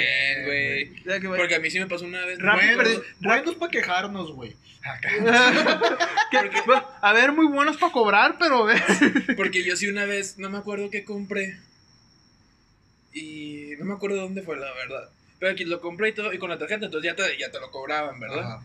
[1.05, 1.37] Bien, güey.
[1.39, 2.41] Porque a mí sí me pasó una vez.
[2.41, 2.83] Rápido,
[3.21, 4.57] Buenos, para quejarnos, güey.
[4.83, 5.09] Acá.
[6.33, 8.83] Que- bueno, a ver, muy buenos para cobrar, pero eh,
[9.37, 11.59] Porque yo sí una vez, no me acuerdo qué compré.
[13.13, 15.09] Y no me acuerdo dónde fue, la verdad.
[15.39, 17.61] Pero aquí lo compré y todo, y con la tarjeta, entonces ya te, ya te
[17.61, 18.41] lo cobraban, ¿verdad?
[18.41, 18.63] Ajá.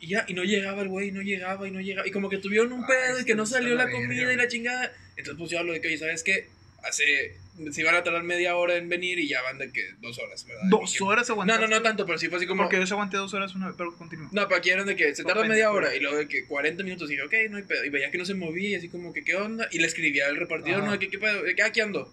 [0.00, 2.06] Y ya, y no llegaba el güey, no llegaba, y no llegaba.
[2.08, 4.32] Y como que tuvieron un Ay, pedo, y que no salió la comida verga.
[4.32, 4.92] y la chingada.
[5.16, 6.48] Entonces pues yo hablo de que, oye, ¿sabes qué?
[6.82, 7.36] Hace,
[7.72, 10.46] se iban a tardar media hora en venir y ya van de que dos horas,
[10.46, 10.62] ¿verdad?
[10.70, 11.68] dos que- horas No, aguantaste.
[11.68, 12.62] no, no tanto, pero sí fue así como...
[12.62, 14.30] Porque yo se aguanté dos horas una vez, pero continúa.
[14.32, 16.82] No, pero aquí eran de que se tarda media hora y luego de que 40
[16.82, 17.84] minutos y dije, ok, no hay pedo.
[17.84, 19.68] Y veía que no se movía y así como que, ¿qué onda?
[19.70, 20.86] Y le escribía al repartidor, Ajá.
[20.86, 21.42] no, de que, ¿qué pedo?
[21.62, 22.10] "Ah, aquí ando.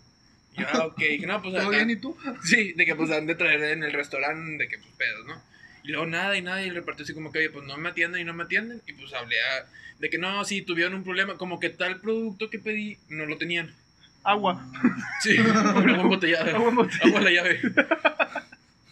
[0.58, 0.98] Y yo, ah, ok.
[1.00, 2.18] Dije, no, pues ¿Todo acá- bien y tú?
[2.44, 5.42] Sí, de que pues han de traer en el restaurante, de que pues pedos, ¿no?
[5.84, 7.90] Y luego nada y nada, y el repartidor así como que, oye, pues no me
[7.90, 8.82] atienden y no me atienden.
[8.88, 9.66] Y pues hablé a,
[10.00, 13.38] de que no, sí, tuvieron un problema, como que tal producto que pedí no lo
[13.38, 13.74] tenían.
[14.24, 14.70] Agua.
[15.24, 16.56] Sí, agua embotellada.
[16.56, 17.08] Agua embotellada.
[17.08, 17.60] Agua la llave.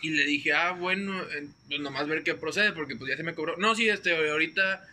[0.02, 1.14] Y le dije, ah, bueno,
[1.68, 3.58] pues nomás ver qué procede, porque pues ya se me cobró.
[3.58, 4.86] No, sí, este, ahorita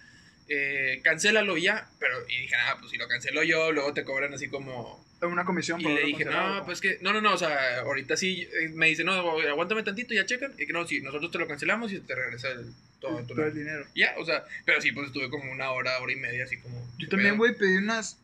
[0.54, 1.88] eh, cancélalo ya.
[1.98, 5.44] Pero, y dije, ah, pues si lo cancelo yo, luego te cobran así como Una
[5.44, 8.46] comisión y por le dije, no, pues que, no, no, no, o sea, ahorita sí,
[8.60, 10.52] eh, me dice, no, aguántame tantito, ya checan.
[10.58, 13.86] Y que no, sí, nosotros te lo cancelamos y te regresa el, todo el dinero.
[13.94, 16.78] Ya, o sea, pero sí, pues estuve como una hora, hora y media, así como.
[16.98, 18.18] Yo ¿qué también, güey, pedí unas.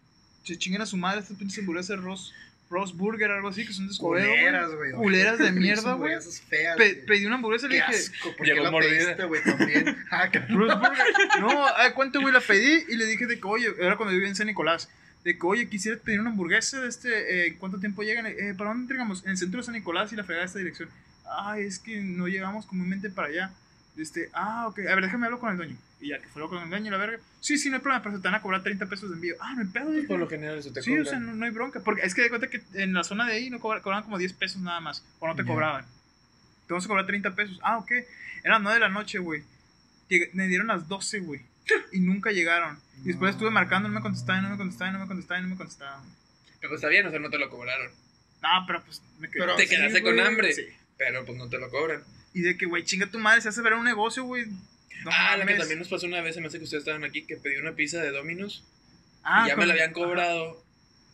[0.44, 2.32] Se chinguen a su madre estas pinches hamburguesas Ross,
[2.70, 4.26] Ross Burger, algo así, que son de escobedo.
[4.28, 4.38] güey.
[4.40, 4.92] Culeras, güey.
[4.92, 6.14] Culeras de mierda, güey.
[6.76, 7.86] Pe- pedí una hamburguesa y le dije.
[7.94, 8.90] asco, ¿por Llegó mordida.
[8.90, 9.96] pediste, güey, también?
[10.10, 11.06] Ah, que- Ross Burger.
[11.40, 12.32] No, ay, ¿cuánto, güey?
[12.34, 14.88] La pedí y le dije de que, oye, era cuando vivía en San Nicolás.
[15.24, 17.46] De que, oye, quisiera pedir una hamburguesa de este.
[17.46, 18.26] Eh, ¿Cuánto tiempo llegan?
[18.26, 19.24] Eh, ¿Para dónde entregamos?
[19.24, 20.88] En el centro de San Nicolás y la fregada de esta dirección.
[21.30, 23.50] Ay, es que no llegamos comúnmente para allá.
[23.98, 24.78] Este, ah, ok.
[24.80, 25.76] A ver, déjame hablar con el dueño.
[26.00, 27.18] Y ya que fue con el dueño y la verga.
[27.40, 29.34] Sí, sí, no hay problema, pero se te van a cobrar 30 pesos de envío.
[29.40, 29.86] Ah, no hay pedo.
[29.86, 31.06] Pues por lo general eso te Sí, cobran.
[31.06, 31.80] o sea, no, no hay bronca.
[31.80, 34.16] Porque es que de cuenta que en la zona de ahí no cobra- cobraban como
[34.18, 35.04] 10 pesos nada más.
[35.18, 35.84] O no te cobraban.
[36.66, 37.58] Te vamos a cobrar 30 pesos.
[37.62, 37.90] Ah, ok.
[38.44, 39.42] Eran 9 de la noche, güey.
[40.32, 41.40] Me dieron las 12, güey.
[41.92, 42.78] Y nunca llegaron.
[43.04, 45.56] Y después estuve marcando, no me contestaban, no me contestaban, no me contestaban, no me
[45.56, 46.02] contestaban.
[46.60, 47.90] Pero pues está bien, o sea, no te lo cobraron.
[48.42, 49.40] No, pero pues me quedé.
[49.40, 50.52] Pero te sí, quedaste con hambre.
[50.52, 50.62] Sí.
[50.96, 52.02] Pero pues no te lo cobran.
[52.34, 54.46] Y de que, güey, chinga tu madre, se hace ver un negocio, güey.
[54.46, 57.04] No ah, la que también nos pasó una vez, se me hace que ustedes estaban
[57.04, 58.64] aquí, que pedí una pizza de Domino's.
[59.22, 60.64] Ah, y ya me la habían cobrado.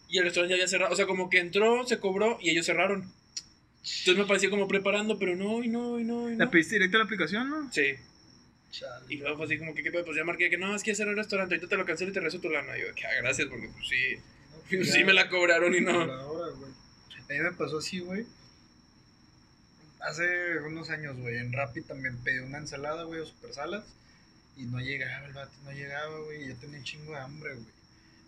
[0.09, 0.93] Y el restaurante ya había cerrado.
[0.93, 3.13] O sea, como que entró, se cobró y ellos cerraron.
[3.85, 6.45] Entonces me parecía como preparando, pero no, y no, y no, y no.
[6.45, 7.71] La pediste directo a la aplicación, ¿no?
[7.71, 7.95] Sí.
[8.71, 9.05] Chale.
[9.09, 10.05] Y luego fue así como que, ¿qué pedo?
[10.05, 12.11] Pues ya marqué que no, es que ya cerró el restaurante, ahorita te lo cancelo
[12.11, 12.77] y te regreso tu lana.
[12.79, 14.17] Y yo, que ah, gracias, porque pues sí,
[14.51, 16.07] No, pues, sí ya, me la cobraron y no.
[16.07, 16.71] la hora, güey.
[16.71, 18.25] A mí me pasó así, güey.
[20.09, 23.85] Hace unos años, güey, en Rappi también pedí una ensalada, güey, o super salas.
[24.57, 26.49] Y no llegaba, el vato no llegaba, güey.
[26.49, 27.67] Yo tenía un chingo de hambre, güey.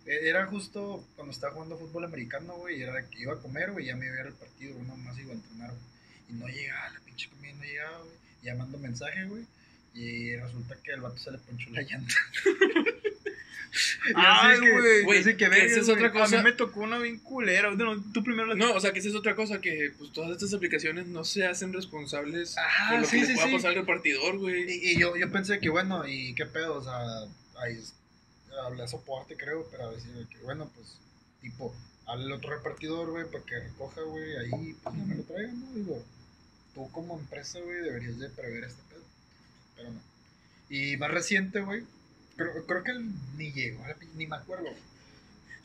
[0.07, 2.78] E- Era justo cuando estaba jugando fútbol americano, güey.
[2.78, 3.86] Y era que iba a comer, güey.
[3.86, 4.86] Ya me iba a ir al partido, güey.
[4.86, 5.82] Nomás iba a entrenar, güey.
[6.28, 8.16] Y no llegaba, la pinche comida no llegaba, güey.
[8.43, 9.44] Y ya mando mensaje, güey.
[9.94, 12.15] Y resulta que al vato se le ponchó la llanta.
[14.15, 14.70] Ay, que-
[15.05, 15.24] güey.
[15.24, 16.36] Que que esa es otra A cosa.
[16.39, 17.70] mí me tocó una bien culera.
[17.74, 20.31] No, tú primero la No, o sea, que esa es otra cosa, que pues todas
[20.31, 23.55] estas aplicaciones no se hacen responsables Ajá, por lo sí, que sí, le pueda sí.
[23.55, 24.65] pasar al repartidor, güey.
[24.70, 26.77] Y, y yo, yo pensé que, bueno, ¿y qué pedo?
[26.78, 26.98] O sea,
[27.62, 27.94] ahí es-
[28.65, 30.98] hablé a soporte, creo, pero a decir que, bueno, pues,
[31.43, 31.74] tipo,
[32.07, 35.73] al otro repartidor, güey, para que recoja, güey, ahí, pues, ya me lo traigan, ¿no?
[35.74, 36.05] Digo,
[36.74, 39.03] tú como empresa, güey, deberías de prever este pedo.
[39.77, 40.01] Pero no.
[40.70, 41.82] Y más reciente, güey,
[42.36, 44.66] creo, creo que él ni llegó, la ni me acuerdo.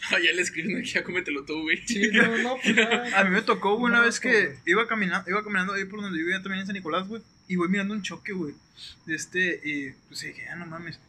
[0.10, 1.78] Ah, ya le escriben aquí, ya cómetelo tú, güey.
[1.86, 3.20] Sí, no, no, pues ya.
[3.20, 6.02] A mí me tocó güey, una No, vez que iba caminando, iba caminando ahí por
[6.02, 8.56] donde yo vivía también en San Nicolás, güey, y voy mirando un choque, güey.
[9.06, 11.00] De este, y pues dije, ya no mames.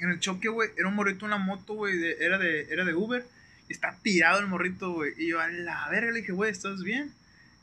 [0.00, 2.84] En el choque, güey, era un morrito en una moto, güey, de- era, de, era
[2.84, 3.26] de Uber,
[3.70, 5.14] y está tirado el morrito, güey.
[5.16, 7.14] Y yo, a la verga, le dije, güey, ¿estás bien?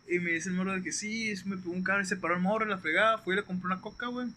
[0.08, 2.34] Y me dice el morro de que sí, me pegó un carro y se paró
[2.34, 4.28] el morro, la fregada, fui y le compré una coca, güey.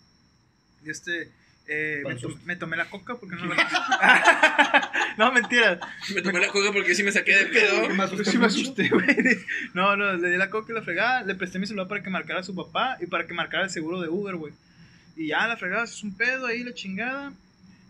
[0.84, 1.30] Y este,
[1.72, 5.14] eh, me, Para to- sus- me tomé la coca porque no la...
[5.16, 5.78] no, mentira.
[6.14, 7.88] Me tomé la coca porque sí me saqué de pedo.
[7.90, 8.60] Me asusté Sí me mucho.
[8.60, 9.06] asusté, güey.
[9.74, 12.10] No, no, le di la coca y la fregada, le presté mi celular para que
[12.10, 14.52] marcara a su papá y para que marcara el seguro de Uber, güey.
[15.16, 17.32] Y ya la fregada, es un pedo ahí, la chingada.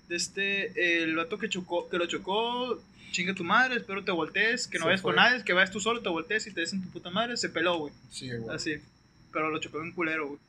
[0.09, 2.83] De este, el vato que chocó, que lo chocó,
[3.13, 5.79] chinga tu madre, espero te voltees, que no Se vayas con nadie, que vayas tú
[5.81, 7.95] solo, te voltees y te des en tu puta madre, se peló, güey.
[8.11, 8.55] Sí, güey.
[8.55, 8.77] Así.
[9.33, 10.41] pero lo chocó un culero, güey.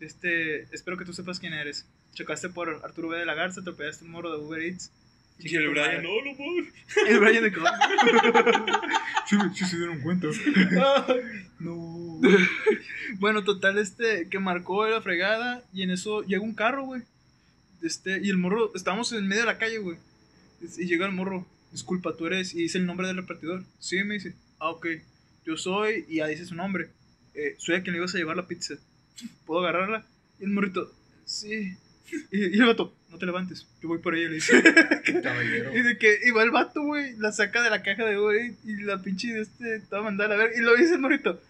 [0.00, 1.86] Este, espero que tú sepas quién eres.
[2.14, 3.18] Chocaste por Arturo B.
[3.18, 4.90] de la Garza, atropellaste un morro de Uber Eats.
[5.38, 6.64] Y el Brian, no, no, amor.
[7.08, 7.88] El Brian de Colombia.
[9.26, 10.28] sí, sí se dieron cuenta.
[11.58, 12.20] No.
[13.18, 17.02] Bueno, total, este, que marcó la fregada y en eso llega un carro, güey.
[17.82, 19.96] Este, y el morro, estábamos en medio de la calle, güey.
[20.78, 23.64] Y llega el morro, disculpa, tú eres, y dice el nombre del repartidor.
[23.78, 24.86] Sí, me dice, ah, ok,
[25.44, 26.90] yo soy, y ya dice su nombre.
[27.34, 28.74] Eh, soy a quien le ibas a llevar la pizza.
[29.46, 30.06] ¿Puedo agarrarla?
[30.38, 30.92] Y el morrito,
[31.24, 31.76] sí.
[32.30, 34.62] Y, y el vato, no te levantes, yo voy por ella, le dice.
[35.22, 35.76] Caballero.
[35.76, 38.82] Y de que iba el vato, güey, la saca de la caja de Eats y
[38.82, 40.52] la pinche de este estaba mandada a ver.
[40.56, 41.40] Y lo dice el morrito.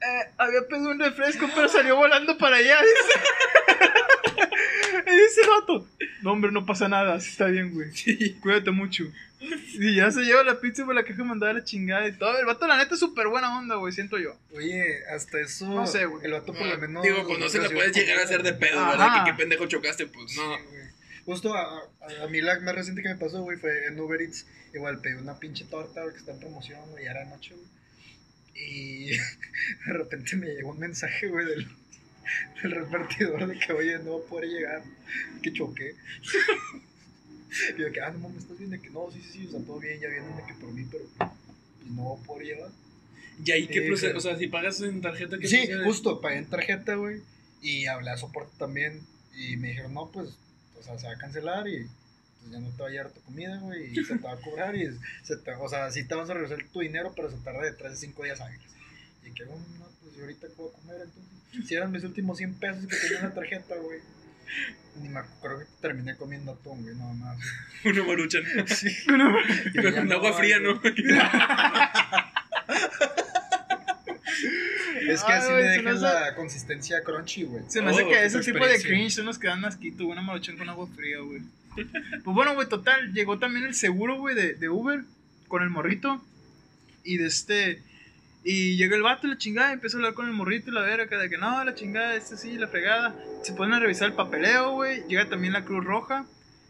[0.00, 3.20] Eh, había pedido un refresco, pero salió volando para allá, dice.
[5.36, 5.88] y el vato.
[6.22, 7.90] No, hombre, no pasa nada, así está bien, güey.
[8.40, 9.04] Cuídate mucho.
[9.74, 12.38] Y ya se lleva la pizza por la caja mandada a la chingada y todo.
[12.38, 14.36] El vato, la neta, es súper buena onda, güey, siento yo.
[14.54, 15.66] Oye, hasta eso.
[15.66, 16.24] No sé, güey.
[16.24, 17.02] El vato por lo menos.
[17.02, 18.90] Digo, pues no se la puedes llegar a hacer de pedo, Ajá.
[18.90, 19.24] ¿verdad?
[19.24, 20.56] Que qué pendejo chocaste, pues no.
[20.56, 20.62] Sí.
[21.26, 24.20] Justo a, a, a mí la más reciente que me pasó, güey, fue en Uber
[24.20, 24.46] Eats.
[24.74, 27.66] Igual pedí una pinche torta, güey, que está en promoción, güey, ya era noche, güey.
[28.54, 29.10] Y
[29.86, 31.68] de repente me llegó un mensaje, güey, del,
[32.62, 34.82] del repartidor de que, oye, no voy a poder llegar,
[35.42, 35.94] que choqué.
[37.76, 38.70] Y yo que, ah, no mames, ¿estás bien?
[38.70, 40.72] De que no, sí, sí, sí, o sea, todo bien, ya vienen de que por
[40.72, 41.30] mí, pero pues
[41.90, 42.70] no voy a poder llevar.
[43.44, 44.16] Y ahí qué Sí, procede, sí.
[44.16, 45.84] o sea, si pagas en tarjeta, ¿qué Sí, procede?
[45.84, 47.20] justo, pagué en tarjeta, güey.
[47.62, 49.00] Y hablé a soporte también.
[49.36, 50.30] Y me dijeron, no, pues,
[50.78, 51.86] o sea, se va a cancelar y
[52.40, 53.92] pues ya no te va a llegar tu comida, güey.
[53.96, 54.88] Y se te va a cobrar y
[55.22, 57.72] se te, o sea, sí te vas a regresar tu dinero, pero se tarda de
[57.72, 58.66] 3 a 5 días hábiles.
[59.24, 61.33] Y que, bueno, no, pues, ¿y ahorita a comer entonces?
[61.66, 64.00] Si eran mis últimos 100 pesos que tenía en la tarjeta, güey.
[65.00, 67.38] Ni me acuerdo que terminé comiendo atún, güey, nada más.
[67.84, 68.42] Una maruchan.
[68.66, 68.88] Sí.
[69.08, 70.74] No, Y Pero ya con agua fría, güey.
[70.74, 70.80] ¿no?
[75.08, 77.62] Es que Ay, así güey, dejan me la consistencia crunchy, güey.
[77.68, 80.12] Se me hace Oh, que ese tipo de cringe son los que dan asquito, güey,
[80.12, 81.42] una maruchan con agua fría, güey.
[81.76, 85.04] Pues bueno, güey, total, llegó también el seguro, güey, de, de Uber
[85.48, 86.24] con el morrito.
[87.02, 87.82] Y de este.
[88.46, 90.74] Y llega el vato y la chingada, y empieza a hablar con el morrito y
[90.74, 93.16] la verga, de que no, la chingada, este sí, la fregada.
[93.42, 95.02] Se ponen a revisar el papeleo, güey.
[95.08, 96.26] Llega también la Cruz Roja.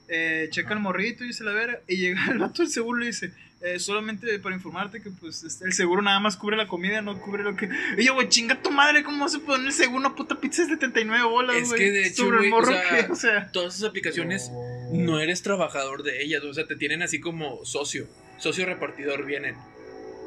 [0.06, 1.80] Eh, checa el morrito y dice la verga.
[1.88, 3.32] Y llega el vato del seguro y le dice:
[3.62, 7.20] eh, Solamente para informarte que, pues, este, el seguro nada más cubre la comida, no
[7.20, 7.68] cubre lo que.
[7.98, 9.98] Y yo, güey, chinga tu madre, ¿cómo vas a poner el seguro?
[9.98, 11.80] Una puta pizza de 79 bolas, Es güey.
[11.80, 13.50] que, de hecho, güey, o sea, que, o sea.
[13.50, 14.52] Todas esas aplicaciones
[14.92, 18.06] no eres trabajador de ellas, o sea, te tienen así como socio.
[18.38, 19.56] Socio repartidor vienen.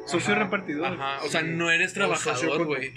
[0.08, 0.44] Socio Ajá.
[0.44, 0.86] repartidor.
[0.86, 2.92] Ajá, o sea, no eres trabajador, güey.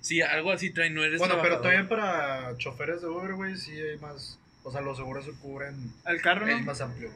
[0.00, 1.88] Sí, algo así trae, no eres Bueno, pero trabajador.
[1.88, 4.38] todavía para choferes de Uber, güey, sí hay más.
[4.62, 5.74] O sea, los seguros se cubren.
[6.04, 6.62] Al carro, Es ¿no?
[6.66, 7.10] más amplio.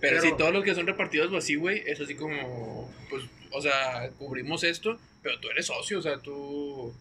[0.00, 3.24] Pero, Pero- sí, todos los que son repartidos o así, güey, es así como, pues,
[3.52, 6.92] o sea, cubrimos esto, pero tú eres socio, o sea, tú,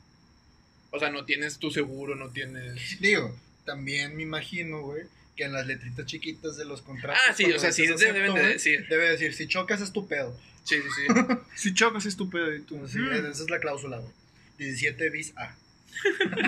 [0.92, 3.00] o sea, no tienes tu seguro, no tienes...
[3.00, 5.04] Digo, también me imagino, güey,
[5.36, 7.22] que en las letritas chiquitas de los contratos.
[7.30, 8.88] Ah, sí, o sea, sí, deben acepto, de decir.
[8.88, 10.36] Debe decir, si chocas es tu pedo.
[10.68, 11.14] Sí, sí, sí.
[11.56, 12.54] Si chocas, estúpido.
[12.54, 12.88] Y tú.
[12.88, 14.12] Sí, mm, esa es la cláusula, güey.
[14.58, 15.56] 17 bis A.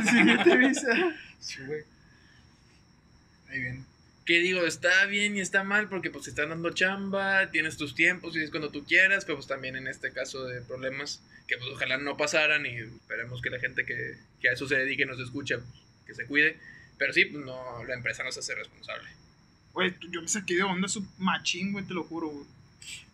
[0.10, 1.16] Siguiente visa.
[1.40, 1.84] Sí, güey.
[3.50, 3.84] Ahí viene.
[4.26, 7.96] que digo, está bien y está mal porque pues te están dando chamba, tienes tus
[7.96, 11.58] tiempos y es cuando tú quieras, pero pues también en este caso de problemas que
[11.58, 15.04] pues ojalá no pasaran y esperemos que la gente que, que a eso se dedique
[15.04, 15.70] y nos escuche, pues,
[16.06, 16.60] que se cuide.
[16.98, 19.08] Pero sí, pues no, la empresa no se hace responsable.
[19.74, 22.46] Güey, tú- yo me saqué de onda su machín, güey, te lo juro, güey.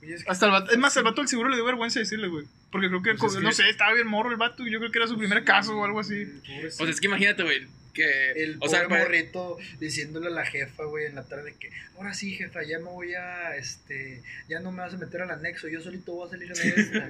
[0.02, 2.00] Oye, es que Hasta el vato, es más, el vato del seguro le dio vergüenza
[2.00, 2.46] decirle, güey.
[2.72, 4.66] Porque creo que, Pues es no que- sé, estaba bien morro el vato.
[4.68, 6.26] y Yo creo que era su primer caso o algo así.
[6.62, 8.32] Pues es que imagínate, güey, que...
[8.34, 11.72] El o sea, pobre para- morrito diciéndole a la jefa, güey, en la tarde que,
[11.98, 15.32] ahora sí, jefa, ya me voy a, este, ya no me vas a meter al
[15.32, 17.08] anexo, yo solito voy a salir de esta,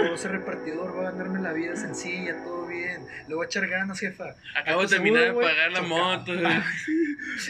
[0.00, 3.46] voy a ser repartidor, voy a ganarme la vida sencilla, todo bien, le voy a
[3.46, 4.34] echar ganas, jefa.
[4.54, 6.44] acabo de ¿Estás terminar de seguro, pagar la moto, güey.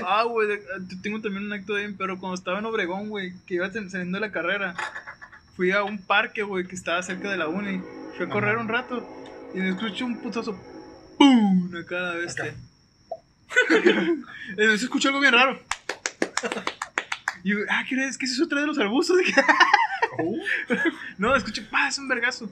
[0.07, 0.49] Ah, güey,
[1.03, 4.21] tengo también un acto bien, pero cuando estaba en Obregón, güey, que iba saliendo de
[4.21, 4.75] la carrera,
[5.57, 7.83] fui a un parque, güey, que estaba cerca de la uni.
[8.17, 8.61] Fui a correr Ajá.
[8.61, 9.07] un rato
[9.53, 10.59] y me escuché un putazo.
[11.19, 11.71] ¡Pum!
[11.77, 12.45] Acá a la bestia.
[12.45, 12.55] Acá.
[14.57, 15.59] Eh, se escuchó algo bien raro.
[17.43, 18.19] Y yo, ah, ¿qué es?
[18.19, 19.19] ¿Qué es eso trae de los arbustos?
[20.19, 20.37] Oh,
[21.19, 22.49] No, escuché, pa, es un vergazo.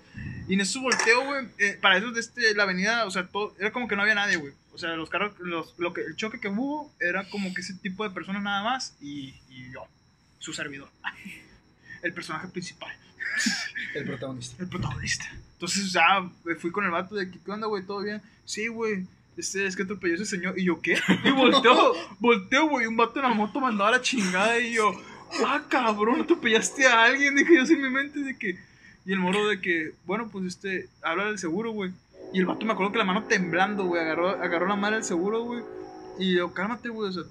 [0.48, 1.47] Y en eso volteo, güey.
[1.59, 4.16] eh, para eso, de este, la avenida, o sea, todo, era como que no había
[4.16, 4.52] nadie, güey.
[4.73, 7.74] O sea, los carros, los, lo que, el choque que hubo era como que ese
[7.74, 8.97] tipo de personas nada más.
[9.01, 9.86] Y, y yo,
[10.40, 10.90] su servidor.
[12.02, 12.90] El personaje principal,
[13.94, 14.60] el protagonista.
[14.60, 15.27] el protagonista.
[15.52, 17.85] Entonces, ya me fui con el vato de que, ¿qué onda, güey?
[17.86, 18.20] ¿Todo bien?
[18.44, 19.06] Sí, güey.
[19.36, 20.59] Este, es que atropelló ese señor.
[20.59, 20.98] ¿Y yo qué?
[21.24, 22.86] Y volteo, volteo, güey.
[22.86, 24.59] Un vato en la moto mandaba a la chingada.
[24.59, 24.92] Y yo,
[25.46, 27.34] ah, cabrón, atropellaste a alguien.
[27.34, 28.59] Dije yo así en mi mente de que.
[29.04, 31.90] Y el moro de que, bueno, pues este, habla del seguro, güey.
[32.32, 35.04] Y el vato me acuerdo que la mano temblando, güey, agarró, agarró la madre del
[35.04, 35.62] seguro, güey.
[36.18, 37.24] Y yo, cálmate, güey, o sea,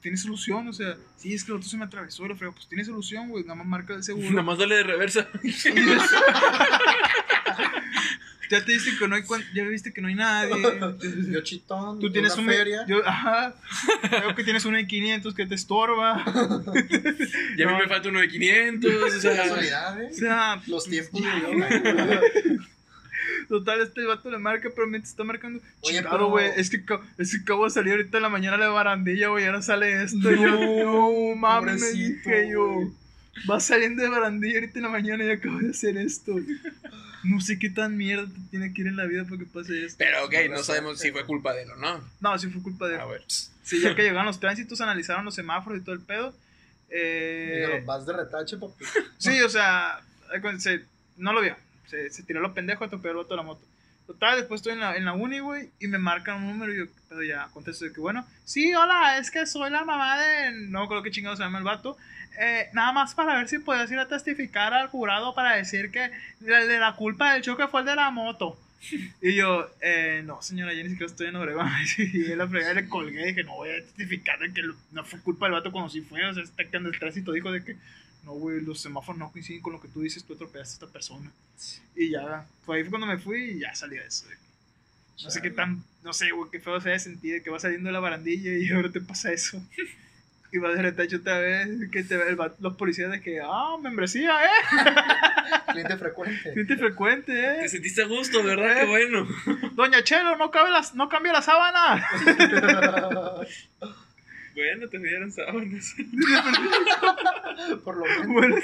[0.00, 2.68] tiene solución, o sea, sí, es que el otro se me atravesó lo frego, pues
[2.68, 4.30] tiene solución, güey, nada más marca el seguro.
[4.30, 5.28] Nada más dale de reversa.
[8.50, 10.54] ya te diste que no hay, cuan- ya viste que no hay nadie.
[11.30, 11.98] Yo chitón.
[12.00, 12.84] Tú tienes una un feria.
[12.86, 13.54] Yo, ajá.
[14.10, 16.22] Veo que tienes uno de 500 que te estorba.
[17.56, 17.78] Y a mí No.
[17.78, 18.92] me falta uno de 500.
[18.92, 20.08] O sea, casualidad, ¿eh?
[20.10, 22.58] O sea, Los tiempos ya, de.
[23.48, 25.60] Total, este vato le marca, pero mientras está marcando.
[25.82, 26.50] Oye, pero- güey.
[26.56, 26.82] Es que,
[27.18, 29.46] es que acabo de salir ahorita en la mañana a la barandilla, güey.
[29.46, 30.32] Ahora sale esto.
[30.32, 30.50] y yo,
[30.84, 32.90] no mames, pobrecito, dije yo.
[33.50, 36.34] Va saliendo de barandilla ahorita en la mañana y acabo de hacer esto.
[37.24, 39.84] No sé qué tan mierda te tiene que ir en la vida para que pase
[39.84, 39.96] esto.
[39.98, 42.00] pero ok, no sabemos si fue culpa de él o no.
[42.20, 42.96] No, sí fue culpa de.
[42.96, 43.22] A ver.
[43.62, 46.34] Sí, ya que llegaron los tránsitos, analizaron los semáforos y todo el pedo.
[46.88, 48.84] Eh, Dijeron, vas de retache, papi.
[49.18, 50.00] Sí, o sea,
[50.58, 50.84] se-
[51.16, 51.56] no lo vio.
[51.88, 53.60] Se, se tiró lo pendejo, atropelló el de la moto.
[54.06, 56.78] Total, después estoy en la, en la uni, güey, y me marcan un número y
[56.78, 60.52] yo, pero ya contesto de que, bueno, sí, hola, es que soy la mamá de,
[60.68, 61.96] no creo que chingado se llama el vato.
[62.38, 66.04] Eh, nada más para ver si puedes ir a testificar al jurado para decir que
[66.40, 68.58] el de la culpa del choque fue el de la moto.
[69.20, 71.68] Y yo, eh, no, señora, yo ni siquiera estoy en Obregón.
[71.98, 74.62] Y la fregada le colgué y dije, no voy a testificar de que
[74.92, 76.24] no fue culpa del vato cuando sí fue.
[76.24, 77.76] O sea, está que en el tránsito dijo de que,
[78.26, 80.86] no, güey, los semáforos no coinciden con lo que tú dices, tú atropellaste a esta
[80.88, 81.30] persona.
[81.94, 84.26] Y ya, fue ahí fue cuando me fui y ya salí de eso.
[84.28, 84.34] que,
[85.22, 87.86] No sé qué tan, no sé, güey, qué feo se haya sentido, que vas saliendo
[87.88, 89.62] de la barandilla y ahora te pasa eso.
[90.52, 93.76] Y vas de retacho otra vez, que te ve el los policías de que, ah,
[93.82, 94.48] membresía, eh,
[95.72, 96.52] Cliente frecuente.
[96.52, 97.68] cliente frecuente, Te eh.
[97.68, 98.76] sentiste a gusto, ¿verdad?
[98.78, 99.26] Qué bueno.
[99.72, 102.06] Doña Chelo, no, cabe las, no cambia la sábana.
[104.56, 105.94] Bueno, te dieron sábanas.
[107.84, 108.26] Por lo menos.
[108.26, 108.56] Bueno,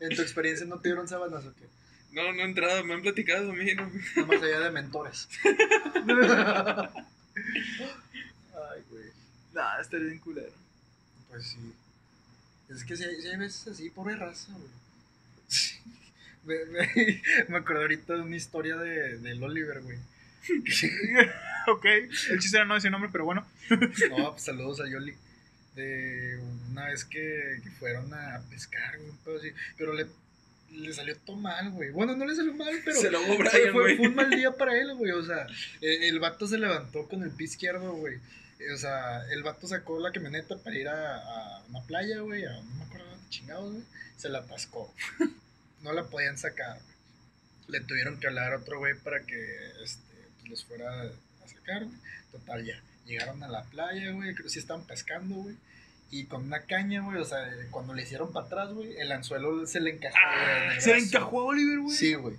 [0.00, 1.68] ¿En tu experiencia no te dieron sábanas o qué?
[2.10, 3.88] No, no he entrado, me han platicado a mí, ¿no?
[4.26, 5.28] Más allá de mentores.
[5.44, 5.54] Ay,
[8.90, 9.04] güey.
[9.54, 10.50] Nah, estaría bien culero.
[11.28, 11.72] Pues sí.
[12.68, 14.70] Es que si hay, sí hay veces así, pobre raza, güey.
[16.42, 16.88] Me, me,
[17.48, 19.98] me acuerdo ahorita de una historia de, del Oliver, güey.
[21.68, 23.46] ok, el chiste era no decir nombre, pero bueno.
[24.10, 25.14] No, pues saludos a Yoli.
[25.74, 26.38] De
[26.70, 29.48] una vez que, que fueron a pescar, güey, un pedo así.
[29.78, 30.06] Pero le,
[30.72, 31.90] le salió todo mal, güey.
[31.90, 33.00] Bueno, no le salió mal, pero.
[33.00, 33.96] Se lo fue- Brian, fue, güey.
[33.96, 35.12] fue un mal día para él, güey.
[35.12, 35.46] O sea,
[35.80, 38.18] el, el vato se levantó con el pie izquierdo, güey.
[38.74, 42.44] O sea, el vato sacó la camioneta para ir a, a una playa, güey.
[42.44, 43.84] A, no me acuerdo dónde chingados, güey.
[44.16, 44.92] Se la atascó.
[45.82, 46.90] No la podían sacar, güey.
[47.68, 50.09] Le tuvieron que hablar a otro güey para que este,
[50.50, 51.96] los fuera a sacar, güey.
[52.32, 52.82] Total, ya.
[53.06, 54.34] Llegaron a la playa, güey.
[54.34, 55.56] Creo que sí estaban pescando, güey.
[56.10, 57.18] Y con una caña, güey.
[57.18, 57.38] O sea,
[57.70, 60.16] cuando le hicieron para atrás, güey, el anzuelo se le encajó,
[60.66, 61.96] en el Se le encajó a Oliver, güey.
[61.96, 62.36] Sí, güey.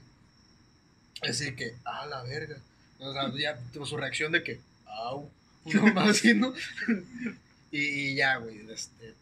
[1.21, 2.57] Así que, ah, la verga.
[2.99, 5.29] O sea, ya tuvo su reacción de que, au.
[5.63, 6.53] Uno más así, ¿no?
[7.71, 8.59] y, y ya, güey.
[8.71, 9.13] Este,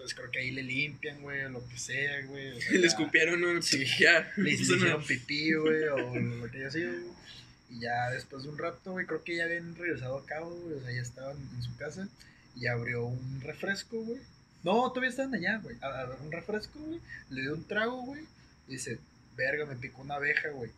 [0.00, 2.52] pues creo que ahí le limpian, güey, o lo que sea, güey.
[2.52, 3.60] o sea, Le escupieron, ¿no?
[3.62, 3.84] Sí.
[3.98, 4.32] Ya.
[4.36, 7.20] Le, hicieron pipí, güey, o lo que haya sido, güey.
[7.70, 10.74] Y ya después de un rato, güey, creo que ya habían regresado a cabo, güey.
[10.76, 12.08] O sea, ya estaban en su casa.
[12.56, 14.20] Y abrió un refresco, güey.
[14.64, 15.76] No, todavía estaban allá, güey.
[15.80, 17.00] A- Abrió un refresco, güey.
[17.30, 18.22] Le dio un trago, güey.
[18.68, 18.98] Y dice,
[19.36, 20.70] verga, me picó una abeja, güey.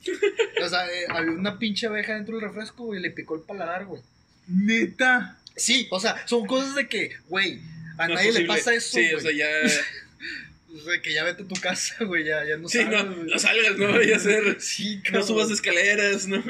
[0.65, 3.01] o sea, eh, había una pinche abeja dentro del refresco, güey.
[3.01, 4.03] Y le picó el paladar, güey.
[4.47, 5.39] Neta.
[5.57, 7.61] Sí, o sea, son cosas de que, güey,
[7.99, 9.15] a No nadie le pasa eso, Sí, güey.
[9.15, 9.47] o sea, ya.
[10.75, 12.25] O sea, que ya vete a tu casa, güey.
[12.25, 13.31] Ya, ya no Sí, sabes, no, güey.
[13.31, 14.61] no salgas, no vayas a hacer.
[14.63, 15.27] Sí, No cabrón.
[15.27, 16.43] subas escaleras, ¿no?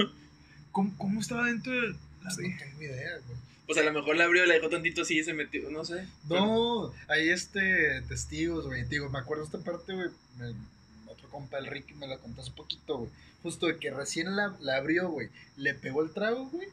[0.72, 1.96] ¿Cómo, cómo estaba dentro del.?
[2.22, 3.38] No tengo idea, güey.
[3.66, 6.06] Pues a lo mejor la abrió, la dejó tantito así y se metió, no sé.
[6.28, 8.84] No, hay este testigos, güey.
[8.84, 10.08] Digo, me acuerdo esta parte, güey.
[10.38, 10.52] me-
[11.10, 13.10] Otro compa, el Ricky, me la contó hace poquito, güey.
[13.42, 15.28] Justo de que recién la, la abrió, güey.
[15.56, 16.68] Le pegó el trago, güey.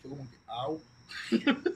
[0.00, 0.82] Fue como que, au.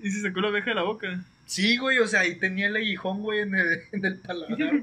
[0.00, 1.24] Y se sacó la abeja de la boca.
[1.46, 4.82] Sí, güey, o sea, ahí tenía el aguijón, güey, en el, en el paladar.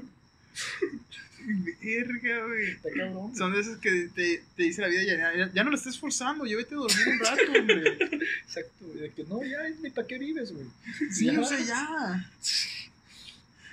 [1.48, 2.70] Verga, güey.
[2.72, 3.36] Está cabrón.
[3.36, 5.98] Son de esas que te, te dice la vida ya, ya, ya no lo estés
[5.98, 7.98] forzando, llévete a dormir un rato, hombre.
[8.44, 8.98] Exacto, güey.
[8.98, 10.66] De que no, ya, ni para qué vives, güey.
[11.12, 11.40] Sí, Ya.
[11.40, 12.30] o sea, ya.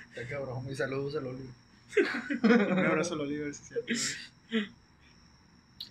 [0.08, 1.50] Está cabrón, y saludos al Oli.
[2.42, 4.68] Un abrazo a Oliver, es cierto, güey.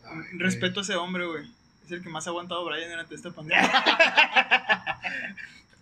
[0.06, 0.38] Ay, güey.
[0.40, 1.44] Respeto a ese hombre, güey.
[1.86, 3.70] Es el que más ha aguantado Brian durante esta pandemia.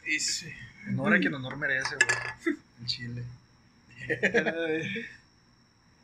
[0.08, 0.48] Y sí.
[0.90, 2.56] Honor a quien honor merece, güey.
[2.82, 3.24] En Chile.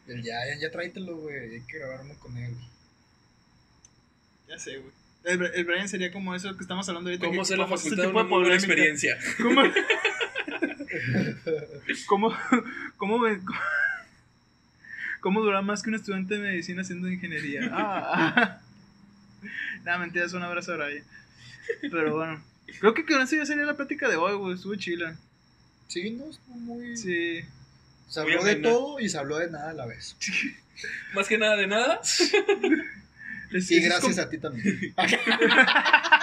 [0.07, 1.55] El ya, ya, ya tráetelo, güey.
[1.55, 2.55] Hay que grabar uno con él.
[4.47, 4.91] ya sé, güey.
[5.23, 7.27] El, el Brian sería como eso que estamos hablando ahorita.
[7.27, 9.17] ¿Cómo que se la facultad tipo una buena experiencia?
[9.41, 9.61] ¿Cómo?
[12.07, 12.37] ¿Cómo?
[12.95, 13.39] ¿Cómo me.?
[15.19, 17.69] ¿Cómo durar más que un estudiante de medicina haciendo ingeniería?
[17.73, 18.61] Ah.
[19.83, 21.03] Nada, mentira, es un abrazo a Brian.
[21.81, 22.43] Pero bueno.
[22.79, 24.55] Creo que con eso ya sería la plática de hoy, güey.
[24.55, 25.15] Estuve chila.
[25.87, 26.97] Sí, no, estuvo muy.
[26.97, 27.45] Sí.
[28.07, 30.15] Se habló de todo y se habló de nada a la vez.
[31.13, 32.01] Más que nada de nada.
[33.49, 34.93] Es, Y es gracias como, a ti también.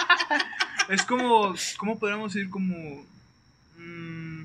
[0.89, 1.55] es como.
[1.77, 2.49] ¿Cómo podríamos decir?
[2.49, 3.05] Como.
[3.77, 4.43] mm,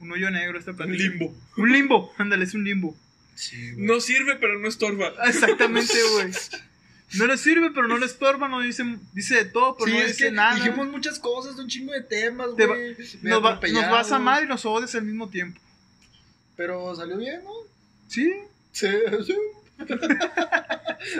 [0.00, 0.98] un hoyo negro esta Un plática.
[1.02, 1.34] limbo.
[1.58, 2.14] Un limbo.
[2.16, 2.96] Ándale, es un limbo.
[3.34, 3.72] Sí.
[3.76, 5.12] No sirve, pero no estorba.
[5.26, 6.32] Exactamente, güey.
[7.18, 10.06] No le sirve, pero no le estorba, no dice, dice de todo, pero Sí, no
[10.06, 10.54] dice que nada.
[10.54, 12.94] dijimos muchas cosas, un chingo de temas, Te va- güey.
[13.26, 15.60] Va- nos vas a amar y nos odias al mismo tiempo.
[16.60, 17.52] Pero salió bien, ¿no?
[18.06, 18.30] ¿Sí?
[18.72, 18.86] Sí,
[19.26, 19.34] sí.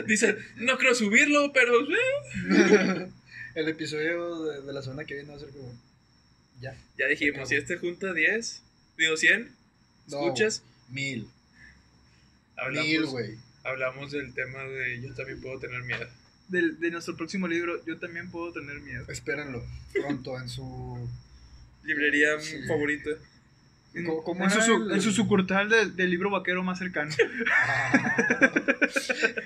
[0.07, 1.81] Dice, no creo subirlo, pero.
[1.81, 3.09] eh.
[3.55, 5.73] El episodio de, de la semana que viene va a ser como.
[6.61, 6.77] Ya.
[6.99, 8.63] Ya dijimos, si este junta 10,
[8.99, 9.51] digo 100,
[10.09, 10.63] No, ¿escuchas?
[10.91, 11.27] Mil.
[12.59, 13.39] Hablamos, Mil, güey.
[13.65, 16.07] hablamos del tema de yo también puedo tener miedo.
[16.49, 19.07] Del- de nuestro próximo libro, yo también puedo tener miedo.
[19.09, 19.65] Espérenlo.
[19.95, 21.09] Pronto en su.
[21.85, 22.61] Librería Sí.
[22.69, 23.09] favorita.
[23.93, 27.11] En, ¿Cómo- cómo en su, el- en su sucursal del- libro vaquero más cercano.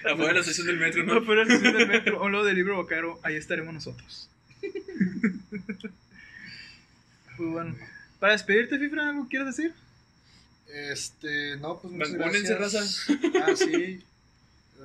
[0.04, 1.24] Afuera de la estación del metro, No, ¿no?
[1.26, 4.28] pero es del metro, o lo del libro vaquero, ahí estaremos nosotros.
[7.36, 7.74] Pues bueno.
[8.20, 9.74] Para despedirte, Fifra, ¿algo quieres decir?
[10.68, 13.06] Este, no, pues muchas gracias.
[13.42, 14.00] Ah, sí.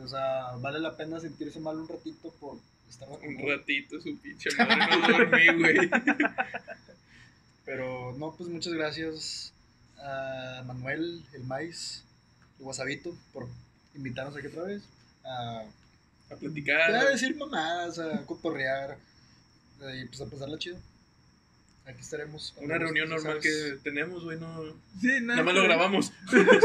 [0.02, 2.58] O sea, vale la pena sentirse mal un ratito por
[2.90, 3.50] estar Un vacunado.
[3.58, 5.90] ratito, su pinche madre, no dormí, güey.
[7.70, 9.54] Pero no, pues muchas gracias
[10.00, 12.04] a Manuel, el maíz,
[12.60, 13.46] el wasabito, por
[13.94, 14.82] invitarnos aquí otra vez.
[15.24, 15.66] A,
[16.32, 16.82] A platicar.
[16.96, 18.98] a decir mamadas, a cotorrear
[19.96, 20.78] y pues a pasarla chido.
[21.86, 22.56] Aquí estaremos.
[22.58, 23.44] Una reunión normal sabes.
[23.44, 24.64] que tenemos, güey, no.
[25.00, 26.12] Sí, Nada más lo grabamos.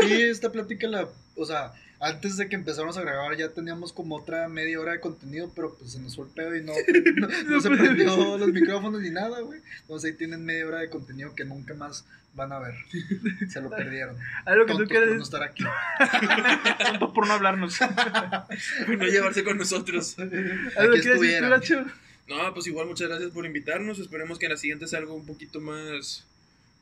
[0.01, 1.07] Sí, esta plática la.
[1.37, 1.75] O sea,
[2.05, 5.75] antes de que empezáramos a grabar ya teníamos como otra media hora de contenido, pero
[5.75, 6.73] pues se nos fue el pedo y no,
[7.17, 9.61] no, no se prendió los micrófonos ni nada, güey.
[9.81, 12.05] Entonces ahí tienen media hora de contenido que nunca más
[12.35, 12.75] van a ver.
[13.49, 14.17] Se lo perdieron.
[14.45, 16.85] Algo que tú Tontos quieres por no decir, estar aquí.
[16.85, 17.79] tontos por no hablarnos.
[18.87, 20.19] Por no llevarse con nosotros.
[20.19, 21.49] Algo que quieres decir tú.
[21.49, 21.87] Nacho.
[22.29, 23.99] No, pues igual muchas gracias por invitarnos.
[23.99, 26.27] Esperemos que en la siguiente sea algo un poquito más,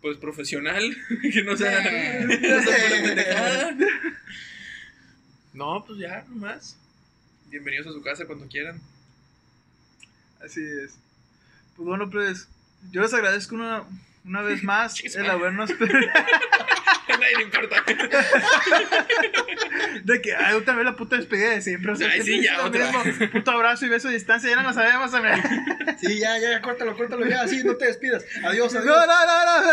[0.00, 0.96] pues, profesional.
[1.32, 1.80] que no sea...
[2.20, 3.76] No sea.
[5.52, 6.76] No, pues ya, nomás.
[7.50, 8.80] Bienvenidos a su casa cuando quieran.
[10.44, 10.94] Así es.
[11.76, 12.48] Pues bueno, pues
[12.90, 13.84] yo les agradezco una,
[14.24, 15.70] una vez más el habernos...
[17.08, 17.84] A nadie le importa.
[20.04, 21.90] De que, ay, otra vez la puta despedida de siempre.
[21.92, 22.92] O sea, Ay, sí, ya, lo otra.
[22.92, 23.30] mismo.
[23.32, 25.10] Puto abrazo y beso a distancia, ya no lo sabemos.
[26.00, 27.46] Sí, ya, ya, córtalo, córtalo ya.
[27.48, 28.24] Sí, no te despidas.
[28.44, 28.86] Adiós, adiós.
[28.86, 29.52] No, no, no, no.